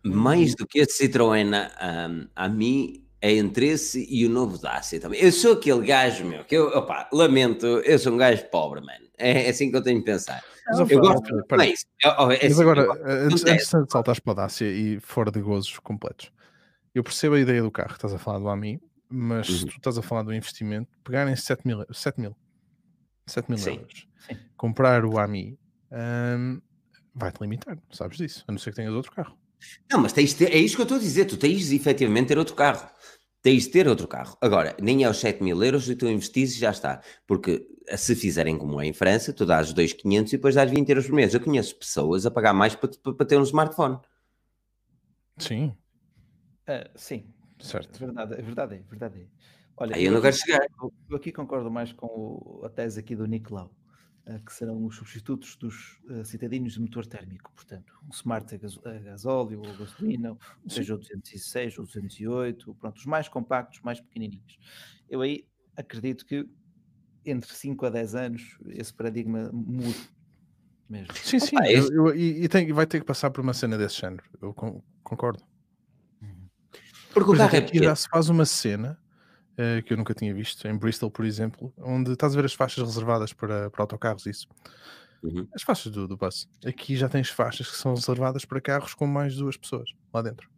mais 0.04 0.54
do 0.54 0.66
que 0.66 0.80
a 0.80 0.86
Citroën, 0.86 1.50
um, 1.50 2.28
a 2.34 2.48
mim 2.48 3.01
é 3.22 3.32
entre 3.32 3.68
esse 3.68 4.04
e 4.10 4.26
o 4.26 4.28
novo 4.28 4.58
Dacia 4.58 5.00
também. 5.00 5.20
Eu 5.20 5.30
sou 5.30 5.52
aquele 5.52 5.86
gajo, 5.86 6.24
meu, 6.24 6.44
que 6.44 6.56
eu, 6.56 6.66
opa, 6.76 7.08
lamento, 7.12 7.64
eu 7.66 7.96
sou 7.96 8.12
um 8.12 8.16
gajo 8.16 8.44
pobre, 8.50 8.80
mano. 8.80 9.06
É 9.16 9.48
assim 9.48 9.70
que 9.70 9.76
eu 9.76 9.82
tenho 9.82 10.00
de 10.00 10.04
pensar. 10.04 10.42
Mas, 10.66 10.90
eu, 10.90 11.00
gosto 11.00 11.22
de 11.22 11.66
isso. 11.66 11.86
É 12.02 12.48
Mas 12.48 12.60
agora, 12.60 12.88
antes, 13.06 13.44
antes 13.44 13.68
de 13.68 13.90
saltares 13.90 14.18
para 14.18 14.32
a 14.32 14.36
Dacia 14.36 14.68
e 14.68 14.98
fora 14.98 15.30
de 15.30 15.40
gozos 15.40 15.78
completos, 15.78 16.32
eu 16.92 17.04
percebo 17.04 17.36
a 17.36 17.40
ideia 17.40 17.62
do 17.62 17.70
carro, 17.70 17.92
estás 17.92 18.12
a 18.12 18.18
falar 18.18 18.40
do 18.40 18.48
AMI, 18.48 18.80
mas 19.08 19.48
uhum. 19.48 19.56
se 19.56 19.66
tu 19.66 19.76
estás 19.76 19.96
a 19.96 20.02
falar 20.02 20.24
do 20.24 20.34
investimento, 20.34 20.90
pegarem 21.04 21.36
7 21.36 21.64
mil, 21.64 21.86
7 21.92 22.20
mil, 22.20 22.36
7 23.26 23.48
mil 23.48 23.58
Sim. 23.58 23.76
euros, 23.76 24.08
Sim. 24.26 24.36
comprar 24.56 25.04
o 25.04 25.18
AMI 25.18 25.56
um, 25.92 26.60
vai-te 27.14 27.40
limitar, 27.40 27.78
sabes 27.92 28.18
disso, 28.18 28.44
a 28.48 28.52
não 28.52 28.58
ser 28.58 28.70
que 28.70 28.76
tenhas 28.76 28.92
outro 28.92 29.12
carro. 29.12 29.36
Não, 29.90 30.00
mas 30.00 30.12
tens 30.12 30.34
ter, 30.34 30.52
é 30.52 30.58
isso 30.58 30.76
que 30.76 30.82
eu 30.82 30.84
estou 30.84 30.98
a 30.98 31.00
dizer, 31.00 31.24
tu 31.26 31.36
tens 31.36 31.68
de 31.68 31.76
efetivamente 31.76 32.28
ter 32.28 32.38
outro 32.38 32.54
carro. 32.54 32.88
Tens 33.42 33.64
de 33.64 33.70
ter 33.70 33.88
outro 33.88 34.06
carro. 34.06 34.36
Agora, 34.40 34.76
nem 34.80 35.02
é 35.02 35.10
os 35.10 35.18
7 35.18 35.42
mil 35.42 35.62
euros 35.62 35.88
e 35.88 35.96
tu 35.96 36.06
investires 36.08 36.54
e 36.54 36.60
já 36.60 36.70
está. 36.70 37.02
Porque 37.26 37.66
se 37.96 38.14
fizerem 38.14 38.56
como 38.56 38.80
é 38.80 38.86
em 38.86 38.92
França, 38.92 39.32
tu 39.32 39.44
dás 39.44 39.72
2,500 39.72 40.32
e 40.32 40.36
depois 40.36 40.54
dás 40.54 40.70
20 40.70 40.88
euros 40.88 41.06
por 41.06 41.14
mês. 41.14 41.34
Eu 41.34 41.40
conheço 41.40 41.74
pessoas 41.76 42.24
a 42.24 42.30
pagar 42.30 42.54
mais 42.54 42.76
para, 42.76 42.90
para, 43.02 43.12
para 43.12 43.26
ter 43.26 43.38
um 43.38 43.42
smartphone. 43.42 43.98
Sim. 45.38 45.74
Uh, 46.68 46.88
sim. 46.94 47.26
Certo. 47.58 47.96
É 47.96 48.06
verdade, 48.06 48.34
é 48.34 48.42
verdade, 48.42 48.74
é 48.74 48.82
verdade. 48.88 49.28
Olha, 49.76 49.96
Aí 49.96 50.04
eu 50.04 50.12
não 50.12 50.20
quero 50.20 50.36
chegar. 50.36 50.66
Eu 51.08 51.16
aqui 51.16 51.32
concordo 51.32 51.70
mais 51.70 51.92
com 51.92 52.06
o, 52.06 52.62
a 52.64 52.68
tese 52.68 53.00
aqui 53.00 53.16
do 53.16 53.26
Nicolau. 53.26 53.74
Eh, 54.24 54.38
que 54.46 54.52
serão 54.52 54.84
os 54.84 54.94
substitutos 54.94 55.56
dos 55.56 55.98
uh, 56.04 56.24
citadinos 56.24 56.74
de 56.74 56.80
motor 56.80 57.04
térmico, 57.04 57.50
portanto, 57.56 57.92
um 58.06 58.10
Smart 58.10 58.54
a, 58.54 58.58
gas 58.58 58.78
a 58.84 58.92
gasóleo 59.00 59.60
ou 59.66 59.76
gasolina, 59.76 60.38
seja 60.68 60.94
o 60.94 60.98
206 60.98 61.78
ou 61.78 61.86
208, 61.86 62.72
pronto, 62.76 62.98
os 62.98 63.06
mais 63.06 63.28
compactos, 63.28 63.80
mais 63.80 64.00
pequenininhos. 64.00 64.60
Eu 65.10 65.22
aí 65.22 65.44
acredito 65.76 66.24
que 66.24 66.48
entre 67.26 67.52
5 67.52 67.84
a 67.84 67.90
10 67.90 68.14
anos 68.14 68.58
esse 68.68 68.94
paradigma 68.94 69.50
muda 69.52 69.98
mesmo. 70.88 71.12
Sim, 71.14 71.40
sim, 71.40 71.56
Opa, 71.56 71.72
eu, 71.72 71.88
eu, 71.92 72.14
e, 72.14 72.44
e 72.44 72.48
tem, 72.48 72.72
vai 72.72 72.86
ter 72.86 73.00
que 73.00 73.06
passar 73.06 73.28
por 73.28 73.40
uma 73.40 73.52
cena 73.52 73.76
desse 73.76 74.00
género, 74.00 74.22
eu 74.40 74.54
concordo. 75.02 75.42
Porque 77.12 77.30
o 77.32 77.36
carro 77.36 77.56
é 77.56 77.58
aqui 77.58 77.78
já 77.82 77.94
se 77.96 78.08
faz 78.08 78.28
uma 78.28 78.46
cena 78.46 79.01
uh, 79.52 79.82
que 79.82 79.92
eu 79.92 79.96
nunca 79.96 80.14
tinha 80.14 80.32
visto, 80.34 80.66
em 80.66 80.76
Bristol, 80.76 81.10
por 81.10 81.24
exemplo, 81.24 81.72
onde 81.78 82.12
estás 82.12 82.32
a 82.32 82.36
ver 82.36 82.44
as 82.44 82.54
faixas 82.54 82.84
reservadas 82.84 83.32
para, 83.32 83.70
para 83.70 83.82
autocarros, 83.82 84.26
isso. 84.26 84.48
Uhum. 85.22 85.46
As 85.54 85.62
faixas 85.62 85.92
do, 85.92 86.08
do 86.08 86.16
bus. 86.16 86.48
Aqui 86.66 86.96
já 86.96 87.08
tens 87.08 87.28
faixas 87.28 87.70
que 87.70 87.76
são 87.76 87.94
reservadas 87.94 88.44
para 88.44 88.60
carros 88.60 88.94
com 88.94 89.06
mais 89.06 89.36
duas 89.36 89.56
pessoas 89.56 89.90
lá 90.12 90.20
dentro. 90.20 90.50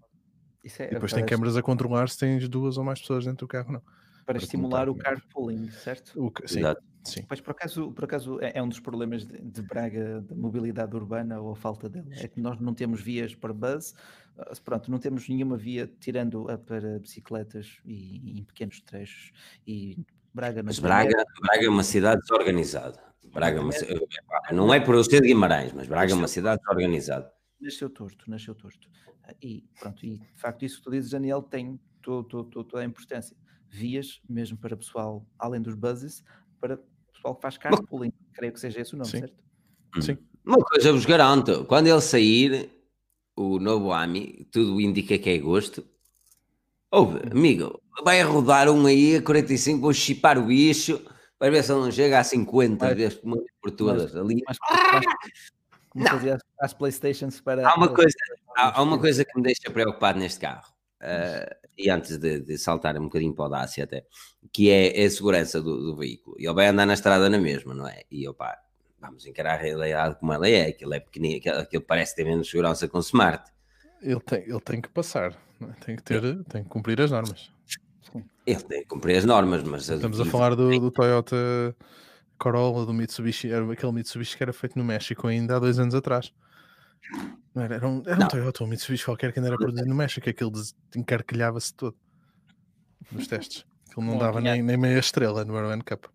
É, 0.79 0.87
e 0.87 0.91
depois 0.95 1.13
tem 1.13 1.27
câmaras 1.27 1.57
a 1.57 1.63
controlar 1.63 2.09
se 2.09 2.19
tens 2.19 2.49
duas 2.49 2.79
ou 2.79 2.85
mais 2.85 3.01
pessoas 3.01 3.25
dentro 3.25 3.47
do 3.47 3.49
carro, 3.49 3.73
não. 3.73 3.81
Para, 3.81 4.37
para 4.37 4.39
estimular 4.39 4.89
o 4.89 4.95
carpooling, 4.95 5.69
certo? 5.69 6.19
O, 6.19 6.33
sim, 6.47 6.61
Exato. 6.61 6.83
sim. 7.05 7.23
Pois 7.29 7.43
por 7.43 7.51
acaso, 7.51 7.93
por 7.93 8.05
acaso 8.05 8.41
é, 8.41 8.53
é 8.55 8.63
um 8.63 8.69
dos 8.71 8.81
problemas 8.81 9.27
de, 9.27 9.39
de 9.39 9.61
Braga, 9.61 10.23
da 10.23 10.35
mobilidade 10.35 10.97
urbana 10.97 11.39
ou 11.39 11.53
a 11.53 11.57
falta 11.57 11.91
dela. 11.91 12.09
É 12.13 12.27
que 12.27 12.41
nós 12.41 12.59
não 12.59 12.73
temos 12.73 13.03
vias 13.03 13.35
para 13.35 13.53
bus, 13.53 13.95
pronto, 14.65 14.91
não 14.91 14.99
temos 14.99 15.29
nenhuma 15.29 15.57
via 15.57 15.91
tirando 16.01 16.51
a 16.51 16.59
para 16.59 16.99
bicicletas 16.99 17.79
e, 17.85 18.33
e 18.33 18.41
em 18.41 18.45
pequenos 18.45 18.81
trechos 18.81 19.33
e 19.67 19.99
Braga 20.33 20.63
Mas 20.65 20.81
Braga, 20.81 21.25
Braga 21.41 21.65
é 21.65 21.69
uma 21.69 21.85
cidade 21.85 22.21
desorganizada. 22.23 23.01
Braga 23.33 23.59
é 23.59 23.61
uma, 23.61 23.73
não 24.53 24.75
é 24.75 24.81
por 24.81 24.97
eu 24.97 25.05
ser 25.05 25.21
de 25.21 25.29
Guimarães, 25.29 25.73
mas 25.73 25.87
Braga 25.87 26.13
é 26.13 26.15
uma 26.15 26.29
cidade 26.29 26.61
desorganizada. 26.61 27.33
Nasceu 27.61 27.89
torto, 27.89 28.29
nasceu 28.29 28.55
torto. 28.55 28.89
Ah, 29.23 29.35
e 29.41 29.65
pronto, 29.79 30.05
e 30.05 30.19
de 30.19 30.41
facto 30.41 30.65
isso 30.65 30.79
que 30.79 30.83
tu 30.83 30.91
dizes, 30.91 31.11
Daniel, 31.11 31.41
tem 31.43 31.81
toda 32.03 32.81
a 32.81 32.85
importância. 32.85 33.37
Vias, 33.69 34.21
mesmo 34.29 34.59
para 34.59 34.77
pessoal, 34.77 35.27
além 35.39 35.63
dos 35.63 35.75
buses, 35.75 36.23
para 36.61 36.79
pessoal 37.13 37.35
que 37.35 37.43
faz 37.43 37.57
carpooling, 37.57 38.13
creio 38.33 38.53
que 38.53 38.61
seja 38.61 38.81
esse 38.81 38.95
o 38.95 38.99
nome, 38.99 39.11
Sim. 39.11 39.19
certo? 39.21 39.45
Sim. 40.01 40.19
Uma 40.45 40.59
coisa 40.59 40.89
eu 40.89 40.95
vos 40.95 41.07
garanto, 41.07 41.65
quando 41.65 41.87
ele 41.87 42.01
sair, 42.01 42.71
o 43.37 43.59
novo 43.59 43.93
AMI, 43.93 44.47
tudo 44.51 44.81
indica 44.81 45.19
que 45.19 45.31
é 45.31 45.39
gosto. 45.39 45.85
Ouve, 46.91 47.21
amigo, 47.31 47.81
vai 48.05 48.23
rodar 48.23 48.69
um 48.69 48.87
aí 48.87 49.17
a 49.17 49.23
45, 49.23 49.81
vou 49.81 49.93
chipar 49.93 50.39
o 50.39 50.47
bicho 50.47 51.01
para 51.39 51.51
ver 51.51 51.65
se 51.65 51.73
ele 51.73 51.81
não 51.81 51.91
chega 51.91 52.21
a 52.21 52.25
50 52.25 52.85
mas, 52.85 52.97
vezes 52.97 53.21
por 53.61 53.71
todas 53.73 54.15
mas, 54.15 54.17
ali. 54.17 54.43
Mas, 54.47 54.57
mas, 55.95 56.27
as, 56.27 56.41
as 56.61 56.73
Playstations 56.73 57.41
para. 57.41 57.69
Há 57.69 57.75
uma, 57.75 57.89
coisa, 57.89 58.17
há, 58.57 58.79
há, 58.79 58.83
uma 58.83 58.99
coisa 58.99 59.25
que 59.25 59.37
me 59.37 59.43
deixa 59.43 59.71
preocupado 59.71 60.19
neste 60.19 60.41
carro. 60.41 60.73
Uh, 61.03 61.65
e 61.77 61.91
antes 61.91 62.17
de, 62.17 62.41
de, 62.41 62.57
saltar 62.57 62.97
um 62.97 63.05
bocadinho 63.05 63.35
para 63.35 63.45
o 63.45 63.49
Dacia 63.49 63.85
até, 63.85 64.07
que 64.53 64.71
é, 64.71 65.03
é 65.03 65.05
a 65.05 65.11
segurança 65.11 65.61
do, 65.61 65.77
do, 65.91 65.97
veículo. 65.97 66.37
Ele 66.39 66.53
vai 66.55 66.69
andar 66.69 66.87
na 66.87 66.95
estrada 66.95 67.29
na 67.29 67.39
mesma, 67.39 67.75
não 67.75 67.87
é? 67.87 68.03
E 68.11 68.27
opa, 68.29 68.57
vamos 69.05 69.27
encarar 69.27 69.55
a 69.55 69.57
realidade 69.57 70.17
como 70.19 70.33
ela 70.33 70.49
é, 70.49 70.69
aquilo 70.69 70.95
é 70.95 71.01
pequenino, 71.01 71.59
aquilo 71.59 71.83
parece 71.83 72.17
ter 72.17 72.25
menos 72.25 72.49
segurança 72.49 72.89
com 72.89 72.99
o 72.99 73.01
Smart. 73.01 73.51
Ele 74.03 74.21
tem, 74.21 74.43
ele 74.43 74.61
tem 74.61 74.81
que 74.81 74.89
passar, 74.89 75.33
é? 75.61 75.67
tem 75.85 75.97
que 75.97 76.03
ter, 76.03 76.45
tem 76.45 76.63
que 76.63 76.69
cumprir 76.69 77.01
as 77.01 77.11
normas. 77.11 77.53
Ele 78.47 78.63
tem 78.63 78.83
que 78.83 78.89
cumprir 78.89 79.17
as 79.17 79.25
normas, 79.25 79.63
mas 79.63 79.89
estamos 79.89 80.21
a 80.21 80.25
falar 80.25 80.55
do, 80.55 80.79
do 80.79 80.91
Toyota 80.91 81.75
Corolla, 82.39 82.85
do 82.85 82.93
Mitsubishi, 82.93 83.51
era 83.51 83.71
aquele 83.73 83.93
Mitsubishi 83.93 84.37
que 84.37 84.43
era 84.43 84.53
feito 84.53 84.79
no 84.79 84.85
México 84.85 85.27
ainda 85.27 85.57
há 85.57 85.59
dois 85.59 85.79
anos 85.79 85.95
atrás. 85.95 86.33
Era, 87.57 87.77
era 87.77 87.89
um, 87.89 88.03
era 88.07 88.25
um 88.25 88.29
Toyota, 88.29 88.65
um 88.65 88.67
Mitsubishi 88.67 89.05
qualquer 89.05 89.33
que 89.33 89.39
ainda 89.39 89.49
era 89.49 89.57
produzido 89.57 89.89
no 89.89 89.95
México, 89.95 90.29
aquele 90.29 90.51
encarquilhava-se 90.97 91.75
todo 91.75 91.97
nos 93.11 93.27
testes. 93.27 93.65
Aquilo 93.89 94.07
não 94.07 94.19
dava 94.19 94.41
nem, 94.41 94.63
nem 94.63 94.77
meia 94.77 94.99
estrela 94.99 95.45
no 95.45 95.57
Iron 95.57 95.81
Cup. 95.81 96.07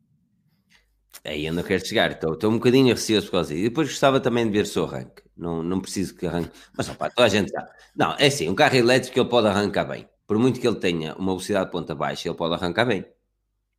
Aí 1.23 1.45
eu 1.45 1.53
não 1.53 1.63
quero 1.63 1.85
chegar, 1.85 2.11
estou, 2.11 2.33
estou 2.33 2.51
um 2.51 2.55
bocadinho 2.55 2.93
receoso 2.93 3.27
por 3.27 3.33
causa 3.33 3.49
disso. 3.49 3.65
E 3.65 3.69
depois 3.69 3.89
gostava 3.89 4.19
também 4.19 4.45
de 4.45 4.51
ver 4.51 4.63
o 4.63 4.65
seu 4.65 4.85
arranque. 4.85 5.23
Não, 5.35 5.63
não 5.63 5.79
preciso 5.79 6.15
que 6.15 6.25
arranque. 6.25 6.51
Mas 6.77 6.89
opa, 6.89 7.09
toda 7.09 7.25
a 7.25 7.29
gente 7.29 7.51
sabe. 7.51 7.69
Não, 7.95 8.15
é 8.17 8.27
assim, 8.27 8.47
um 8.49 8.55
carro 8.55 8.75
elétrico 8.75 9.19
ele 9.19 9.29
pode 9.29 9.47
arrancar 9.47 9.85
bem. 9.85 10.07
Por 10.27 10.37
muito 10.37 10.59
que 10.59 10.67
ele 10.67 10.77
tenha 10.77 11.15
uma 11.15 11.31
velocidade 11.31 11.65
de 11.65 11.71
ponta 11.71 11.95
baixa, 11.95 12.29
ele 12.29 12.37
pode 12.37 12.53
arrancar 12.53 12.85
bem. 12.85 13.05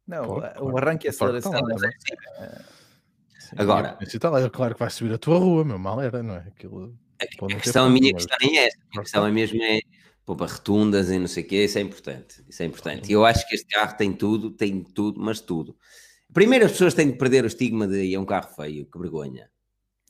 Não, 0.07 0.27
pode, 0.27 0.59
o 0.61 0.77
arranque 0.77 1.07
e 1.07 1.09
a 1.09 1.11
aceleração. 1.11 1.53
É 1.55 2.81
Agora, 3.57 3.99
é 4.01 4.49
claro 4.49 4.75
que 4.75 4.81
vai 4.81 4.91
subir 4.91 5.13
a 5.13 5.19
tua 5.19 5.39
rua, 5.39 5.65
meu 5.65 5.79
mal 5.79 6.01
era, 6.01 6.23
não 6.23 6.37
é? 6.37 6.47
Aquilo, 6.49 6.97
a, 7.21 7.47
a 7.47 7.61
questão, 7.61 7.87
a 7.87 7.91
minha 7.91 8.13
questão 8.15 8.39
é 8.43 8.67
essa. 8.67 8.79
A 8.97 9.01
questão 9.01 9.27
é 9.27 9.31
mesmo 9.31 9.63
é 9.63 9.81
para 10.25 10.47
retundas 10.47 11.11
e 11.11 11.19
não 11.19 11.27
sei 11.27 11.43
o 11.43 11.47
quê, 11.47 11.65
isso 11.65 11.79
é 11.79 11.81
importante. 11.81 12.45
Isso 12.49 12.63
é 12.63 12.67
importante. 12.67 13.11
E 13.11 13.13
eu 13.13 13.25
acho 13.25 13.47
que 13.49 13.55
este 13.55 13.67
carro 13.67 13.97
tem 13.97 14.13
tudo, 14.13 14.51
tem 14.51 14.83
tudo, 14.83 15.21
mas 15.21 15.41
tudo. 15.41 15.77
Primeiro 16.33 16.67
as 16.67 16.73
pessoas 16.73 16.95
têm 16.95 17.13
que 17.13 17.19
perder 17.19 17.45
o 17.45 17.47
estigma 17.47 17.87
de 17.87 18.15
é 18.15 18.19
um 18.19 18.25
carro 18.25 18.49
feio, 18.55 18.87
que 18.87 18.99
vergonha. 18.99 19.51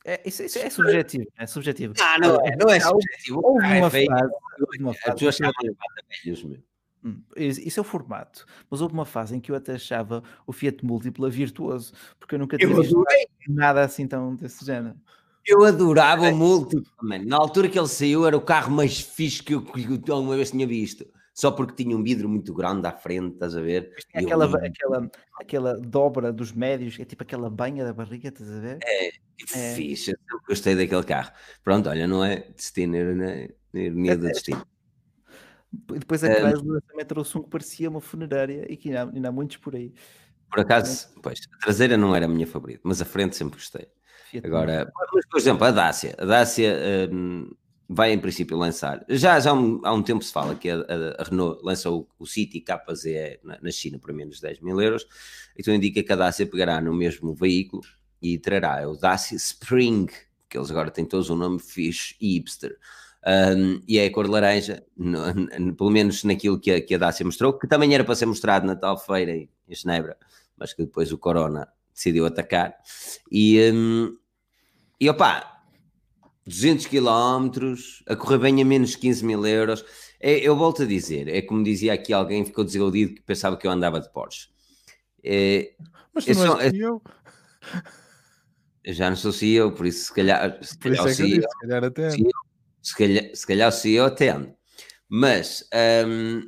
É, 0.04 0.20
isso, 0.26 0.42
isso, 0.42 0.58
é 0.58 0.70
subjetivo, 0.70 1.26
é 1.38 1.46
subjetivo. 1.46 1.94
Ah, 2.00 2.18
não, 2.18 2.36
é, 2.36 2.56
não 2.56 2.70
é 2.70 2.80
subjetivo. 2.80 3.40
Houve 3.42 3.66
uma 3.66 3.86
é 3.86 3.90
feio. 3.90 4.06
Frase, 4.06 4.32
uma 4.80 4.94
frase, 4.94 5.08
as 5.08 5.14
pessoas 5.14 5.36
chamam 5.36 5.52
de 5.62 5.74
velhos, 6.24 6.44
meu. 6.44 6.58
Hum, 7.02 7.22
isso 7.36 7.80
é 7.80 7.82
o 7.82 7.84
formato. 7.84 8.46
Mas 8.70 8.80
houve 8.80 8.92
uma 8.92 9.06
fase 9.06 9.34
em 9.34 9.40
que 9.40 9.50
eu 9.50 9.56
até 9.56 9.74
achava 9.74 10.22
o 10.46 10.52
Fiat 10.52 10.84
Múltipla 10.84 11.30
virtuoso, 11.30 11.92
porque 12.18 12.34
eu 12.34 12.38
nunca 12.38 12.58
tinha 12.58 12.70
eu 12.70 12.76
visto 12.76 13.02
nada 13.48 13.82
assim 13.82 14.06
tão 14.06 14.34
desse 14.34 14.64
género. 14.64 14.96
Eu 15.46 15.64
adorava 15.64 16.28
o 16.28 16.36
Múltipla, 16.36 16.92
mano. 17.02 17.24
Na 17.26 17.36
altura 17.36 17.68
que 17.68 17.78
ele 17.78 17.88
saiu, 17.88 18.26
era 18.26 18.36
o 18.36 18.40
carro 18.40 18.70
mais 18.70 19.00
fixe 19.00 19.42
que 19.42 19.54
eu, 19.54 19.62
que 19.62 20.10
eu 20.10 20.14
alguma 20.14 20.36
vez 20.36 20.50
tinha 20.50 20.66
visto. 20.66 21.06
Só 21.41 21.51
porque 21.51 21.82
tinha 21.82 21.97
um 21.97 22.03
vidro 22.03 22.28
muito 22.28 22.53
grande 22.53 22.86
à 22.86 22.93
frente, 22.93 23.32
estás 23.32 23.57
a 23.57 23.62
ver? 23.62 23.95
Aquela, 24.12 24.45
eu... 24.45 24.57
aquela, 24.57 25.11
aquela 25.41 25.80
dobra 25.80 26.30
dos 26.30 26.53
médios, 26.53 27.01
é 27.01 27.05
tipo 27.07 27.22
aquela 27.22 27.49
banha 27.49 27.82
da 27.82 27.95
barriga, 27.95 28.28
estás 28.28 28.51
a 28.51 28.61
ver? 28.61 28.78
É, 28.84 29.11
que 29.38 29.55
é. 29.55 29.74
fixe. 29.74 30.11
Eu 30.11 30.38
gostei 30.47 30.74
daquele 30.74 31.03
carro. 31.03 31.32
Pronto, 31.64 31.88
olha, 31.88 32.07
não 32.07 32.22
é 32.22 32.41
destino, 32.55 32.95
era 32.95 33.49
ironia 33.72 34.18
do 34.18 34.26
destino. 34.26 34.66
E 35.95 35.99
depois 35.99 36.22
a 36.22 36.28
é, 36.28 36.34
Chrysler 36.34 36.82
também 36.82 37.07
trouxe 37.07 37.38
um 37.38 37.43
que 37.43 37.49
parecia 37.49 37.88
uma 37.88 38.03
funerária 38.03 38.70
e 38.70 38.76
que 38.76 38.91
ainda, 38.91 39.11
ainda 39.11 39.28
há 39.30 39.32
muitos 39.32 39.57
por 39.57 39.74
aí. 39.74 39.95
Por 40.51 40.61
acaso, 40.61 41.09
pois, 41.22 41.41
a 41.55 41.59
traseira 41.64 41.97
não 41.97 42.14
era 42.14 42.26
a 42.26 42.28
minha 42.28 42.47
favorita, 42.47 42.82
mas 42.84 43.01
a 43.01 43.07
frente 43.07 43.34
sempre 43.34 43.55
gostei. 43.55 43.88
Agora, 44.45 44.93
mas, 45.14 45.26
por 45.26 45.38
exemplo, 45.38 45.64
a 45.64 45.70
Dacia. 45.70 46.14
A 46.18 46.24
Dacia 46.26 47.09
um, 47.11 47.51
vai 47.93 48.12
em 48.12 48.18
princípio 48.20 48.57
lançar. 48.57 49.05
Já, 49.09 49.41
já 49.41 49.51
há, 49.51 49.53
um, 49.53 49.80
há 49.82 49.93
um 49.93 50.01
tempo 50.01 50.22
se 50.22 50.32
fala 50.32 50.55
que 50.55 50.70
a, 50.70 50.76
a, 51.18 51.24
Renault 51.24 51.61
lançou 51.64 52.09
o, 52.18 52.22
o 52.22 52.26
City 52.26 52.61
KZE 52.61 53.41
na, 53.43 53.59
na, 53.61 53.70
China 53.72 53.99
por 53.99 54.12
menos 54.12 54.36
de 54.36 54.43
10 54.43 54.61
mil 54.61 54.80
euros. 54.80 55.05
Então 55.59 55.74
indica 55.74 56.01
que 56.01 56.12
a 56.12 56.16
Dacia 56.16 56.47
pegará 56.47 56.80
no 56.80 56.95
mesmo 56.95 57.34
veículo 57.34 57.82
e 58.22 58.38
trará 58.38 58.88
o 58.88 58.97
Dacia 58.97 59.36
Spring, 59.36 60.07
que 60.49 60.57
eles 60.57 60.70
agora 60.70 60.93
têm 60.93 61.05
todos 61.05 61.30
um 61.30 61.34
nome 61.34 61.59
fixe 61.59 62.14
e 62.20 62.34
hipster. 62.34 62.78
Um, 63.26 63.82
e 63.88 63.99
é 63.99 64.07
a 64.07 64.12
cor 64.12 64.30
laranja, 64.30 64.84
no, 64.97 65.34
no, 65.34 65.74
pelo 65.74 65.91
menos 65.91 66.22
naquilo 66.22 66.61
que 66.61 66.70
a, 66.70 66.80
que 66.80 66.95
a 66.95 66.99
Dácia 66.99 67.26
mostrou, 67.26 67.59
que 67.59 67.66
também 67.66 67.93
era 67.93 68.05
para 68.05 68.14
ser 68.14 68.26
mostrado 68.26 68.64
na 68.64 68.76
tal 68.76 68.97
feira 68.99 69.32
em, 69.32 69.51
em 69.68 69.74
Genebra, 69.74 70.16
mas 70.57 70.72
que 70.72 70.84
depois 70.84 71.11
o 71.11 71.18
Corona 71.18 71.66
decidiu 71.93 72.24
atacar. 72.24 72.76
E, 73.32 73.68
um, 73.74 74.16
e 75.01 75.11
opá, 75.11 75.59
200 76.47 76.86
km, 76.86 77.74
a 78.07 78.16
correr 78.16 78.38
bem 78.38 78.62
a 78.62 78.64
menos 78.64 78.97
15 78.97 79.24
mil 79.24 79.47
euros. 79.47 79.84
É, 80.18 80.38
eu 80.38 80.57
volto 80.57 80.82
a 80.82 80.86
dizer, 80.86 81.28
é 81.28 81.43
como 81.43 81.62
dizia 81.62 81.93
aqui 81.93 82.12
alguém, 82.12 82.45
ficou 82.45 82.64
desiludido 82.64 83.14
que 83.14 83.22
pensava 83.22 83.57
que 83.57 83.66
eu 83.66 83.70
andava 83.70 84.01
de 84.01 84.11
Porsche. 84.12 84.49
É, 85.22 85.74
mas 86.14 86.24
tu 86.24 86.34
não 86.34 86.61
és 86.61 86.72
eu. 86.74 87.03
Eu 88.82 88.95
já 88.95 89.11
não 89.11 89.16
sou 89.16 89.32
CEO, 89.32 89.72
por 89.72 89.86
isso 89.86 90.07
se 90.07 90.14
calhar, 90.14 90.59
se 90.62 90.76
por 90.76 90.84
calhar, 90.84 90.99
isso 90.99 91.22
é 91.22 91.26
CEO, 91.26 91.43
se 91.43 91.59
calhar 91.61 91.84
até. 91.84 92.11
CEO, 92.11 92.30
se 92.82 92.97
calhar, 92.97 93.36
se 93.36 93.47
calhar 93.47 93.68
o 93.68 93.72
CEO 93.72 94.07
atende. 94.07 94.55
Mas, 95.09 95.68
um, 96.07 96.41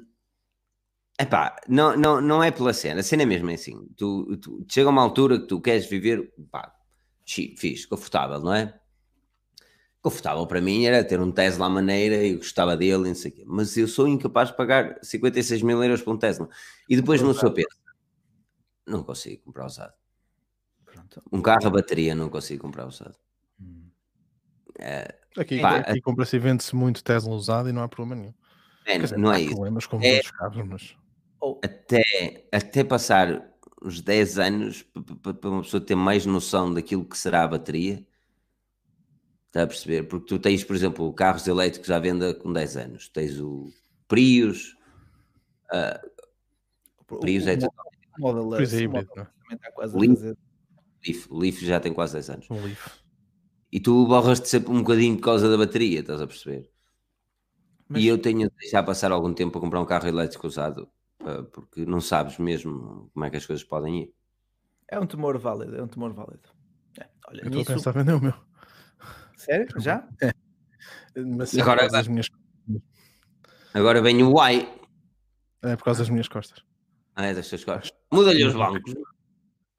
epá, 1.20 1.56
não, 1.68 1.96
não, 1.96 2.20
não 2.20 2.42
é 2.42 2.50
pela 2.50 2.72
cena. 2.72 3.00
A 3.00 3.02
cena 3.02 3.24
é 3.24 3.26
mesmo 3.26 3.50
assim. 3.50 3.88
Tu, 3.96 4.36
tu, 4.38 4.64
chega 4.68 4.88
uma 4.88 5.02
altura 5.02 5.40
que 5.40 5.46
tu 5.46 5.60
queres 5.60 5.86
viver, 5.86 6.32
pá, 6.50 6.72
fixe, 7.26 7.86
confortável, 7.86 8.40
não 8.40 8.54
é? 8.54 8.80
Confortável 10.02 10.46
para 10.46 10.60
mim 10.60 10.84
era 10.84 11.04
ter 11.04 11.20
um 11.20 11.30
Tesla 11.30 11.66
à 11.66 11.68
maneira, 11.68 12.16
eu 12.16 12.38
gostava 12.38 12.76
dele, 12.76 13.08
não 13.08 13.14
sei 13.14 13.30
o 13.30 13.34
quê. 13.34 13.44
Mas 13.46 13.76
eu 13.76 13.86
sou 13.86 14.08
incapaz 14.08 14.48
de 14.48 14.56
pagar 14.56 14.98
56 15.00 15.62
mil 15.62 15.82
euros 15.82 16.02
por 16.02 16.12
um 16.12 16.18
Tesla. 16.18 16.48
E 16.88 16.96
depois 16.96 17.22
não 17.22 17.32
sou 17.32 17.52
pensa, 17.52 17.68
não 18.86 19.04
consigo 19.04 19.42
comprar 19.44 19.66
usado. 19.66 19.94
Pronto. 20.84 21.22
Um 21.32 21.40
carro 21.40 21.68
a 21.68 21.70
bateria 21.70 22.14
não 22.14 22.28
consigo 22.28 22.62
comprar 22.62 22.86
usado. 22.86 23.14
Hum. 23.60 23.88
É, 24.78 25.22
Aqui, 25.36 25.60
Pá, 25.60 25.76
aqui 25.78 26.00
compra-se 26.00 26.36
e 26.36 26.38
vende-se 26.38 26.76
muito 26.76 27.02
Tesla 27.02 27.34
usado 27.34 27.68
e 27.68 27.72
não 27.72 27.82
há 27.82 27.88
problema 27.88 28.20
nenhum. 28.20 28.34
É, 28.84 28.98
dizer, 28.98 29.16
não 29.16 29.32
é 29.32 29.40
isso. 29.40 29.54
problemas 29.54 29.86
com 29.86 30.00
é, 30.02 30.20
carros, 30.22 30.66
mas... 30.66 30.96
Até, 31.64 32.46
até 32.52 32.84
passar 32.84 33.50
os 33.80 34.00
10 34.00 34.38
anos 34.38 34.82
para 35.22 35.50
uma 35.50 35.62
pessoa 35.62 35.80
ter 35.80 35.94
mais 35.94 36.26
noção 36.26 36.72
daquilo 36.72 37.04
que 37.04 37.16
será 37.16 37.42
a 37.42 37.48
bateria. 37.48 38.06
Está 39.52 39.64
a 39.64 39.66
perceber? 39.66 40.04
Porque 40.04 40.26
tu 40.26 40.38
tens, 40.38 40.64
por 40.64 40.74
exemplo, 40.74 41.12
carros 41.12 41.46
elétricos 41.46 41.90
à 41.90 41.98
venda 41.98 42.32
com 42.32 42.50
10 42.50 42.76
anos. 42.78 43.08
Tens 43.10 43.38
o 43.38 43.70
Prius. 44.08 44.74
Uh, 45.70 47.20
Prius 47.20 47.46
é 47.46 47.58
o 47.58 48.20
Model 48.20 48.62
S. 48.62 48.74
É 48.74 48.80
híbrido, 48.80 49.10
não? 49.14 49.26
Está 49.52 49.70
quase 49.72 49.98
Leaf, 49.98 50.22
Leaf, 51.04 51.26
Leaf 51.30 51.60
já 51.60 51.78
tem 51.78 51.92
quase 51.92 52.14
10 52.14 52.30
anos. 52.30 52.50
Um 52.50 52.64
Leaf 52.64 53.02
e 53.72 53.80
tu 53.80 54.06
borras-te 54.06 54.48
sempre 54.48 54.70
um 54.70 54.80
bocadinho 54.80 55.16
por 55.16 55.22
causa 55.22 55.48
da 55.50 55.56
bateria, 55.56 56.00
estás 56.00 56.20
a 56.20 56.26
perceber? 56.26 56.70
Mas... 57.88 58.02
E 58.02 58.06
eu 58.06 58.18
tenho 58.18 58.50
de 58.50 58.54
deixar 58.60 58.82
passar 58.82 59.10
algum 59.10 59.32
tempo 59.32 59.52
para 59.52 59.60
comprar 59.62 59.80
um 59.80 59.86
carro 59.86 60.06
elétrico 60.06 60.46
usado, 60.46 60.86
porque 61.52 61.86
não 61.86 62.00
sabes 62.00 62.36
mesmo 62.38 63.10
como 63.14 63.24
é 63.24 63.30
que 63.30 63.38
as 63.38 63.46
coisas 63.46 63.64
podem 63.64 64.02
ir. 64.02 64.14
É 64.88 65.00
um 65.00 65.06
temor 65.06 65.38
válido, 65.38 65.74
é 65.74 65.82
um 65.82 65.88
temor 65.88 66.12
válido. 66.12 66.50
É, 67.00 67.08
olha, 67.28 67.40
eu 67.40 67.46
estou 67.46 67.60
nisso... 67.60 67.72
a 67.72 67.74
pensar 67.74 67.92
vender 67.92 68.12
o 68.12 68.20
meu. 68.20 68.34
Sério? 69.42 69.66
Já? 69.80 70.08
É. 70.20 70.32
Mas 71.16 71.56
é 71.56 71.60
agora, 71.60 71.88
das 71.88 72.08
minhas... 72.08 72.28
agora 73.74 74.00
vem 74.00 74.22
o 74.22 74.32
Y. 74.48 74.66
É 75.62 75.76
por 75.76 75.84
causa 75.84 76.00
das 76.00 76.10
minhas 76.10 76.28
costas. 76.28 76.64
Ah, 77.14 77.26
é 77.26 77.34
das 77.34 77.48
tuas 77.48 77.64
costas. 77.64 77.92
Muda-lhe 78.10 78.44
os 78.44 78.54
bancos. 78.54 78.94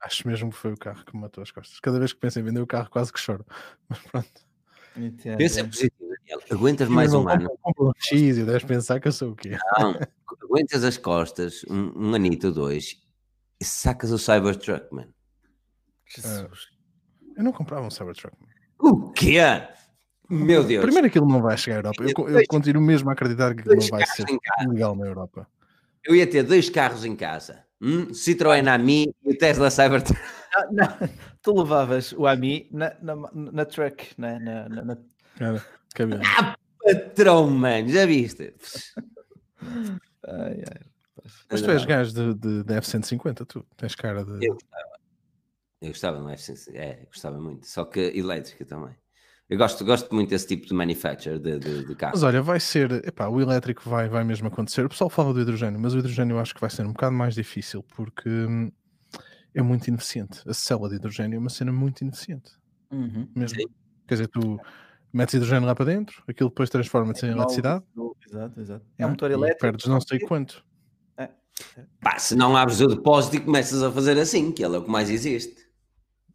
Acho 0.00 0.28
mesmo 0.28 0.50
que 0.50 0.56
foi 0.56 0.72
o 0.72 0.76
carro 0.76 1.04
que 1.04 1.14
me 1.14 1.22
matou 1.22 1.42
as 1.42 1.50
costas. 1.50 1.80
Cada 1.80 1.98
vez 1.98 2.12
que 2.12 2.20
penso 2.20 2.38
em 2.38 2.42
vender 2.42 2.60
o 2.60 2.66
carro, 2.66 2.90
quase 2.90 3.12
que 3.12 3.18
choro. 3.18 3.44
Mas 3.88 3.98
pronto. 4.00 4.44
Pensa 5.36 5.64
positivo, 5.64 6.08
Daniel. 6.08 6.40
Aguentas 6.50 6.88
mais 6.88 7.12
um 7.12 7.28
ano. 7.28 7.50
Um 7.78 7.92
X 7.98 8.38
e 8.38 8.44
deves 8.44 8.64
pensar 8.64 9.00
que 9.00 9.08
eu 9.08 9.12
sou 9.12 9.32
o 9.32 9.36
quê? 9.36 9.58
Não, 9.78 9.98
aguentas 10.42 10.84
as 10.84 10.96
costas, 10.96 11.64
um, 11.68 12.10
um 12.10 12.14
anito 12.14 12.48
ou 12.48 12.52
dois, 12.52 13.02
e 13.60 13.64
sacas 13.64 14.12
o 14.12 14.18
Cybertruck, 14.18 14.94
man. 14.94 15.08
Jesus. 16.06 16.64
Uh, 16.64 17.34
eu 17.38 17.42
não 17.42 17.52
comprava 17.52 17.84
um 17.84 17.90
Cybertruck. 17.90 18.36
Man. 18.40 18.53
O 18.84 19.10
quê? 19.12 19.40
Meu 20.28 20.62
Deus. 20.62 20.84
Primeiro 20.84 21.06
aquilo 21.06 21.26
não 21.26 21.40
vai 21.40 21.56
chegar 21.56 21.76
à 21.76 21.78
Europa. 21.78 22.02
Eu, 22.02 22.38
eu 22.38 22.46
continuo 22.46 22.82
mesmo 22.82 23.08
a 23.08 23.12
acreditar 23.14 23.54
que 23.54 23.66
não 23.66 23.86
vai 23.88 24.04
ser 24.06 24.26
legal 24.68 24.94
na 24.94 25.06
Europa. 25.06 25.46
Eu 26.04 26.14
ia 26.14 26.26
ter 26.26 26.42
dois 26.42 26.68
carros 26.68 27.04
em 27.04 27.16
casa. 27.16 27.64
Hum? 27.80 28.08
Citroën 28.12 28.66
Ami 28.68 29.14
e 29.24 29.30
o 29.30 29.38
Tesla 29.38 29.70
Cybertruck. 29.70 30.20
Não, 30.54 30.72
não, 30.72 31.08
tu 31.42 31.58
levavas 31.58 32.12
o 32.12 32.26
Ami 32.26 32.68
na, 32.70 32.94
na, 33.02 33.16
na 33.32 33.64
truck, 33.64 34.08
né? 34.18 34.38
na, 34.38 34.68
na, 34.68 34.84
na... 34.84 34.98
Cara, 35.36 35.64
cabelo. 35.94 36.22
Ah, 36.38 36.54
patrão, 36.82 37.50
mano, 37.50 37.88
já 37.88 38.06
viste? 38.06 38.54
ai, 39.62 40.62
ai. 40.70 40.80
Mas 41.50 41.62
tu 41.62 41.70
és 41.70 41.84
gajo 41.84 42.12
de, 42.12 42.34
de, 42.34 42.64
de 42.64 42.74
F-150, 42.74 43.46
tu 43.46 43.66
tens 43.76 43.94
cara 43.94 44.24
de. 44.24 44.46
Eu 44.46 44.54
gostava. 44.54 44.93
Eu 45.84 45.90
gostava 45.90 46.18
no 46.18 46.30
F-150, 46.30 46.74
é, 46.74 47.04
gostava 47.06 47.38
muito. 47.38 47.66
Só 47.66 47.84
que 47.84 48.00
elétrica 48.00 48.64
também. 48.64 48.94
Eu 49.48 49.58
gosto, 49.58 49.84
gosto 49.84 50.14
muito 50.14 50.30
desse 50.30 50.46
tipo 50.46 50.66
de 50.66 50.72
manufacture 50.72 51.38
de, 51.38 51.58
de, 51.58 51.84
de 51.84 51.94
carro. 51.94 52.12
Mas 52.14 52.22
olha, 52.22 52.40
vai 52.40 52.58
ser, 52.58 52.90
epá, 53.06 53.28
o 53.28 53.40
elétrico 53.40 53.82
vai, 53.84 54.08
vai 54.08 54.24
mesmo 54.24 54.48
acontecer. 54.48 54.86
O 54.86 54.88
pessoal 54.88 55.10
fala 55.10 55.34
do 55.34 55.40
hidrogênio, 55.40 55.78
mas 55.78 55.92
o 55.92 55.98
hidrogênio 55.98 56.34
eu 56.34 56.40
acho 56.40 56.54
que 56.54 56.60
vai 56.60 56.70
ser 56.70 56.86
um 56.86 56.92
bocado 56.92 57.14
mais 57.14 57.34
difícil 57.34 57.82
porque 57.94 58.28
hum, 58.28 58.72
é 59.54 59.60
muito 59.60 59.86
ineficiente. 59.86 60.40
A 60.48 60.54
célula 60.54 60.88
de 60.88 60.96
hidrogênio 60.96 61.36
é 61.36 61.38
uma 61.38 61.50
cena 61.50 61.72
muito 61.72 62.00
ineficiente. 62.00 62.52
Uhum. 62.90 63.28
Mesmo. 63.34 63.60
Sim. 63.60 63.66
Quer 64.08 64.14
dizer, 64.14 64.28
tu 64.28 64.58
metes 65.12 65.34
hidrogênio 65.34 65.66
lá 65.66 65.74
para 65.74 65.84
dentro, 65.84 66.22
aquilo 66.26 66.48
depois 66.48 66.70
transforma-se 66.70 67.26
é 67.26 67.28
em 67.28 67.32
eletricidade. 67.32 67.84
Exato, 68.26 68.60
exato. 68.60 68.86
É 68.98 69.06
um 69.06 69.10
motor 69.10 69.30
elétrico. 69.30 69.60
Perdes 69.60 69.86
não 69.86 70.00
sei 70.00 70.20
quanto. 70.20 70.64
É. 71.18 71.28
Pá, 72.00 72.18
se 72.18 72.34
não 72.34 72.56
abres 72.56 72.80
o 72.80 72.88
depósito 72.88 73.36
e 73.36 73.40
começas 73.40 73.82
a 73.82 73.92
fazer 73.92 74.18
assim, 74.18 74.50
que 74.50 74.64
ele 74.64 74.74
é 74.74 74.78
o 74.78 74.84
que 74.84 74.90
mais 74.90 75.10
existe. 75.10 75.63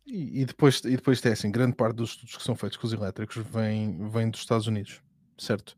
E, 0.09 0.41
e, 0.41 0.45
depois, 0.45 0.79
e 0.79 0.95
depois 0.95 1.21
tem 1.21 1.31
assim, 1.31 1.51
grande 1.51 1.75
parte 1.75 1.95
dos 1.95 2.11
estudos 2.11 2.37
que 2.37 2.43
são 2.43 2.55
feitos 2.55 2.77
com 2.77 2.87
os 2.87 2.93
elétricos 2.93 3.37
vem, 3.45 4.09
vem 4.09 4.29
dos 4.29 4.39
Estados 4.39 4.65
Unidos, 4.65 5.01
certo? 5.37 5.77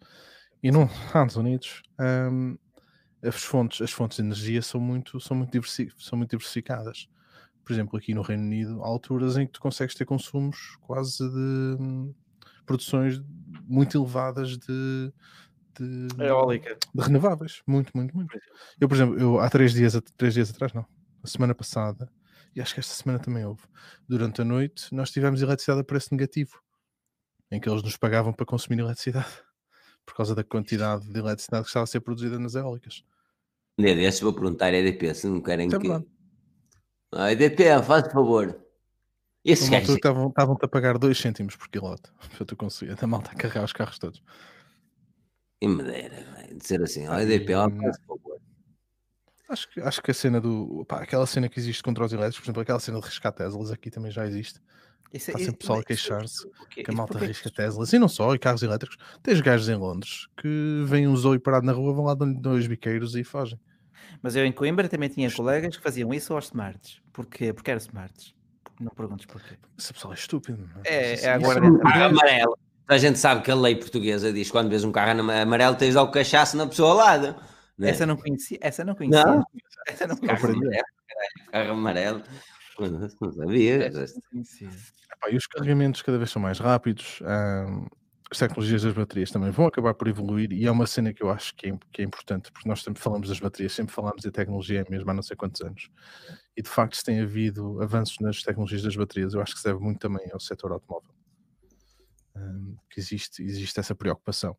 E 0.64 0.72
nos 0.72 0.90
Estados 1.06 1.36
Unidos 1.36 1.84
um, 2.00 2.58
as, 3.22 3.44
fontes, 3.44 3.82
as 3.82 3.92
fontes 3.92 4.18
de 4.18 4.24
energia 4.24 4.62
são 4.62 4.80
muito, 4.80 5.20
são, 5.20 5.36
muito 5.36 5.52
diversi, 5.52 5.92
são 5.98 6.18
muito 6.18 6.32
diversificadas. 6.32 7.10
Por 7.64 7.74
exemplo, 7.74 7.98
aqui 7.98 8.14
no 8.14 8.22
Reino 8.22 8.44
Unido 8.44 8.82
há 8.82 8.88
alturas 8.88 9.38
em 9.38 9.46
que 9.46 9.54
tu 9.54 9.62
consegues 9.62 9.96
ter 9.96 10.06
consumos 10.06 10.78
quase 10.82 11.18
de 11.18 11.78
um, 11.80 12.14
produções 12.66 13.22
muito 13.68 13.98
elevadas 13.98 14.58
de, 14.58 15.14
de, 15.78 16.24
Eólica. 16.24 16.78
de 16.94 17.02
renováveis. 17.02 17.62
Muito, 17.68 17.92
muito, 17.94 18.16
muito. 18.16 18.34
Eu, 18.80 18.88
por 18.88 18.96
exemplo, 18.96 19.20
eu, 19.20 19.40
há 19.40 19.50
três 19.50 19.74
dias, 19.74 20.00
três 20.16 20.34
dias 20.34 20.50
atrás, 20.50 20.74
não, 20.74 20.86
a 21.22 21.28
semana 21.28 21.54
passada, 21.54 22.10
e 22.56 22.62
acho 22.62 22.74
que 22.74 22.80
esta 22.80 22.94
semana 22.94 23.20
também 23.20 23.46
houve. 23.46 23.62
Durante 24.08 24.42
a 24.42 24.46
noite, 24.46 24.94
nós 24.94 25.12
tivemos 25.12 25.42
eletricidade 25.42 25.82
a 25.82 25.84
preço 25.84 26.10
negativo, 26.12 26.62
em 27.52 27.60
que 27.60 27.70
eles 27.70 27.84
nos 27.84 27.98
pagavam 27.98 28.34
para 28.34 28.46
consumir 28.46 28.80
eletricidade, 28.80 29.28
por 30.06 30.16
causa 30.16 30.36
da 30.36 30.44
quantidade 30.44 31.08
de 31.12 31.20
eletricidade 31.20 31.64
que 31.64 31.70
estava 31.70 31.84
a 31.84 31.88
ser 31.88 32.02
produzida 32.02 32.38
nas 32.40 32.56
eólicas. 32.56 33.04
Um 33.78 33.84
dia 33.84 33.96
desses 33.96 34.22
vou 34.22 34.34
perguntar 34.34 34.68
à 34.68 34.78
EDP 34.78 35.14
se 35.14 35.28
não 35.28 35.42
querem 35.42 35.70
é 35.74 35.80
que. 35.80 36.06
A 37.14 37.32
EDP, 37.32 37.84
faz 37.84 38.12
favor. 38.12 38.58
Esses 39.44 39.70
gajos... 39.70 39.96
estavam, 39.96 40.28
estavam-te 40.28 40.66
a 40.66 40.68
pagar 40.68 40.98
2 40.98 41.18
cêntimos 41.18 41.56
por 41.56 41.68
quilowatt 41.68 42.04
para 42.38 42.46
tu 42.46 42.56
conseguir 42.56 42.96
a 43.02 43.08
malta 43.08 43.32
a 43.32 43.36
carregar 43.36 43.64
os 43.64 43.74
carros 43.74 43.98
todos. 43.98 44.22
E 45.62 45.68
me 45.68 45.84
dera, 45.84 46.48
dizer 46.56 46.82
assim, 46.82 47.08
a 47.08 47.22
EDP, 47.22 47.54
faz 47.54 47.98
favor. 48.08 48.42
Acho 49.52 49.70
que, 49.70 49.82
acho 49.82 50.02
que 50.02 50.12
a 50.12 50.14
cena 50.14 50.40
do. 50.40 50.86
Pá, 50.88 51.02
aquela 51.02 51.28
cena 51.28 51.50
que 51.50 51.60
existe 51.60 51.84
contra 51.84 52.06
os 52.06 52.14
elétricos, 52.14 52.40
por 52.40 52.46
exemplo, 52.46 52.62
aquela 52.62 52.80
cena 52.80 53.00
de 53.02 53.06
riscar 53.06 53.34
Teslas 53.34 53.70
aqui 53.70 53.92
também 53.92 54.10
já 54.10 54.26
existe. 54.26 54.62
Isso, 55.14 55.30
Está 55.30 55.40
sempre 55.40 55.58
pessoal 55.58 55.80
a 55.80 55.84
queixar-se 55.84 56.50
que 56.70 56.90
a 56.90 56.94
malta 56.94 57.20
risca 57.20 57.50
Teslas 57.50 57.92
e 57.92 58.00
não 58.00 58.08
só, 58.08 58.34
e 58.34 58.40
carros 58.40 58.64
elétricos. 58.64 58.98
Tens 59.22 59.42
gajos 59.42 59.68
em 59.68 59.76
Londres 59.76 60.28
que 60.38 60.84
vêm 60.86 61.06
um 61.06 61.16
Zoe 61.18 61.38
parado 61.38 61.66
na 61.66 61.74
rua, 61.74 61.94
vão 61.94 62.06
lá 62.06 62.14
dois 62.16 62.66
biqueiros 62.66 63.14
e 63.16 63.24
fogem. 63.26 63.60
Mas 64.22 64.38
eu 64.38 64.46
em 64.46 64.54
Coimbra 64.54 64.88
também 64.88 65.10
tinha 65.10 65.30
colegas 65.30 65.76
que 65.76 65.84
faziam 65.84 66.14
isso 66.14 66.34
aos 66.34 66.46
smarts. 66.46 67.02
Porquê? 67.12 67.52
Porque 67.52 67.72
eram 67.72 67.80
smarts. 67.80 68.34
Não 68.80 68.92
perguntes 68.92 69.26
porquê. 69.26 69.56
Esse 69.78 69.94
pessoal 69.94 70.14
é 70.14 70.16
estúpido. 70.16 70.70
É, 70.86 71.14
é, 71.14 71.26
é 71.26 71.34
agora. 71.34 71.60
É 71.94 72.04
amarelo. 72.04 72.58
A 72.88 72.98
gente 72.98 73.20
sabe 73.20 73.42
que 73.42 73.52
a 73.52 73.56
lei 73.56 73.76
portuguesa 73.76 74.32
diz 74.32 74.48
que 74.48 74.54
quando 74.54 74.70
vês 74.70 74.84
um 74.84 74.92
carro 74.92 75.20
amarelo 75.20 75.76
tens 75.76 75.90
de 75.90 75.94
dar 75.96 76.04
o 76.04 76.12
cachaço 76.12 76.56
na 76.56 76.68
pessoa 76.68 76.92
ao 76.92 76.98
lado. 76.98 77.36
Né? 77.82 77.90
Essa 77.90 78.06
não 78.06 78.16
conhecia. 78.16 78.60
Essa 78.62 78.86
não 78.86 78.94
conhecia. 78.94 79.26
Não? 79.26 79.44
Essa 79.88 80.06
não 80.06 80.16
conhecia. 80.16 80.38
Carro 80.38 80.54
amarelo. 80.54 80.84
Carro 81.52 81.72
amarelo. 81.72 82.24
Não 83.20 83.32
sabia. 83.32 83.88
Epá, 83.88 85.30
e 85.32 85.36
os 85.36 85.48
carregamentos 85.48 86.04
cada 86.04 86.20
vez 86.20 86.30
são 86.30 86.40
mais 86.40 86.60
rápidos. 86.60 87.20
Hum, 87.24 87.88
as 88.30 88.38
tecnologias 88.38 88.84
das 88.84 88.94
baterias 88.94 89.32
também 89.32 89.50
vão 89.50 89.66
acabar 89.66 89.96
por 89.96 90.08
evoluir 90.08 90.54
e 90.54 90.66
é 90.66 90.72
uma 90.72 90.86
cena 90.86 91.12
que 91.12 91.24
eu 91.24 91.30
acho 91.32 91.56
que 91.56 91.70
é, 91.70 91.78
que 91.92 92.02
é 92.04 92.06
importante, 92.06 92.52
porque 92.52 92.70
nós 92.70 92.82
sempre 92.82 93.02
falamos 93.02 93.28
das 93.28 93.40
baterias, 93.40 93.74
sempre 93.74 93.94
falamos 93.94 94.22
de 94.22 94.32
tecnologia 94.32 94.86
mesmo 94.90 95.10
há 95.10 95.14
não 95.14 95.24
sei 95.24 95.36
quantos 95.36 95.60
anos. 95.62 95.90
E 96.56 96.62
de 96.62 96.70
facto, 96.70 96.96
se 96.96 97.04
tem 97.04 97.20
havido 97.20 97.82
avanços 97.82 98.20
nas 98.20 98.44
tecnologias 98.44 98.84
das 98.84 98.96
baterias, 98.96 99.34
eu 99.34 99.42
acho 99.42 99.54
que 99.54 99.60
se 99.60 99.66
deve 99.66 99.80
muito 99.80 100.00
também 100.00 100.30
ao 100.32 100.40
setor 100.40 100.72
automóvel. 100.72 101.12
Um, 102.36 102.78
que 102.90 103.00
existe, 103.00 103.44
existe 103.44 103.80
essa 103.80 103.96
preocupação. 103.96 104.56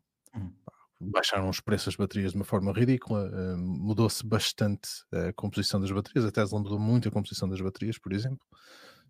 Baixaram 1.04 1.48
os 1.48 1.58
preços 1.58 1.86
das 1.86 1.96
baterias 1.96 2.30
de 2.30 2.36
uma 2.36 2.44
forma 2.44 2.72
ridícula, 2.72 3.28
uh, 3.28 3.58
mudou-se 3.58 4.24
bastante 4.24 4.88
a 5.12 5.32
composição 5.32 5.80
das 5.80 5.90
baterias, 5.90 6.24
a 6.24 6.30
Tesla 6.30 6.60
mudou 6.60 6.78
muito 6.78 7.08
a 7.08 7.10
composição 7.10 7.48
das 7.48 7.60
baterias, 7.60 7.98
por 7.98 8.12
exemplo. 8.12 8.46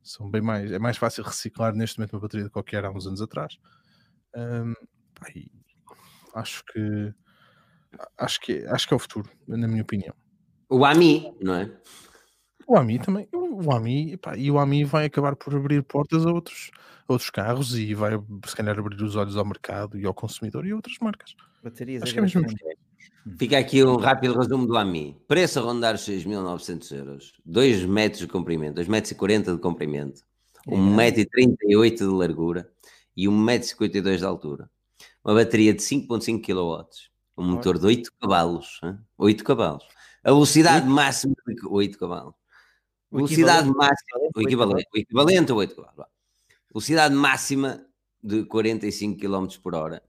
São 0.03 0.30
bem 0.30 0.40
mais, 0.40 0.72
é 0.72 0.78
mais 0.78 0.97
fácil 0.97 1.22
reciclar 1.22 1.74
neste 1.74 1.99
momento 1.99 2.14
uma 2.14 2.20
bateria 2.20 2.45
do 2.45 2.49
que 2.49 2.55
qualquer 2.55 2.84
há 2.84 2.90
uns 2.90 3.07
anos 3.07 3.20
atrás. 3.20 3.59
Um, 4.34 4.74
acho 6.34 6.64
que 6.64 7.14
acho 8.18 8.40
que 8.40 8.64
acho 8.66 8.88
que 8.88 8.95
é 8.95 8.97
o 8.97 9.01
futuro, 9.01 9.30
na 9.47 9.68
minha 9.68 9.82
opinião. 9.82 10.14
O 10.68 10.84
AMI, 10.84 11.36
não 11.40 11.55
é? 11.55 11.70
O 12.66 12.78
AMI 12.78 12.99
também, 12.99 13.28
o 13.32 13.72
AMI, 13.72 14.16
pá, 14.16 14.36
e 14.36 14.51
o 14.51 14.59
AMI 14.59 14.84
vai 14.84 15.05
acabar 15.05 15.36
por 15.36 15.55
abrir 15.55 15.82
portas 15.82 16.24
a 16.24 16.30
outros, 16.30 16.70
a 17.07 17.12
outros 17.12 17.30
carros 17.30 17.76
e 17.76 17.95
vai 17.95 18.12
se 18.47 18.57
calhar 18.57 18.78
abrir 18.78 19.03
os 19.03 19.14
olhos 19.14 19.36
ao 19.36 19.45
mercado 19.45 19.99
e 19.99 20.07
ao 20.07 20.14
consumidor 20.14 20.66
e 20.66 20.72
a 20.72 20.76
outras 20.76 20.97
marcas. 21.01 21.34
Baterias 21.62 22.02
Acho 22.02 22.12
que 22.12 22.18
é 22.18 22.22
mesmo. 22.22 22.44
Fica 23.38 23.58
aqui 23.58 23.84
um 23.84 23.96
rápido 23.96 24.36
resumo 24.36 24.66
do 24.66 24.76
AMI. 24.76 25.16
Preço 25.28 25.60
a 25.60 25.62
rondar 25.62 25.94
os 25.94 26.02
6.900 26.02 26.96
euros. 26.96 27.32
2 27.44 27.84
metros 27.84 28.20
de 28.20 28.26
comprimento, 28.26 28.74
2 28.74 28.88
metros 28.88 29.12
e 29.12 29.14
40 29.14 29.52
de 29.54 29.60
comprimento, 29.60 30.22
1 30.66 30.94
metro 30.94 31.20
e 31.20 31.26
38 31.26 31.98
de 31.98 32.12
largura 32.12 32.68
e 33.16 33.26
1,52m 33.26 34.16
de 34.18 34.24
altura. 34.24 34.70
Uma 35.24 35.34
bateria 35.34 35.72
de 35.72 35.80
5.5 35.80 36.42
kW, 36.44 36.84
um 37.36 37.44
motor 37.44 37.78
de 37.78 37.86
8 37.86 38.10
cavalos, 38.20 38.80
hein? 38.82 38.98
8 39.16 39.44
cavalos. 39.44 39.84
A 40.24 40.30
velocidade 40.30 40.86
8? 40.86 40.90
máxima 40.90 41.34
de 41.46 41.66
8 41.66 41.98
cavalos. 41.98 42.34
Velocidade 43.10 43.68
máxima, 43.68 44.20
o 44.34 44.40
equivalente, 44.40 44.88
o 44.92 44.98
equivalente 44.98 45.52
a 45.52 45.54
8 45.54 45.76
cavalos. 45.76 46.12
Velocidade 46.72 47.14
máxima 47.14 47.86
de 48.22 48.44
45 48.46 49.20
km 49.20 49.46
por 49.62 49.74
hora. 49.76 50.02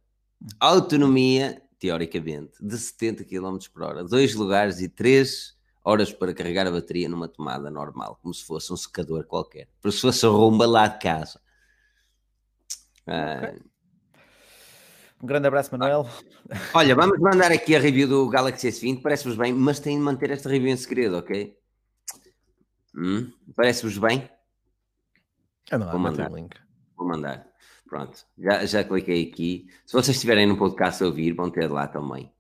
Autonomia, 0.59 1.61
teoricamente, 1.79 2.53
de 2.61 2.77
70 2.77 3.23
km 3.23 3.57
por 3.73 3.83
hora. 3.83 4.03
Dois 4.03 4.35
lugares 4.35 4.79
e 4.81 4.89
3 4.89 5.57
horas 5.83 6.11
para 6.13 6.33
carregar 6.33 6.65
a 6.65 6.71
bateria 6.71 7.09
numa 7.09 7.27
tomada 7.27 7.69
normal, 7.69 8.17
como 8.21 8.33
se 8.33 8.43
fosse 8.45 8.71
um 8.71 8.77
secador 8.77 9.25
qualquer. 9.25 9.67
Como 9.81 9.91
se 9.91 9.99
fosse 10.01 10.25
a 10.25 10.29
rumba 10.29 10.65
lá 10.65 10.87
de 10.87 10.99
casa. 10.99 11.41
Okay. 13.01 13.59
Um 15.21 15.25
grande 15.25 15.47
abraço, 15.47 15.71
Manuel. 15.71 16.05
Olha, 16.73 16.95
vamos 16.95 17.17
mandar 17.19 17.51
aqui 17.51 17.75
a 17.75 17.79
review 17.79 18.07
do 18.07 18.29
Galaxy 18.29 18.67
S20. 18.67 19.01
Parece-vos 19.01 19.37
bem, 19.37 19.53
mas 19.53 19.79
tem 19.79 19.97
de 19.97 20.03
manter 20.03 20.31
esta 20.31 20.49
review 20.49 20.69
em 20.69 20.77
segredo, 20.77 21.17
ok? 21.17 21.57
Hum? 22.95 23.31
Parece-vos 23.55 23.97
bem? 23.97 24.29
Eu 25.71 25.79
não, 25.79 25.91
Vou 25.91 25.99
mandar. 25.99 26.31
link. 26.31 26.55
Vou 26.97 27.07
mandar. 27.07 27.47
Pronto, 27.93 28.25
já, 28.39 28.65
já 28.65 28.83
cliquei 28.83 29.29
aqui. 29.29 29.67
Se 29.85 29.93
vocês 29.93 30.17
estiverem 30.17 30.47
no 30.47 30.57
podcast 30.57 31.03
a 31.03 31.05
ouvir, 31.05 31.31
vão 31.33 31.51
ter 31.51 31.69
lá 31.69 31.87
também. 31.87 32.33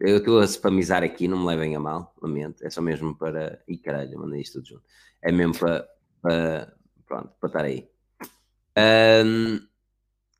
Eu 0.00 0.16
estou 0.16 0.40
a 0.40 0.44
spamizar 0.48 1.04
aqui, 1.04 1.28
não 1.28 1.38
me 1.38 1.46
levem 1.46 1.76
a 1.76 1.78
mal, 1.78 2.12
lamento. 2.20 2.66
É 2.66 2.70
só 2.70 2.82
mesmo 2.82 3.14
para. 3.16 3.62
Ih, 3.68 3.78
caralho, 3.78 4.18
mandei 4.18 4.40
isto 4.40 4.54
tudo 4.54 4.66
junto. 4.66 4.82
É 5.22 5.30
mesmo 5.30 5.56
para. 5.56 5.86
para... 6.20 6.74
Pronto, 7.06 7.30
para 7.38 7.46
estar 7.46 7.64
aí. 7.64 7.88
Um, 9.24 9.60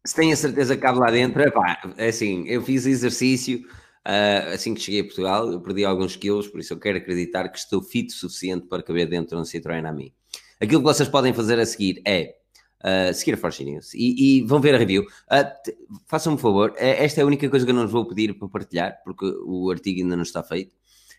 se 0.05 0.17
tenho 0.17 0.33
a 0.33 0.37
certeza 0.37 0.75
que 0.75 0.83
cabe 0.83 0.99
lá 0.99 1.13
dentro, 1.13 1.41
epá, 1.43 1.81
é 1.97 2.09
assim, 2.09 2.45
eu 2.49 2.61
fiz 2.61 2.87
exercício 2.87 3.61
uh, 4.05 4.53
assim 4.53 4.75
que 4.75 4.81
cheguei 4.81 5.03
a 5.03 5.05
Portugal, 5.05 5.49
eu 5.49 5.61
perdi 5.61 5.85
alguns 5.85 6.17
quilos, 6.17 6.49
por 6.49 6.59
isso 6.59 6.73
eu 6.73 6.81
quero 6.81 6.99
acreditar 6.99 7.49
que 7.51 7.59
estou 7.59 7.81
fit 7.81 8.09
o 8.09 8.17
suficiente 8.17 8.67
para 8.67 8.83
caber 8.83 9.09
dentro 9.09 9.37
de 9.37 9.43
um 9.43 9.45
Citroën 9.45 9.87
a 9.87 9.93
mim. 9.93 10.13
Aquilo 10.61 10.81
que 10.81 10.89
vocês 10.89 11.09
podem 11.09 11.33
fazer 11.33 11.57
a 11.61 11.65
seguir 11.65 12.03
é 12.05 12.35
uh, 12.81 13.13
seguir 13.15 13.35
a 13.35 13.37
Forge 13.37 13.65
News 13.65 13.95
e, 13.95 14.41
e, 14.41 14.43
vão 14.43 14.61
ver 14.61 14.75
a 14.75 14.79
review. 14.79 15.03
Uh, 15.03 15.99
Façam-me 16.07 16.37
um 16.37 16.39
favor, 16.39 16.75
é, 16.77 17.05
esta 17.05 17.21
é 17.21 17.25
a 17.25 17.27
única 17.27 17.49
coisa 17.49 17.65
que 17.65 17.71
eu 17.71 17.75
não 17.75 17.83
vos 17.83 17.93
vou 17.93 18.07
pedir 18.07 18.35
para 18.39 18.49
partilhar, 18.49 19.01
porque 19.05 19.27
o 19.45 19.71
artigo 19.71 20.01
ainda 20.01 20.17
não 20.17 20.23
está 20.23 20.43
feito. 20.43 20.75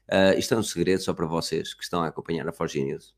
Uh, 0.10 0.38
isto 0.38 0.54
é 0.54 0.58
um 0.58 0.64
segredo 0.64 1.02
só 1.02 1.14
para 1.14 1.26
vocês 1.26 1.74
que 1.74 1.84
estão 1.84 2.02
a 2.02 2.08
acompanhar 2.08 2.48
a 2.48 2.54
Forge 2.54 2.84
News. 2.84 3.14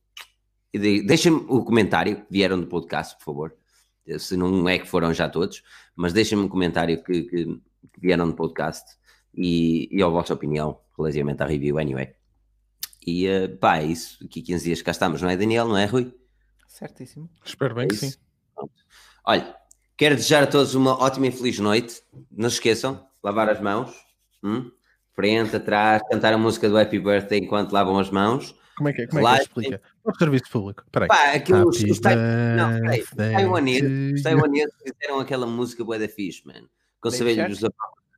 E 0.74 0.80
de, 0.80 1.02
deixem-me 1.04 1.46
o 1.48 1.64
comentário 1.64 2.18
que 2.18 2.26
vieram 2.30 2.60
do 2.60 2.68
podcast, 2.68 3.18
por 3.18 3.26
favor 3.26 3.54
se 4.18 4.36
não 4.36 4.68
é 4.68 4.80
que 4.80 4.88
foram 4.88 5.14
já 5.14 5.30
todos, 5.30 5.62
mas 5.96 6.14
deixem-me 6.14 6.44
um 6.44 6.48
comentário 6.48 7.04
que, 7.04 7.24
que, 7.24 7.46
que, 7.46 8.00
vieram 8.00 8.26
no 8.26 8.34
podcast 8.34 8.98
e, 9.36 9.88
e 9.92 10.02
a 10.02 10.08
vossa 10.08 10.34
opinião 10.34 10.80
relativamente 10.98 11.44
à 11.44 11.46
review, 11.46 11.78
anyway. 11.78 12.14
E 13.06 13.28
uh, 13.28 13.58
pá, 13.58 13.78
é 13.78 13.86
isso. 13.86 14.24
Aqui 14.24 14.42
15 14.42 14.66
dias 14.66 14.82
cá 14.82 14.92
estamos, 14.92 15.22
não 15.22 15.30
é, 15.30 15.38
Daniel? 15.38 15.68
Não 15.68 15.78
é, 15.78 15.86
Rui? 15.86 16.14
Certíssimo. 16.68 17.30
Espero 17.44 17.76
bem 17.76 17.86
é 17.86 17.88
que 17.88 17.96
sim. 17.96 18.14
Pronto. 18.60 18.74
Olha, 19.26 19.56
quero 19.96 20.16
desejar 20.16 20.44
a 20.44 20.48
todos 20.48 20.76
uma 20.76 21.02
ótima 21.02 21.28
e 21.28 21.32
feliz 21.32 21.60
noite. 21.60 22.02
Não 22.32 22.50
se 22.50 22.56
esqueçam, 22.56 23.06
lavar 23.24 23.50
as 23.50 23.62
mãos, 23.62 23.94
hum? 24.44 24.72
frente, 25.16 25.56
atrás, 25.56 26.02
cantar 26.10 26.34
a 26.34 26.38
música 26.38 26.70
do 26.70 26.78
Happy 26.78 27.00
Birthday 27.00 27.40
enquanto 27.40 27.72
lavam 27.72 28.00
as 28.00 28.10
mãos. 28.10 28.56
Como 28.78 28.88
é 28.88 28.94
que 28.94 29.02
é? 29.02 29.08
Como 29.08 29.28
é 29.28 29.36
que 29.36 29.42
explica? 29.42 29.82
O 30.06 30.16
serviço 30.18 30.50
público. 30.50 30.86
Peraí. 30.92 31.10
Pá, 31.10 31.34
os, 31.68 31.84
os, 31.84 32.00
não, 32.00 32.80
peraí, 32.80 33.02
os 33.02 33.10
taiwaneses, 33.10 34.14
os 34.14 34.24
taiwaneses 34.24 34.74
fizeram 34.82 35.20
aquela 35.20 35.46
música 35.46 35.84
boa 35.84 36.00
da 36.00 36.08
fixe, 36.08 36.48
man. 36.48 36.64
Com 37.02 37.12
cervejas 37.12 37.60
dos 37.60 37.70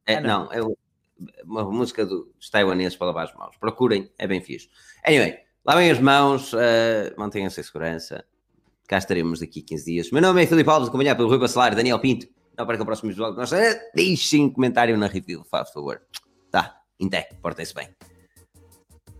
é, 0.05 0.15
ah, 0.15 0.21
não. 0.21 0.45
não, 0.45 0.53
é 0.53 0.61
uma 1.43 1.63
música 1.65 2.05
dos 2.05 2.49
taiwaneses 2.51 2.95
para 2.95 3.07
lavar 3.07 3.25
as 3.25 3.33
mãos. 3.33 3.57
Procurem, 3.57 4.11
é 4.17 4.27
bem 4.27 4.41
fixe. 4.41 4.69
Anyway, 5.03 5.39
lavem 5.65 5.89
as 5.89 5.99
mãos, 5.99 6.53
uh, 6.53 6.57
mantenham-se 7.17 7.59
em 7.59 7.63
segurança. 7.63 8.23
Cá 8.91 8.97
estaremos 8.97 9.39
daqui 9.39 9.61
a 9.61 9.69
15 9.69 9.85
dias. 9.85 10.11
Meu 10.11 10.21
nome 10.21 10.43
é 10.43 10.45
Filipe 10.45 10.69
Alves, 10.69 10.89
acompanhado 10.89 11.15
pelo 11.15 11.29
Rui 11.29 11.39
Bacelar 11.39 11.73
Daniel 11.73 11.97
Pinto. 11.97 12.27
Não 12.57 12.67
perca 12.67 12.83
o 12.83 12.85
próximo 12.85 13.09
episódio. 13.09 13.37
Nós, 13.37 13.49
deixem 13.95 14.43
um 14.43 14.49
comentário 14.49 14.97
na 14.97 15.07
review, 15.07 15.45
faz 15.49 15.71
favor. 15.71 16.01
Tá, 16.51 16.75
até, 17.01 17.29
portem-se 17.41 17.73
bem. 17.73 17.87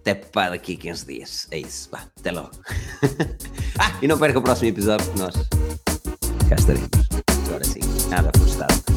Até 0.01 0.13
para 0.13 0.49
daqui 0.49 0.73
a 0.73 0.77
15 0.77 1.05
dias. 1.05 1.47
É 1.51 1.59
isso. 1.59 1.89
Vá, 1.89 2.05
até 2.19 2.31
logo. 2.33 2.51
ah, 3.79 3.97
e 4.01 4.09
não 4.09 4.19
perca 4.19 4.39
o 4.39 4.41
próximo 4.41 4.67
episódio, 4.67 5.05
porque 5.05 5.21
nós 5.21 5.35
cá 6.49 6.55
estaremos. 6.55 6.89
Agora 7.47 7.63
sim, 7.63 7.79
nada 8.09 8.29
frustrado. 8.37 8.91